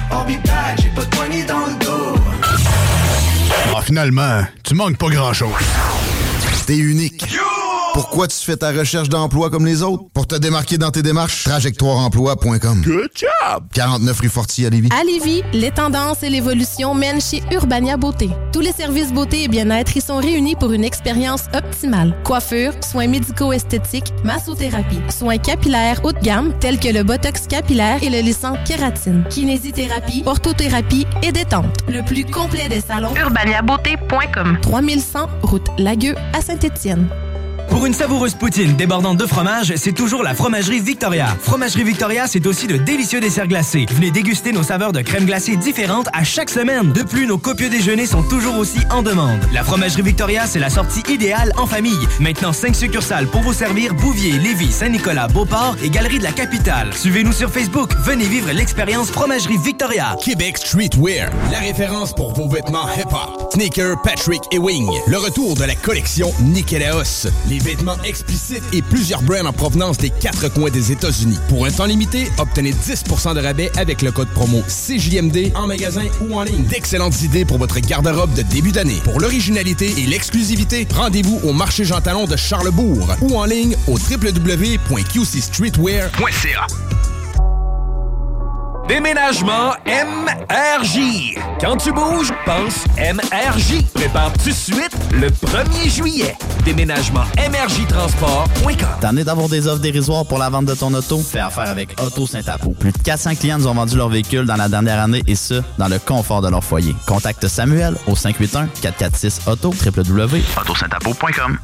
[0.09, 2.15] Be back, j'ai pas de poignée dans le dos.
[3.75, 5.51] Ah, finalement, tu manques pas grand-chose.
[6.65, 7.25] T'es unique.
[7.95, 10.03] Pourquoi tu fais ta recherche d'emploi comme les autres?
[10.13, 12.81] Pour te démarquer dans tes démarches, trajectoireemploi.com.
[12.85, 13.63] Good job!
[13.73, 14.89] 49 rue Fortier à Lévis.
[14.91, 18.29] À Lévis, les tendances et l'évolution mènent chez Urbania Beauté.
[18.51, 22.13] Tous les services beauté et bien-être y sont réunis pour une expérience optimale.
[22.25, 28.09] Coiffure, soins médico-esthétiques, massothérapie, soins capillaires haut de gamme tels que le botox capillaire et
[28.09, 31.77] le lissant kératine, kinésithérapie, orthothérapie et détente.
[31.87, 33.15] Le plus complet des salons.
[33.15, 37.07] urbaniabeauté.com 3100 route Lagueux à Saint-Étienne.
[37.69, 41.35] Pour une savoureuse poutine débordante de fromage, c'est toujours la Fromagerie Victoria.
[41.41, 43.85] Fromagerie Victoria, c'est aussi de délicieux desserts glacés.
[43.91, 46.93] Venez déguster nos saveurs de crème glacée différentes à chaque semaine.
[46.93, 49.39] De plus, nos copieux déjeuners sont toujours aussi en demande.
[49.53, 52.07] La Fromagerie Victoria, c'est la sortie idéale en famille.
[52.19, 56.93] Maintenant, 5 succursales pour vous servir Bouvier, Lévis, Saint-Nicolas, Beauport et Galerie de la Capitale.
[56.93, 57.91] Suivez-nous sur Facebook.
[58.03, 60.15] Venez vivre l'expérience Fromagerie Victoria.
[60.23, 63.53] Québec Streetwear, la référence pour vos vêtements hip-hop.
[63.53, 64.89] Sneaker, Patrick et Wing.
[65.07, 67.27] Le retour de la collection Nikélaos.
[67.59, 71.37] Vêtements explicites et plusieurs brands en provenance des quatre coins des États-Unis.
[71.49, 76.05] Pour un temps limité, obtenez 10% de rabais avec le code promo CJMD en magasin
[76.21, 76.65] ou en ligne.
[76.65, 78.99] D'excellentes idées pour votre garde-robe de début d'année.
[79.03, 83.93] Pour l'originalité et l'exclusivité, rendez-vous au marché Jean Talon de Charlebourg ou en ligne au
[83.93, 86.67] www.qcstreetwear.ca.
[88.87, 91.39] Déménagement MRJ.
[91.59, 93.83] Quand tu bouges, pense MRJ.
[93.95, 96.35] Prépare tout de suite le 1er juillet.
[96.63, 98.87] Déménagement MRJ Transport.com.
[99.01, 101.17] T'en es d'avoir des offres dérisoires pour la vente de ton auto?
[101.17, 102.75] Fais affaire avec Auto Saint-Apo.
[102.79, 105.63] Plus de 400 clients nous ont vendu leur véhicule dans la dernière année et ce,
[105.79, 106.95] dans le confort de leur foyer.
[107.07, 111.57] Contacte Samuel au 581-446-AUTO, www.autosaintapo.com.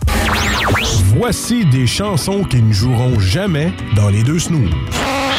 [1.15, 4.71] Voici des chansons qui ne joueront jamais dans les deux snooze.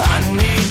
[0.00, 0.67] I need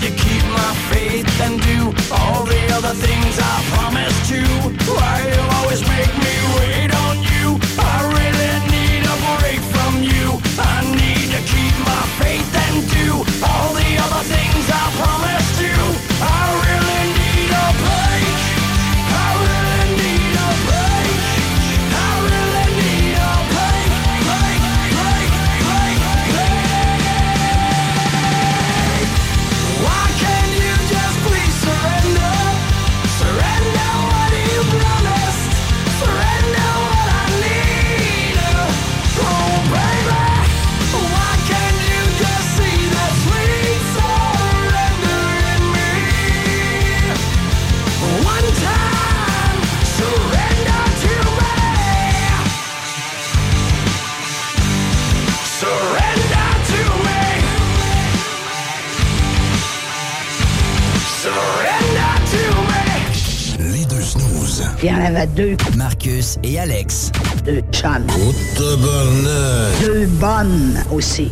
[65.25, 65.57] deux.
[65.75, 67.11] Marcus et Alex.
[67.43, 68.05] Deux chums.
[68.19, 69.81] Oh, tabarnak.
[69.81, 71.29] Deux bonnes aussi.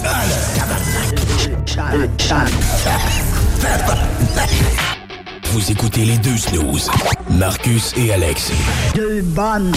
[1.43, 1.85] Deux chums.
[1.93, 2.09] Deux.
[5.51, 6.89] Vous écoutez les deux snooze.
[7.29, 8.51] Marcus et Alex.
[8.95, 9.71] Deux bonnes.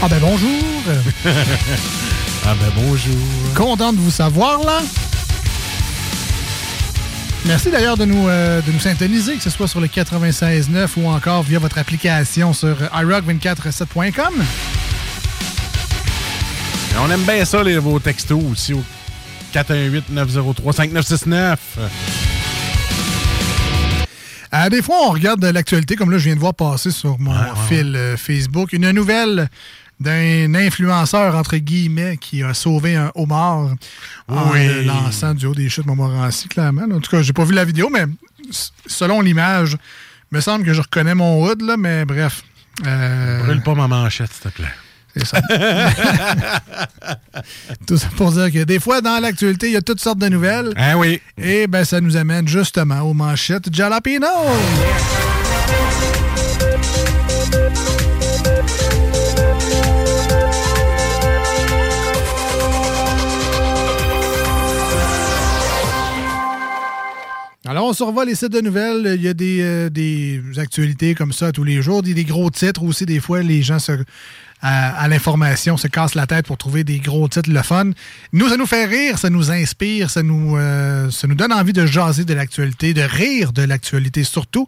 [0.00, 0.84] Ah ben bonjour!
[2.46, 3.16] ah ben bonjour!
[3.56, 4.80] Content de vous savoir là!
[7.44, 11.08] Merci d'ailleurs de nous, euh, de nous syntoniser, que ce soit sur le 96.9 ou
[11.08, 14.34] encore via votre application sur iRock247.com.
[16.92, 18.84] Ben, on aime bien ça, les, vos textos aussi au
[19.52, 21.56] 418-903-5969.
[24.54, 27.34] Euh, des fois, on regarde l'actualité, comme là, je viens de voir passer sur mon
[27.68, 29.48] fil euh, Facebook, une nouvelle
[30.00, 33.74] d'un influenceur, entre guillemets, qui a sauvé un homard
[34.28, 34.66] en Oui.
[34.66, 36.84] le lançant du haut des chutes Montmorency, clairement.
[36.94, 38.04] En tout cas, j'ai pas vu la vidéo, mais
[38.86, 39.76] selon l'image,
[40.30, 42.42] il me semble que je reconnais mon hood, là, mais bref.
[42.86, 44.68] Euh, Brûle pas ma manchette, s'il te plaît.
[45.16, 45.40] C'est ça.
[47.86, 50.28] Tout ça pour dire que des fois, dans l'actualité, il y a toutes sortes de
[50.28, 50.72] nouvelles.
[50.76, 51.20] Ah oui.
[51.42, 54.26] Et ben, ça nous amène justement aux manchettes Jalapino.
[67.68, 69.16] Alors, on survole les sites de nouvelles.
[69.16, 72.48] Il y a des, euh, des actualités comme ça tous les jours, des, des gros
[72.48, 73.04] titres aussi.
[73.04, 73.92] Des fois, les gens se,
[74.62, 77.90] à, l'information se cassent la tête pour trouver des gros titres le fun.
[78.32, 81.74] Nous, ça nous fait rire, ça nous inspire, ça nous, euh, ça nous donne envie
[81.74, 84.66] de jaser de l'actualité, de rire de l'actualité surtout.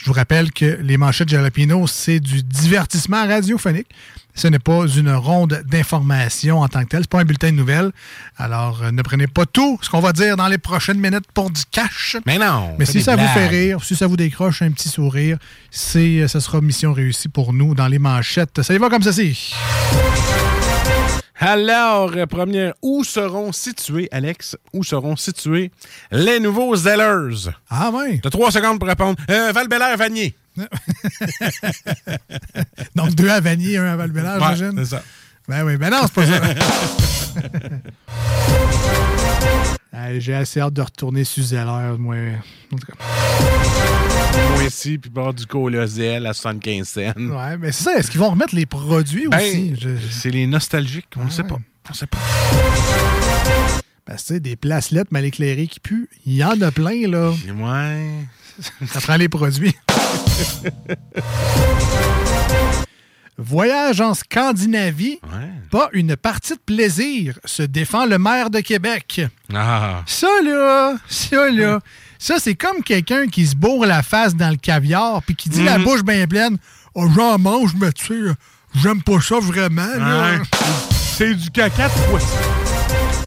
[0.00, 3.88] Je vous rappelle que les manchettes Jalapino, c'est du divertissement radiophonique.
[4.34, 7.02] Ce n'est pas une ronde d'information en tant que telle.
[7.02, 7.90] C'est pas un bulletin de nouvelles.
[8.38, 11.50] Alors, euh, ne prenez pas tout ce qu'on va dire dans les prochaines minutes pour
[11.50, 12.16] du cash.
[12.24, 12.76] Mais non.
[12.78, 15.36] Mais si ça vous fait rire, si ça vous décroche un petit sourire,
[15.70, 18.62] c'est, euh, ça sera mission réussie pour nous dans les manchettes.
[18.62, 19.52] Ça y va comme ceci.
[21.40, 25.70] Alors, euh, première, où seront situés, Alex, où seront situés
[26.12, 27.48] les nouveaux Zellers?
[27.70, 28.20] Ah ouais.
[28.22, 29.16] T'as trois secondes pour répondre.
[29.30, 30.34] Euh, val vanier
[32.94, 34.72] Donc, deux à Vanier, un à val Ouais, j'imagine?
[34.76, 35.02] c'est ça.
[35.48, 36.40] Ben oui, ben non, c'est pas ça.
[40.18, 42.16] J'ai assez hâte de retourner sur Zeller, moi.
[42.72, 42.92] En tout cas.
[44.54, 47.00] Moi ici, puis bord du Colosel à 75 cents.
[47.16, 47.96] Ouais, mais c'est ça.
[47.96, 49.76] Est-ce qu'ils vont remettre les produits Ben, aussi?
[49.80, 51.58] Je- C'est les nostalgiques, on ne sait pas.
[51.88, 52.18] On sait pas.
[54.04, 57.06] Parce que, tu sais, des placelettes mal éclairées qui puent, il y en a plein,
[57.08, 57.30] là.
[57.56, 58.10] Ouais.
[58.88, 59.74] Ça prend les produits.
[63.42, 65.18] Voyage en Scandinavie,
[65.70, 69.22] pas une partie de plaisir, se défend le maire de Québec.
[69.54, 70.02] Ah.
[70.06, 71.80] Ça, là, ça, là,
[72.18, 75.64] ça, c'est comme quelqu'un qui se bourre la face dans le caviar puis qui dit
[75.64, 75.84] la Mhm.
[75.84, 76.58] bouche bien pleine
[76.94, 78.34] Oh, j'en mange, mais tu sais,
[78.74, 79.86] j'aime pas ça vraiment.
[80.92, 82.36] C'est du caca de poisson.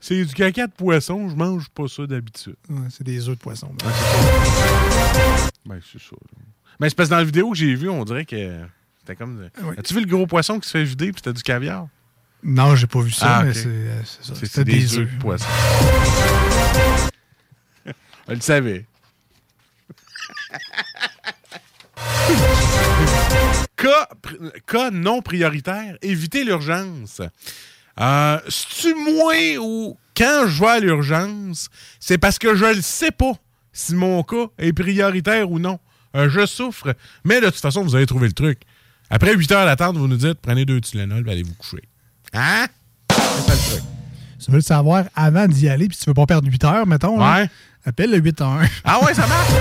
[0.01, 2.55] C'est du caca de poisson, je mange pas ça d'habitude.
[2.69, 3.71] Ouais, c'est des œufs de poisson.
[3.83, 3.89] ben.
[5.65, 6.11] Ben, c'est ça.
[6.11, 6.41] là.
[6.79, 8.59] Mais c'est parce que dans la vidéo que j'ai vue, on dirait que
[9.03, 9.49] c'était comme.
[9.77, 11.87] As-tu vu le gros poisson qui se fait vider puis c'était du caviar?
[12.41, 14.33] Non, j'ai pas vu ça, Ah, mais c'est euh, c'est ça.
[14.35, 15.45] C'était des, œufs de poisson.
[18.27, 18.85] On le savait.
[24.65, 27.21] cas, non prioritaire, éviter l'urgence.
[27.99, 31.69] Euh, C'est-tu moi ou quand je vais à l'urgence,
[31.99, 33.33] c'est parce que je ne sais pas
[33.71, 35.79] si mon cas est prioritaire ou non.
[36.15, 36.95] Euh, je souffre.
[37.23, 38.61] Mais de toute façon, vous avez trouvé le truc.
[39.13, 41.83] Après 8 heures d'attente, vous nous dites prenez deux Tylenol et allez vous coucher.
[42.33, 42.65] Hein?
[43.11, 43.83] C'est ça le truc.
[44.43, 47.19] Tu veux le savoir avant d'y aller, puis tu veux pas perdre 8 heures, mettons.
[47.19, 47.49] là, Ouais.
[47.85, 48.61] Appelle le 8 1.
[48.83, 49.51] Ah ouais, ça marche?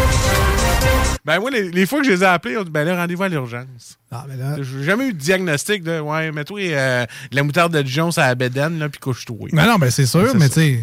[1.26, 3.24] ben moi, les, les fois que je les ai appelés, on dit ben là, rendez-vous
[3.24, 3.98] à l'urgence.
[4.10, 4.56] Ah, ben là.
[4.62, 8.28] J'ai jamais eu de diagnostic de ouais, mets-toi euh, de la moutarde de Dijon à
[8.28, 9.50] la bédaine, là, puis couche-toi.
[9.52, 10.80] Mais non, ben c'est sûr, mais tu sais.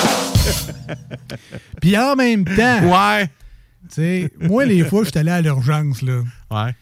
[1.82, 2.80] Puis en même temps.
[2.84, 3.26] Ouais.
[3.88, 6.22] Tu sais, moi, les fois, je suis allé à l'urgence, là.
[6.50, 6.74] Ouais.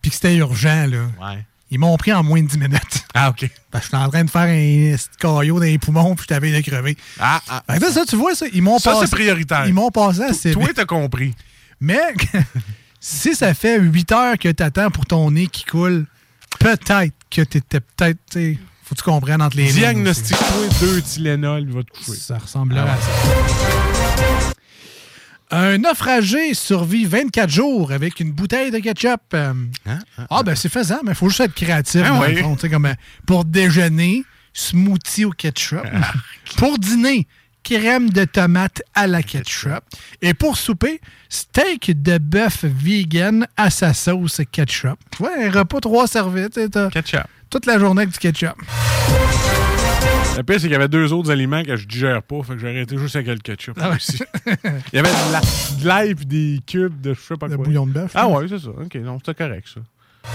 [0.00, 0.98] Puis que c'était urgent, là.
[1.20, 1.44] Ouais.
[1.70, 3.04] Ils m'ont pris en moins de 10 minutes.
[3.14, 3.48] Ah, OK.
[3.70, 6.50] Parce que j'étais en train de faire un caillot dans les poumons, puis je t'avais
[6.50, 6.96] de crever.
[7.20, 7.62] Ah, ah.
[7.70, 9.06] Fait que ça, ça, tu vois, ça, ils m'ont Ça, passé.
[9.06, 9.66] c'est prioritaire.
[9.66, 11.34] Ils m'ont passé assez Toi, t'as compris.
[11.80, 12.00] Mais
[13.00, 16.06] si ça fait 8 heures que t'attends pour ton nez qui coule,
[16.58, 19.74] peut-être que t'étais peut-être, tu sais, faut que tu comprennes entre les lignes.
[19.74, 22.18] Diagnostique-toi deux Tylenol, il va te coucher.
[22.18, 22.92] Ça ressemble Ah à ouais.
[23.02, 24.52] ça.
[25.50, 29.20] Un naufragé survit 24 jours avec une bouteille de ketchup.
[29.32, 29.54] Euh,
[30.28, 32.02] ah, ben c'est faisant, mais il faut juste être créatif.
[32.04, 32.36] Ah oui.
[32.36, 32.94] fond, comme, euh,
[33.26, 35.86] pour déjeuner, smoothie au ketchup.
[35.90, 36.12] Ah.
[36.58, 37.26] pour dîner,
[37.62, 39.84] crème de tomate à la ketchup.
[40.20, 41.00] Et pour souper,
[41.30, 44.98] steak de bœuf vegan à sa sauce ketchup.
[45.12, 47.22] Tu vois, un repas trois t'as Ketchup.
[47.48, 48.56] Toute la journée avec du ketchup.
[50.38, 52.60] Le pire, c'est qu'il y avait deux autres aliments que je digère pas, fait que
[52.60, 53.76] j'ai arrêté juste avec le ketchup.
[53.80, 53.96] Ah ouais.
[53.96, 54.18] aussi.
[54.46, 57.56] Il y avait de la- de l'ail et des cubes de je sais pas Le
[57.56, 57.64] quoi.
[57.64, 58.12] bouillon de bœuf.
[58.14, 58.68] Ah ouais, c'est ça.
[58.68, 59.80] OK, non, c'était correct, ça.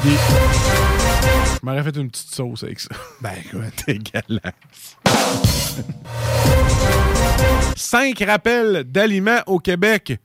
[0.04, 2.90] Des- Je m'aurais fait une petite sauce avec ça.
[3.22, 3.62] Ben, écoute.
[3.88, 4.98] Dégueulasse.
[7.78, 10.20] Cinq rappels d'aliments au Québec.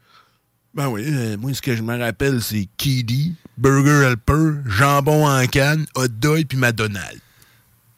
[0.74, 5.46] Ben oui, euh, moi, ce que je me rappelle, c'est Kiddy, Burger Helper, jambon en
[5.46, 7.20] canne, hot dog puis McDonald's.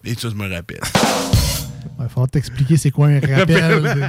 [0.05, 0.81] Et ça, je me rappelle.
[2.01, 3.83] Il va falloir t'expliquer c'est quoi un rappel.
[3.83, 4.03] de-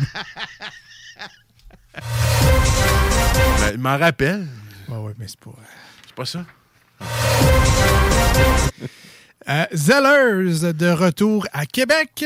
[3.59, 4.47] Ben, il m'en rappelle.
[4.87, 5.51] Ouais, ouais, mais c'est pas.
[6.05, 6.45] C'est pas ça?
[9.49, 12.25] Euh, Zellers de retour à Québec.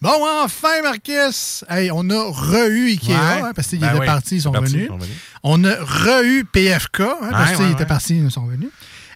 [0.00, 0.10] Bon,
[0.42, 1.64] enfin, Marcus!
[1.68, 3.14] Hey, on a re-eu Ikea, Ouais.
[3.16, 4.72] hein, parce qu'ils Ben étaient oui, partis, ils sont venus.
[4.74, 5.16] ils sont venus.
[5.44, 8.70] On a re-eu PFK, hein, parce qu'ils ouais, étaient partis, ils sont venus.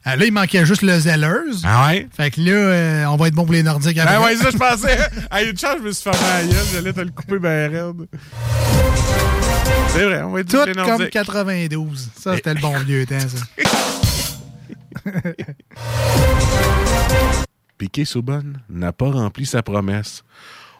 [0.07, 1.63] Euh, là, il manquait juste le Zellers.
[1.65, 2.07] Ah ouais?
[2.17, 4.15] Fait que là, euh, on va être bon pour les Nordiques après.
[4.15, 4.99] Ah ouais, ça, je pensais.
[5.31, 6.65] À une chance, je me suis fermé à la gueule.
[6.73, 8.07] J'allais te le couper ben raide.
[9.89, 11.11] C'est vrai, on va être Tout les comme Nordiques.
[11.11, 12.11] 92.
[12.21, 13.45] Ça, c'était le bon vieux temps, ça.
[17.79, 20.23] Piqué Souban n'a pas rempli sa promesse.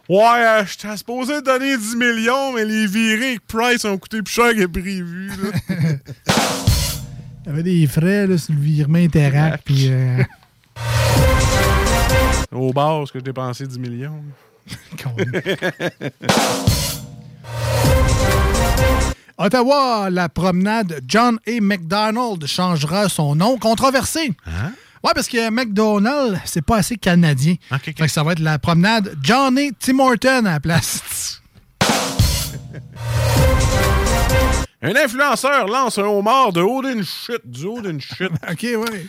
[0.09, 4.33] Ouais, euh, j'étais supposé donner 10 millions, mais les virées avec Price ont coûté plus
[4.33, 5.33] cher que prévu.
[7.47, 9.63] Il y avait des frais là, sur le virement Interact.
[9.65, 10.21] Puis, euh,
[12.51, 14.21] Au bar, parce que j'ai dépensé 10 millions.
[19.39, 21.61] Ottawa, la promenade John A.
[21.61, 24.33] McDonald changera son nom controversé.
[24.47, 24.73] Hein?
[25.05, 27.55] Ouais, parce que McDonald, c'est pas assez canadien.
[27.81, 29.69] Fait que ça va être la promenade John A.
[29.79, 31.41] Tim Horton à la place.
[34.87, 38.31] Un influenceur lance un homard de haut d'une chute, du haut d'une chute.
[38.49, 39.07] OK, ouais.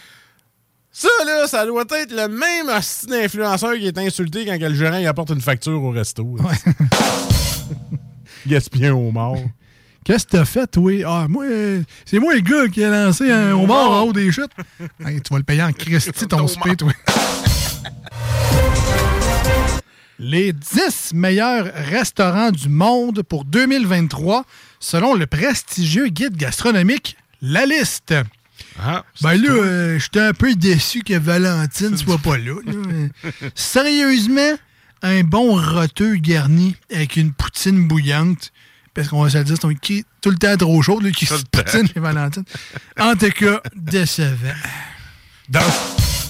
[0.92, 4.98] Ça, là, ça doit être le même hostie d'influenceur qui est insulté quand le gérant
[4.98, 6.36] il apporte une facture au resto.
[8.50, 9.36] Un homard.
[10.04, 10.92] Qu'est-ce que t'as fait, toi?
[11.06, 14.32] Ah, moi, euh, c'est moi le gars qui a lancé un homard en haut des
[14.32, 14.54] chutes.
[15.06, 16.92] Hey, tu vas le payer en Christy, ton spé, toi.
[20.18, 24.46] Les 10 meilleurs restaurants du monde pour 2023,
[24.80, 28.14] selon le prestigieux guide gastronomique La Liste.
[28.80, 32.56] Ah, ben là, euh, j'étais un peu déçu que Valentine soit pas là.
[32.66, 33.30] là.
[33.56, 34.56] Sérieusement,
[35.02, 38.52] un bon roteux garni avec une poutine bouillante,
[38.94, 41.88] parce qu'on va se le dire, c'est tout le temps trop chaud, qui se poutine
[41.88, 42.44] chez Valentine.
[43.00, 44.54] En tout cas, décevant.
[45.50, 45.62] Dans,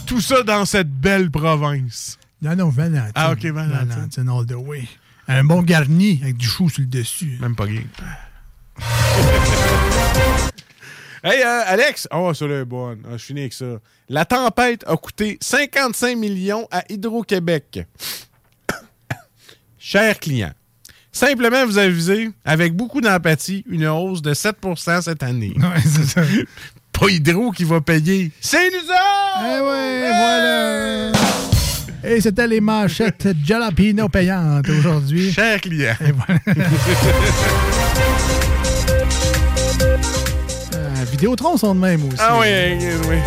[0.05, 2.17] tout ça dans cette belle province.
[2.41, 3.11] Non, non, Valentine.
[3.15, 3.89] Ah, ok, Valentine.
[3.89, 4.87] Valentine all the way.
[5.27, 7.37] Un bon garni avec du chou sur le dessus.
[7.41, 7.85] Même pas gay.
[11.23, 12.07] Hey, euh, Alex!
[12.13, 12.99] Oh, ça là est bonne.
[13.05, 13.65] Ah, je finis avec ça.
[14.07, 17.85] La tempête a coûté 55 millions à Hydro-Québec.
[19.79, 20.53] Chers clients,
[21.11, 25.53] simplement vous aviser, avec beaucoup d'empathie, une hausse de 7% cette année.
[25.57, 26.21] Ouais, c'est ça.
[26.93, 28.31] Pas Hydro qui va payer.
[28.39, 29.39] C'est nous autres!
[29.39, 31.11] Eh ouais, voilà!
[32.05, 35.31] Et c'était les manchettes Jalapino payantes aujourd'hui.
[35.33, 35.95] Chers clients.
[35.99, 36.39] Et voilà.
[41.17, 42.17] Vidéotron sont de même aussi.
[42.19, 42.47] Ah oui,
[42.79, 43.17] oui, oui.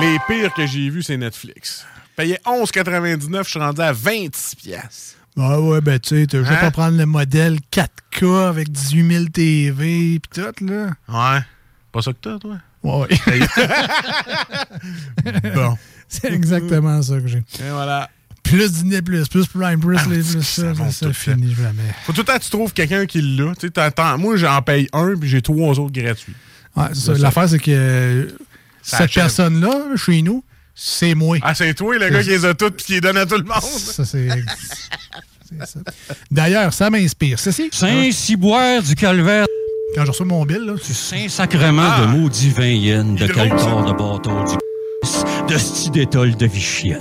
[0.00, 1.84] Les pires que j'ai vus, c'est Netflix.
[2.16, 5.16] Payais 11,99, je suis rendu à 26 pièces.
[5.38, 6.56] Ah ouais, ben tu sais, t'as juste Hein?
[6.60, 10.90] pas prendre le modèle 4K avec 18 000 TV pis tout, là.
[11.08, 11.40] Ouais.
[11.92, 12.56] Pas ça que t'as, toi?
[12.82, 13.08] Ouais.
[15.54, 15.78] bon.
[16.08, 17.38] C'est exactement ça que j'ai.
[17.38, 18.10] Et voilà.
[18.42, 21.82] Plus Disney+, plus Prime, plus, Ah, les, plus ça, ça ça, finit jamais.
[22.04, 23.54] Faut tout le temps que tu trouves quelqu'un qui l'a.
[23.54, 26.34] Tu sais, t'attends- Moi, j'en paye un, puis j'ai trois autres gratuits.
[26.76, 27.12] Ouais, c'est ça.
[27.12, 28.28] Là, L'affaire, c'est que
[28.82, 30.42] Ça cette personne-là, chez nous,
[30.74, 31.38] c'est moi.
[31.42, 33.36] Ah, c'est toi, le gars qui les a toutes puis qui les donne à tout
[33.36, 33.62] le monde.
[33.62, 34.28] Ça, c'est.
[35.48, 35.80] c'est ça.
[36.30, 37.38] D'ailleurs, ça m'inspire.
[37.38, 37.68] C'est si.
[37.72, 39.46] Saint-Ciboire du Calvaire.
[39.94, 40.72] Quand je reçois mon bill, là.
[40.82, 42.00] C'est Saint-Sacrement Ah.
[42.00, 46.46] de maudit vin yen, de C'est drôle, caltor de bâton, du de sti d'étole de
[46.46, 46.98] Vichienne.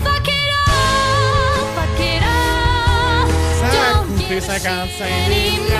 [4.40, 5.72] plus 55 milliards.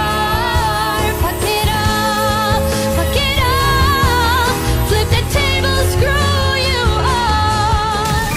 [1.22, 2.60] Fuck it all,
[2.98, 4.52] fuck it all.
[4.88, 8.28] Flip the table, screw you all.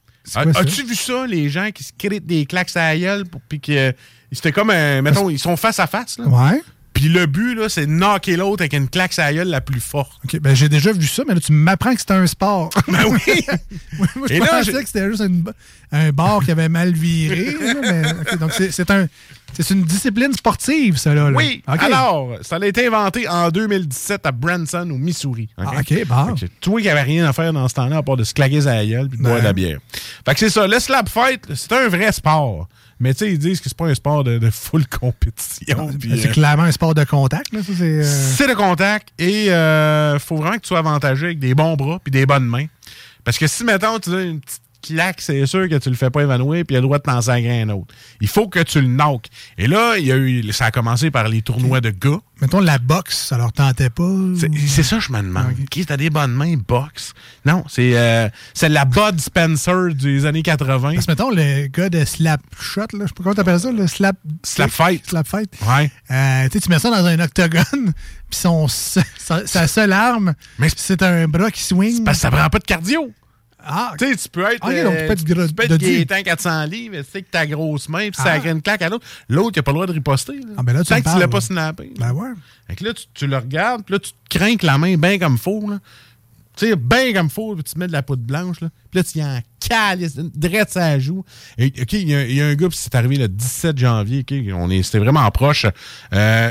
[0.07, 0.14] ça?
[0.57, 3.61] As-tu vu ça, les gens qui se créent des claques à la gueule pour- puis
[3.61, 3.93] que
[4.33, 5.03] c'était comme un.
[5.03, 6.27] Mettons, ils sont face à face, là?
[6.27, 6.63] Ouais.
[7.05, 9.61] Puis le but, là, c'est de knocker l'autre avec une claque à la gueule la
[9.61, 10.13] plus forte.
[10.25, 12.71] OK, ben j'ai déjà vu ça, mais là, tu m'apprends que c'était un sport.
[12.89, 13.21] Ben oui!
[13.99, 15.45] moi, moi, je Et pensais que c'était juste une-
[15.93, 17.55] un bar qui avait mal viré.
[17.61, 19.07] là, mais, OK, donc, c'est c'est un,
[19.53, 21.31] c'est une discipline sportive, ça, là.
[21.31, 25.51] Oui, alors, ça a été inventé en 2017 à Branson, au Missouri.
[25.59, 26.27] OK, Ah, OK, bon.
[26.29, 28.25] Fait que c'est toi qui n'avais rien à faire dans ce temps-là à part de
[28.25, 29.79] se claquer à la gueule puis de boire de la bière.
[30.27, 32.67] Fait que c'est ça, le slap fight, c'est un vrai sport.
[33.01, 35.91] Mais tu sais, ils disent que c'est pas un sport de, de full compétition.
[36.01, 37.49] C'est euh, clairement un sport de contact.
[37.63, 41.75] C'est, euh, le contact et euh, faut vraiment que tu sois avantagé avec des bons
[41.75, 42.67] bras puis des bonnes mains.
[43.25, 46.11] Parce que si, mettons, tu donnes une petite claque, c'est sûr que tu le fais
[46.11, 47.95] pas évanouir puis il a le droit de t'en sagrer un autre.
[48.21, 49.29] Il faut que tu le knockes.
[49.59, 52.21] Et là, il y a eu, ça a commencé par les tournois de gars.
[52.41, 54.13] Mettons, la boxe, ça leur tentait pas.
[54.67, 55.55] C'est ça, je me demande.
[55.71, 57.15] Qui t'as des bonnes mains, boxe?
[57.47, 60.95] Non, c'est euh, c'est la Bud Spencer des années 80.
[60.95, 63.73] Parce que, mettons, le gars de slap shot, là, je sais pas comment t'appelles ça,
[63.73, 64.17] le slap...
[64.43, 65.09] Slap fight.
[65.09, 65.51] Slap fight.
[65.67, 65.91] Ouais.
[66.11, 67.63] Euh, tu mets ça dans un octogone,
[68.31, 69.03] puis son, sa,
[69.47, 70.35] sa seule arme,
[70.77, 72.05] c'est un bras qui swing.
[72.05, 73.13] Parce que ça prend pas de cardio.
[73.67, 75.63] Ah, Tu sais, tu peux être, Ok, donc tu peux être tu gros- tu peux
[75.65, 75.85] être dodu.
[75.85, 78.39] Gaétan 400 livres, tu sais que ta grosse main, puis ça Ah.
[78.39, 79.07] crée une claque à l'autre.
[79.29, 80.35] L'autre, il a pas le droit de riposter.
[80.35, 80.55] Là.
[80.59, 81.93] Ah, ben là, tu Tant que tu l'as pas snappé.
[81.99, 82.29] Ben ouais.
[82.69, 84.97] Fait que là, tu, tu le regardes, puis là, tu te crains que la main
[84.97, 85.69] bien comme faux.
[85.71, 85.79] Là.
[86.57, 88.61] Tu sais, bien comme faux, puis tu mets de la poudre blanche.
[88.61, 88.69] Là.
[88.91, 91.25] Puis là, tu y en cales, drette ça joue.
[91.59, 93.77] Et, OK, il y, a- il y a un gars, puis c'est arrivé le 17
[93.79, 95.67] janvier, OK, on est, c'était vraiment proche.
[96.13, 96.51] Euh,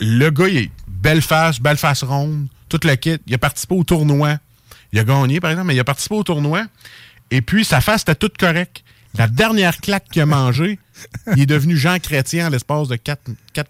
[0.00, 3.18] le gars, il est belle face, belle face ronde, tout le kit.
[3.28, 4.38] Il a participé au tournoi.
[4.94, 6.66] Il a gagné, par exemple, mais il a participé au tournoi.
[7.32, 8.84] Et puis, sa face était toute correcte.
[9.18, 10.78] La dernière claque qu'il a mangée,
[11.34, 13.20] il est devenu Jean Chrétien en l'espace de 4,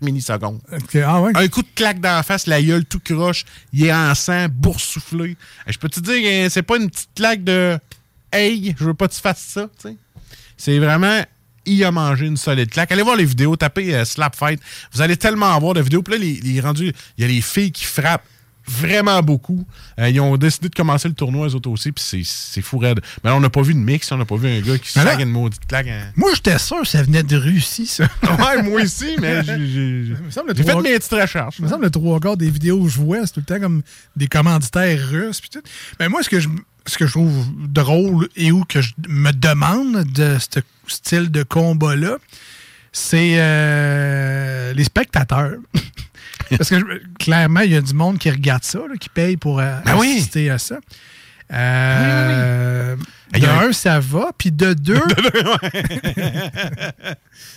[0.03, 0.61] millisecondes.
[0.71, 1.33] Ok, ah ouais.
[1.35, 4.49] Un coup de claque dans la face, la gueule tout croche, il est en sang,
[4.51, 5.39] boursouflé.
[5.67, 7.79] Je peux te dire que c'est pas une petite claque de
[8.31, 9.69] Hey, je veux pas que tu fasses ça.
[10.59, 11.23] C'est vraiment
[11.67, 12.93] il a mangé une solide claque.
[12.93, 14.61] Allez voir les vidéos, tapez euh, Slap Fight.
[14.93, 16.03] Vous allez tellement avoir de vidéos.
[16.03, 18.27] Puis là, les, les rendus, il y a les filles qui frappent
[18.66, 19.65] vraiment beaucoup.
[20.01, 23.01] Euh, ils ont décidé de commencer le tournoi, eux autres aussi, puis c'est- fou raide.
[23.23, 24.91] Mais là, on n'a pas vu de mix, on n'a pas vu un gars qui
[24.91, 25.89] sac une maudite claque.
[25.89, 26.12] hein.
[26.16, 28.09] Moi, j'étais sûr que ça venait de Russie, ça.
[28.23, 30.15] Ouais, moi aussi, mais j'ai-
[30.55, 31.57] fait trois- mes petites recherches.
[31.59, 33.61] Il me semble le trois quarts des vidéos que je vois, c'est tout le temps
[33.61, 33.82] comme
[34.16, 35.41] des commanditaires russes.
[35.41, 35.62] Puis tout.
[36.01, 36.49] Mais moi, ce que, je,
[36.86, 41.43] ce que je trouve drôle et où que je me demande de ce style de
[41.43, 42.16] combat-là,
[42.93, 45.57] c'est euh, les spectateurs.
[46.57, 46.85] Parce que je-
[47.19, 49.97] clairement, il y a du monde qui regarde ça, là, qui paye pour euh, Ben
[49.97, 50.15] oui.
[50.16, 50.77] assister à ça.
[51.53, 52.97] Euh,
[53.33, 54.95] De un- ça va, puis de deux.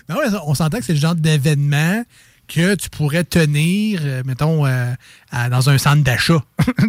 [0.10, 2.04] non, on s'entend que c'est le genre d'événement
[2.48, 4.94] que tu pourrais tenir, euh, mettons, euh,
[5.32, 6.42] à- dans un centre d'achat.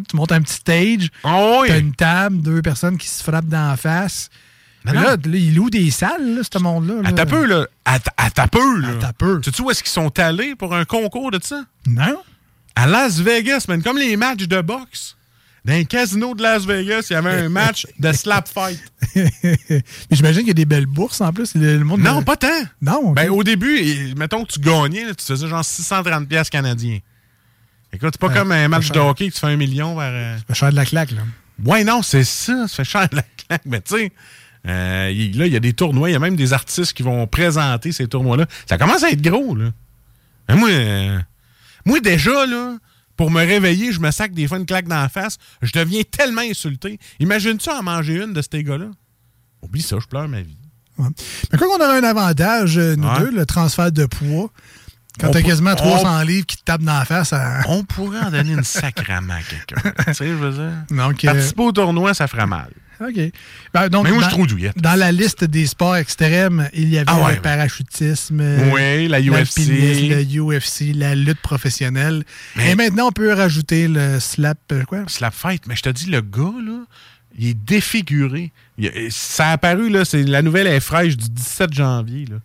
[0.09, 3.77] tu montes un petit stage, Ah une table, deux personnes qui se frappent dans la
[3.77, 4.31] face.
[4.93, 5.23] Mais là, non.
[5.33, 7.03] là, il loue des salles, là, ce monde-là.
[7.03, 7.09] là.
[7.09, 7.67] À ta peu, là.
[7.85, 8.89] À ta- À ta peu, là.
[8.89, 9.41] À ta peu.
[9.45, 11.63] Sais-tu où est-ce qu'ils sont allés pour un concours de ça?
[11.87, 12.17] Non.
[12.77, 13.83] À Las Vegas, man.
[13.83, 15.17] Comme les matchs de boxe.
[15.65, 18.81] Dans un casino de Las Vegas, il y avait un match de slap fight.
[19.15, 19.31] Mais
[20.11, 21.55] J'imagine qu'il y a des belles bourses en plus.
[21.57, 22.49] Le, monde Non, pas tant.
[22.81, 23.13] Non.
[23.13, 27.01] Ben, au début, et- mettons que tu gagnais, là, tu faisais genre 630$ piastres canadiens.
[27.93, 30.11] Écoute, c'est pas Ouais, comme un match de hockey que tu fais un million vers.
[30.13, 31.23] euh, Ça fait cher de la claque, là.
[31.65, 32.69] Ouais, non, c'est ça.
[32.69, 33.63] Ça fait cher la claque.
[33.67, 34.13] Mais tu sais,
[34.67, 36.11] euh, là, il y a des tournois.
[36.11, 38.47] Il y a même des artistes qui vont présenter ces tournois-là.
[38.67, 39.71] Ça commence à être gros, là.
[40.49, 41.19] Mais moi, euh,
[41.85, 42.77] moi, déjà, là,
[43.17, 45.39] pour me réveiller, je me sac des fois une claque dans la face.
[45.63, 46.99] Je deviens tellement insulté.
[47.21, 48.87] Imagine-tu en manger une de ces gars-là?
[49.63, 50.57] Oublie ça, je pleure ma vie.
[50.99, 51.09] Ouais.
[51.53, 53.19] Mais quand on a un avantage, euh, nous Ouais.
[53.21, 54.51] deux, le transfert de poids,
[55.21, 57.61] quand t'as quasiment on- 300 livres qui te tapent dans la face, à...
[57.69, 59.91] On pourrait en donner une sacrament à quelqu'un.
[60.07, 60.73] tu sais, je veux dire.
[60.97, 62.71] Donc, euh, Participer au tournoi, ça ferait mal.
[63.01, 63.33] OK.
[63.75, 64.77] Ben, donc, Mais moi, je dans- trouve douillette.
[64.79, 68.41] Dans la liste des sports extrêmes, il y avait Ah ouais, le parachutisme,
[68.73, 69.59] Oui, la UFC.
[69.69, 72.25] le UFC, la lutte professionnelle.
[72.57, 75.05] Mais- Et maintenant, on peut rajouter le slap, euh, quoi?
[75.07, 75.67] Slap fight.
[75.67, 76.85] Mais je te dis, le gars, là,
[77.39, 78.53] il est défiguré.
[78.79, 82.37] Il- ça a apparu, là, c'est la nouvelle est fraîche du 17 janvier, là.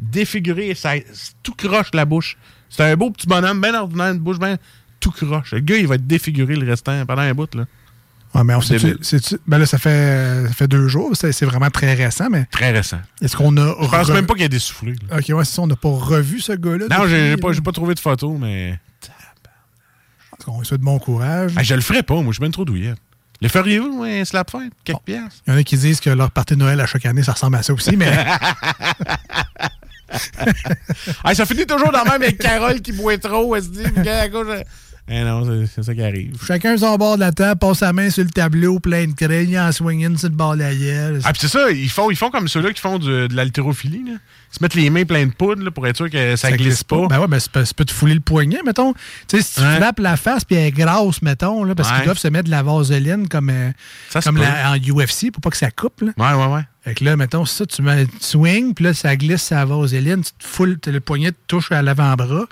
[0.00, 0.92] Défiguré, ça,
[1.42, 2.36] tout croche la bouche.
[2.68, 4.56] C'est un beau petit bonhomme, bien ordinaire, une bouche bien
[4.98, 5.52] tout croche.
[5.52, 7.64] Le gars, il va être défiguré le restant pendant un bout, là.
[8.34, 8.76] Ouais, mais on sait
[9.46, 13.00] ben là, ça fait, ça fait deux jours, c'est vraiment très récent, mais Très récent.
[13.20, 13.74] est-ce qu'on a.
[13.82, 14.94] Je pense re- même pas qu'il a des soufflés.
[15.10, 15.18] là.
[15.18, 16.86] Ok, ouais, c'est ça, on n'a pas revu ce gars-là.
[16.90, 18.78] Non, j'ai pas, pas trouvé de photo, mais.
[20.46, 21.52] On lui souhaite bon courage.
[21.56, 22.94] Ah, je le ferais pas, moi, je suis bien trop douillet.
[23.42, 24.72] Le feriez-vous, moi, un slap fight?
[24.84, 25.42] Quelques pièces?
[25.46, 27.32] Il y en a qui disent que leur partie de Noël à chaque année, ça
[27.32, 28.10] ressemble à ça aussi, mais.
[31.22, 34.08] Ah, ça finit toujours dans le même avec Carole qui boit trop, elle se dit,
[34.08, 34.46] à cause,
[35.12, 36.36] Eh non, c'est- ça qui arrive.
[36.46, 39.12] Chacun sur le bord de la table, passe sa main sur le tableau, plein de
[39.12, 41.20] crayon, en swinging sur le bord de la gueule.
[41.24, 44.04] Ah, puis c'est ça, ils font, ils font comme ceux-là qui font du- de l'haltérophilie.
[44.04, 44.12] là.
[44.52, 46.84] Ils se mettent les mains pleines de poudre là, pour être sûr que ça, glisse
[46.84, 47.08] pas.
[47.08, 48.92] Ben ouais, ben ça peut, ça te fouler le poignet, mettons.
[49.26, 49.76] Tu sais, si tu Ouais.
[49.80, 51.96] frappes la face puis elle est grasse, mettons, là, parce Ouais.
[51.96, 53.70] qu'ils doivent se mettre de la vaseline comme, euh,
[54.10, 56.02] Ça comme la- en UFC pour pas que ça coupe.
[56.02, 56.12] Là.
[56.16, 56.62] Ouais, ouais, ouais.
[56.84, 60.30] Fait que là, mettons, ça, tu mets, swing, puis là, ça glisse sa vaseline, tu
[60.32, 62.46] te foules, t'as le poignet te touche à l'avant-bras.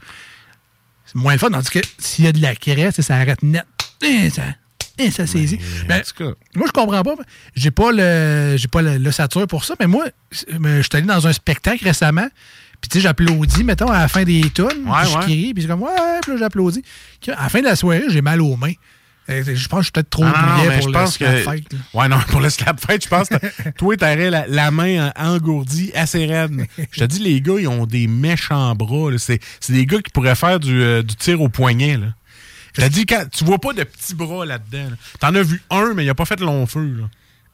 [1.12, 3.42] C'est moins le fun, tandis que s'il y a de la craie, sais, ça arrête
[3.42, 3.64] net.
[4.04, 4.42] Hein, ça,
[5.00, 5.58] hein, ça saisit.
[5.88, 6.02] Ben,
[6.54, 7.14] moi, je comprends pas.
[7.56, 11.32] J'ai pas le j'ai pas l'ossature pour ça, mais moi, je suis allé dans un
[11.32, 12.28] spectacle récemment,
[12.80, 15.62] puis tu sais, j'applaudis, mettons, à la fin des tunes, Ouais, puis je crie, puis
[15.62, 16.82] c'est comme, ouais, puis là, j'applaudis.
[17.28, 18.74] À la fin de la soirée, j'ai mal aux mains.
[19.30, 21.14] Euh, Je pense que je suis peut-être trop Ah, non, non, pour je le pense
[21.16, 21.40] slap que.
[21.42, 21.78] fight, là.
[21.94, 25.34] Ouais, non, pour le slap fight, je pense que toi, t'aurais la, la main en-
[25.34, 26.66] engourdie assez raide.
[26.92, 29.10] Je te dis, les gars, ils ont des méchants bras.
[29.18, 31.96] C'est des gars qui pourraient faire du, euh, du tir au poignet.
[31.98, 32.06] Là.
[32.76, 34.90] Je te dis, quand, tu vois pas de petits bras là-dedans.
[34.90, 34.96] là.
[35.20, 36.94] T'en as vu un, mais il a pas fait long feu.
[37.00, 37.04] Là.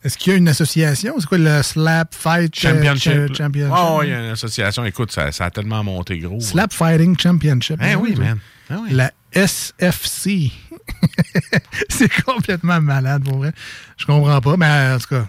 [0.05, 1.15] Est-ce qu'il y a une association?
[1.19, 3.35] C'est quoi le Slap Fight euh, Championship.
[3.35, 3.73] Championship?
[3.99, 4.85] Ouais, il y a une association.
[4.85, 6.39] Écoute, ça, ça a tellement monté gros.
[6.41, 7.81] Slap Fighting Championship.
[7.83, 8.39] Eh oui, man.
[8.71, 8.91] Ah oui.
[8.93, 10.53] La SFC.
[11.89, 13.53] c'est complètement malade, pour vrai.
[13.97, 15.27] Je comprends pas, mais en tout cas,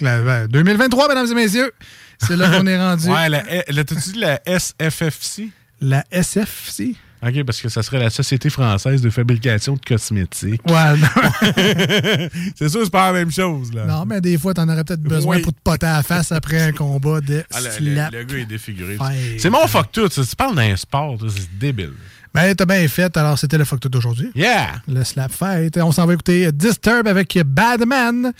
[0.00, 1.72] la- la- 2023, mesdames et messieurs,
[2.20, 3.08] c'est là qu'on est rendu.
[3.10, 5.50] Ouais, la, la, t'as-tu dit la SFFC?
[5.80, 6.94] La SFC?
[7.20, 10.62] OK, parce que ça serait la Société française de fabrication de cosmétiques.
[10.68, 11.08] Ouais, non.
[12.56, 13.86] c'est sûr, c'est pas la même chose, là.
[13.86, 15.42] Non, mais des fois, t'en aurais peut-être besoin Oui.
[15.42, 18.44] pour te poter à la face après un combat de Ah, le, le- gars est
[18.46, 18.98] défiguré.
[19.38, 20.08] C'est mon fuck tout.
[20.10, 20.22] ça.
[20.24, 21.94] Tu parles d'un sport, c'est débile.
[22.40, 23.16] Ben, t'as bien fait.
[23.16, 24.30] Alors, c'était le fuck tout d'aujourd'hui.
[24.36, 24.80] Yeah!
[24.86, 25.76] Le slap fight.
[25.78, 28.32] On s'en va écouter Disturb avec Badman.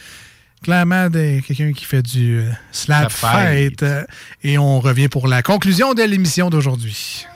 [0.63, 3.81] Clairement, quelqu'un qui fait du euh, slap, Slap fight.
[3.81, 4.07] fight.
[4.45, 7.27] Et on revient pour la conclusion de l'émission d'aujourd'hui.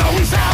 [0.00, 0.45] always out.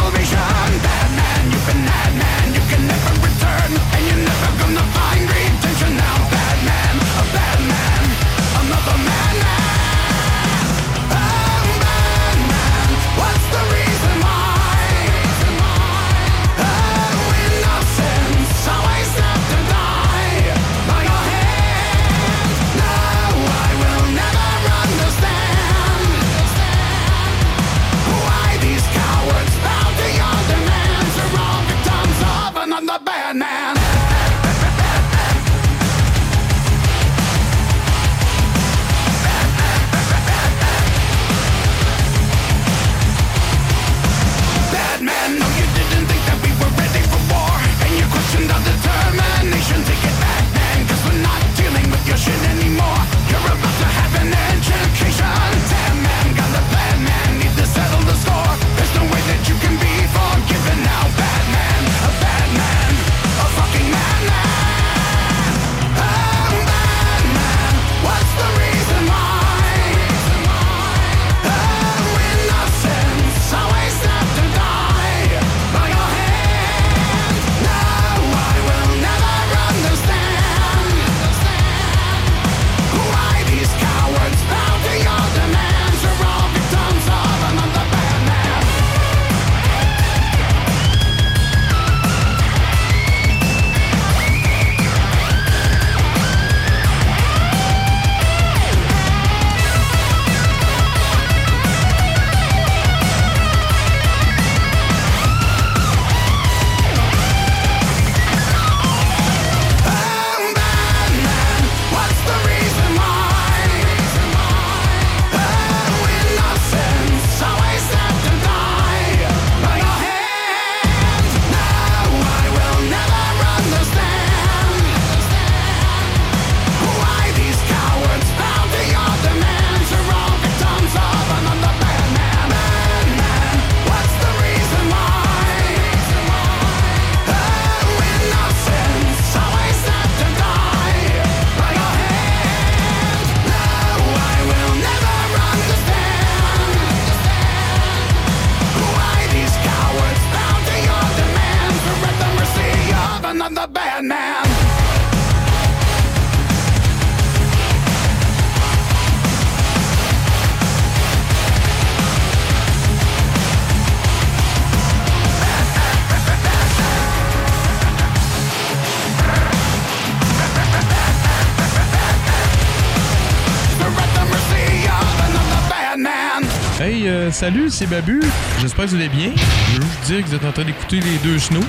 [177.43, 178.21] Salut, c'est Babu.
[178.61, 179.29] J'espère que vous allez bien.
[179.73, 181.59] Je veux juste dire que vous êtes en train d'écouter les deux snows.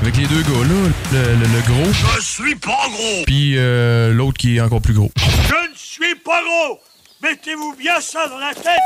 [0.00, 3.24] Avec les deux gars là, le, le- le gros, Je suis pas gros.
[3.26, 5.10] puis euh, l'autre qui est encore plus gros.
[5.18, 6.78] Je ne suis pas gros.
[7.24, 8.78] Mettez-vous bien ça dans la tête.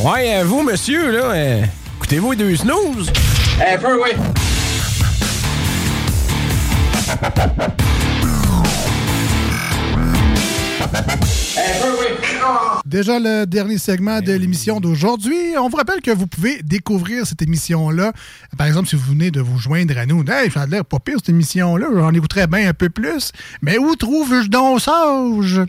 [0.00, 1.62] Ouais, euh, vous, monsieur, là, euh,
[1.98, 3.12] écoutez-vous les deux snooze?
[3.64, 4.10] Un peu, oui.
[12.86, 15.36] Déjà le dernier segment de l'émission d'aujourd'hui.
[15.58, 18.12] On vous rappelle que vous pouvez découvrir cette émission-là.
[18.56, 20.98] Par exemple, si vous venez de vous joindre à nous, hey, ça a l'air pas
[20.98, 23.32] pire cette émission-là, j'en écouterais bien un peu plus.
[23.62, 25.60] Mais où trouve-je donc sage?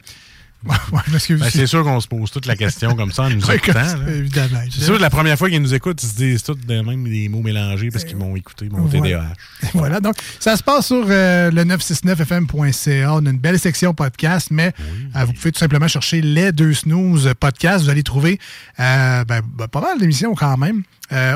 [0.91, 3.79] Ben, c'est sûr qu'on se pose toute la question comme ça en nous écoutant.
[4.07, 4.59] évidemment.
[4.69, 7.03] C'est sûr que la première fois qu'ils nous écoutent, ils se disent tous de même
[7.05, 9.07] des mots mélangés parce qu'ils m'ont écouté mon Voilà.
[9.07, 9.33] TDAH.
[9.73, 13.13] Voilà, donc ça se passe sur euh, le 969fm.ca.
[13.13, 14.73] On a une belle section podcast, mais
[15.15, 17.83] euh, vous pouvez tout simplement chercher les deux snooze podcast.
[17.85, 18.39] Vous allez trouver
[18.79, 20.83] euh, ben, ben, pas mal d'émissions quand même.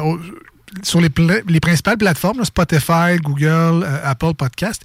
[0.03, 0.19] Au-
[0.83, 1.09] sur les,
[1.59, 4.83] principales plateformes, Spotify, Google, euh, Apple Podcast.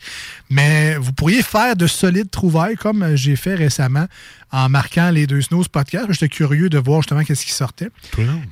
[0.49, 4.07] Mais vous pourriez faire de solides trouvailles comme euh, j'ai fait récemment
[4.53, 6.07] en marquant les deux snooze podcast.
[6.11, 7.89] J'étais curieux de voir justement qu'est-ce qui sortait.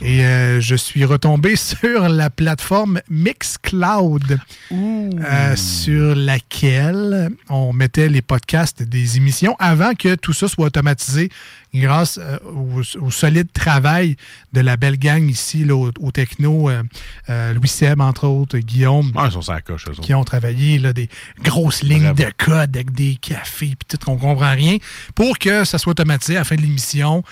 [0.01, 4.39] Et euh, je suis retombé sur la plateforme Mixcloud,
[4.73, 11.31] euh, sur laquelle on mettait les podcasts des émissions avant que tout ça soit automatisé
[11.75, 14.17] grâce euh, au, au solide travail
[14.53, 16.83] de la belle gang ici, là, au, au techno, euh,
[17.29, 19.13] euh, Louis Seb, entre autres, Guillaume.
[19.15, 20.01] Ouais, ils sont sur la coche, eux autres.
[20.01, 21.09] Qui ont travaillé là, des
[21.43, 24.79] grosses lignes de code avec des cafés, puis tout, qu'on comprend rien,
[25.15, 27.23] pour que ça soit automatisé à la fin de l'émission.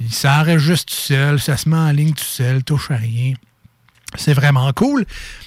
[0.00, 3.34] Il s'enregistre tout seul, ça se met en ligne tout seul, touche à rien.
[4.14, 5.04] C'est vraiment cool.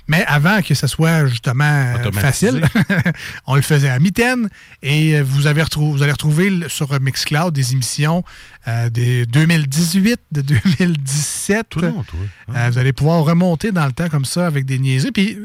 [0.08, 2.62] Mais avant que ça soit justement euh, facile,
[3.48, 4.50] on le faisait à mitaine.
[4.84, 8.24] Et euh, vous, avez retrou- vous allez retrouver sur Mixcloud des émissions
[8.68, 11.78] euh, de 2018, de 2017.
[11.78, 15.12] Euh, vous allez pouvoir remonter dans le temps comme ça avec des niaiseries.
[15.12, 15.38] Puis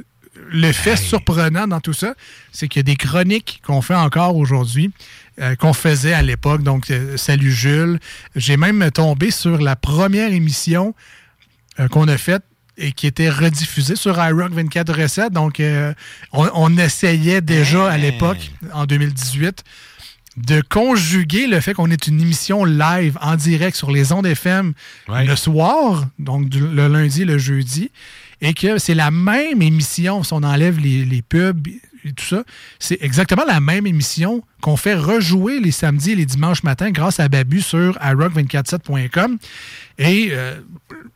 [0.51, 2.15] le fait surprenant dans tout ça,
[2.53, 4.91] c'est qu'il y a des chroniques qu'on fait encore aujourd'hui,
[5.41, 6.63] euh, qu'on faisait à l'époque.
[6.63, 7.99] Donc, euh, salut Jules.
[8.37, 10.95] J'ai même tombé sur la première émission
[11.81, 12.43] euh, qu'on a faite
[12.77, 15.33] et qui était rediffusée sur iRock 24 recettes.
[15.33, 15.63] Donc,
[16.33, 19.63] on, on essayait déjà à l'époque, en 2018,
[20.37, 24.73] de conjuguer le fait qu'on est une émission live en direct sur les ondes FM
[25.29, 27.93] le soir, donc du- le lundi le jeudi,
[28.41, 31.69] et que c'est la même émission, si on enlève les, les pubs
[32.05, 32.45] et tout ça,
[32.79, 37.21] c'est exactement la même émission qu'on fait rejouer les samedis et les dimanches matins grâce
[37.21, 39.39] à Babu sur iRock247.com.
[39.99, 40.61] Et euh,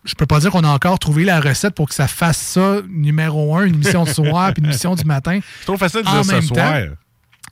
[0.04, 2.80] je peux pas dire qu'on a encore trouvé la recette pour que ça fasse ça
[2.88, 5.40] numéro un, une émission de soir puis une émission du matin.
[5.60, 6.72] C'est trop facile de dire ce même soir.
[6.84, 6.94] temps.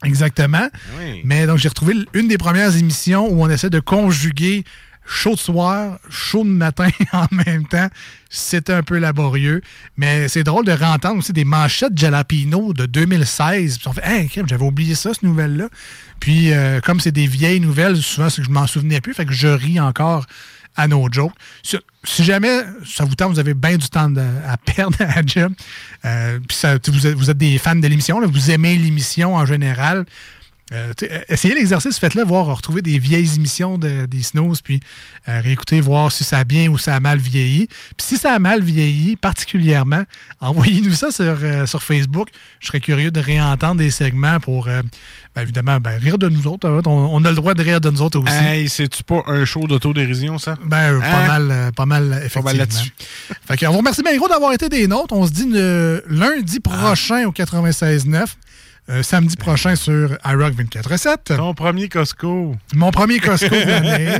[0.04, 0.68] Exactement.
[0.98, 1.22] Oui.
[1.24, 4.64] Mais donc, j'ai retrouvé une des premières émissions où on essaie de conjuguer
[5.06, 7.88] chaud de soir, chaud de matin en même temps.
[8.28, 9.62] C'était un peu laborieux.
[9.96, 13.78] Mais c'est drôle de réentendre aussi des manchettes Jalapino de 2016.
[13.78, 15.68] Puis on fait, hey, j'avais oublié ça, cette nouvelle-là.
[16.20, 19.14] Puis, euh, comme c'est des vieilles nouvelles, souvent, c'est que je m'en souvenais plus.
[19.14, 20.26] Fait que je ris encore
[20.76, 21.32] à nos jokes.
[21.62, 24.12] Si, jamais ça vous tente, vous avez bien du temps
[24.46, 25.52] à perdre à job,
[26.04, 26.38] euh,
[26.88, 30.04] vous, êtes, des fans de l'émission, vous aimez l'émission en général,
[30.72, 34.80] euh, euh, essayez l'exercice, faites-le, voir, retrouver des vieilles émissions de- des Snows, puis
[35.28, 37.68] euh, réécouter, voir si ça a bien ou ça a mal vieilli.
[37.96, 40.02] Puis si ça a mal vieilli, particulièrement,
[40.40, 42.28] envoyez-nous ça sur, euh, sur Facebook.
[42.60, 44.82] Je serais curieux de réentendre des segments pour, ben,
[45.42, 46.68] évidemment, ben, rire de nous autres.
[46.86, 48.32] On, on a le droit de rire de nous autres aussi.
[48.34, 50.56] Hey, c'est-tu pas un show d'autodérision, ça?
[50.64, 51.26] Ben, euh, pas Hein?
[51.48, 52.42] mal, pas mal, effectivement.
[52.44, 52.92] mal là-dessus.
[53.46, 55.14] fait que, on vous remercie bien gros d'avoir été des nôtres.
[55.14, 58.26] On se dit le lundi prochain au 96.9.
[58.88, 61.36] euh, samedi prochain sur iRock 24.7.
[61.36, 62.54] Ton premier Costco.
[62.74, 64.18] Mon premier Costco de l'année.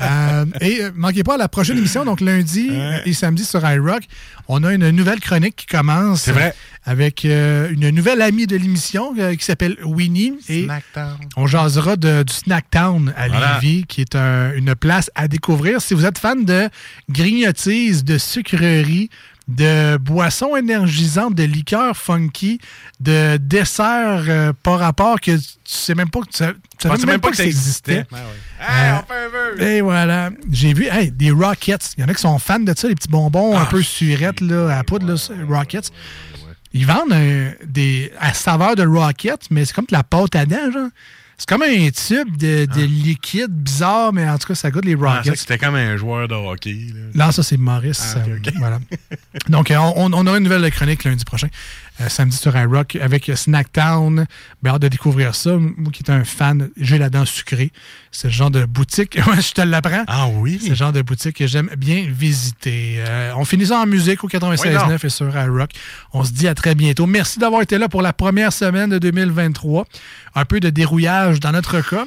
[0.00, 2.70] Euh, et euh, manquez pas la prochaine émission, donc lundi
[3.04, 4.02] et samedi sur iRock,
[4.48, 6.22] on a une nouvelle chronique qui commence.
[6.22, 6.54] C'est vrai.
[6.84, 10.34] Avec euh, une nouvelle amie de l'émission euh, qui s'appelle Winnie.
[10.48, 11.16] Et Snacktown.
[11.36, 13.60] on jasera de- du Snacktown à Voilà.
[13.62, 15.80] Lévis, qui est un- une place à découvrir.
[15.80, 16.68] Si vous êtes fan de
[17.08, 19.10] grignotises, de sucreries,
[19.48, 22.60] de boissons énergisantes, de liqueurs funky,
[23.00, 27.06] de desserts euh, par rapport que tu sais même pas que tu savais- tu savais
[27.06, 28.04] même, pas que ça existait.
[28.70, 30.30] Euh, et voilà.
[30.50, 31.94] J'ai vu hey, des Rockets.
[31.96, 34.40] Il y en a qui sont fans de ça, les petits bonbons un peu surettes
[34.40, 35.14] là, à poudre, là,
[35.48, 35.90] Rockets.
[36.74, 40.46] Ils vendent euh, des à saveur de Rockets, mais c'est comme de la pâte à
[40.46, 40.88] dents, genre.
[41.42, 44.94] C'est comme un tube de, de liquide bizarre, mais en tout cas, ça goûte les
[44.94, 45.34] pensais Rockets.
[45.34, 46.86] c'était comme un joueur de hockey.
[47.14, 47.26] là.
[47.26, 48.14] Là, ça, c'est Maurice.
[48.14, 48.78] Ah, euh, voilà.
[49.48, 51.48] Donc, euh, on, on aura une nouvelle chronique lundi prochain,
[52.08, 54.26] samedi sur iRock, avec euh, Snacktown.
[54.62, 55.56] Ben, hâte de découvrir ça.
[55.56, 57.72] Moi qui est un fan, j'ai la dent sucrée.
[58.10, 60.04] C'est le genre de boutique, je te l'apprends.
[60.06, 60.58] Ah oui?
[60.62, 62.96] C'est le genre de boutique que j'aime bien visiter.
[62.98, 65.70] Euh, on finit ça en musique au Oui, 96.9 et sur iRock.
[66.12, 67.06] On se dit à très bientôt.
[67.06, 69.86] Merci d'avoir été là pour la première semaine de 2023.
[70.34, 72.04] Un peu de dérouillage dans notre cas.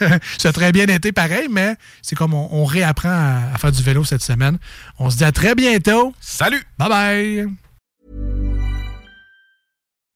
[0.38, 3.72] ça a très bien été pareil, mais c'est comme on, on réapprend à, à faire
[3.72, 4.58] du vélo cette semaine.
[4.98, 6.14] On se dit à très bientôt.
[6.20, 6.62] Salut!
[6.78, 8.47] Bye bye!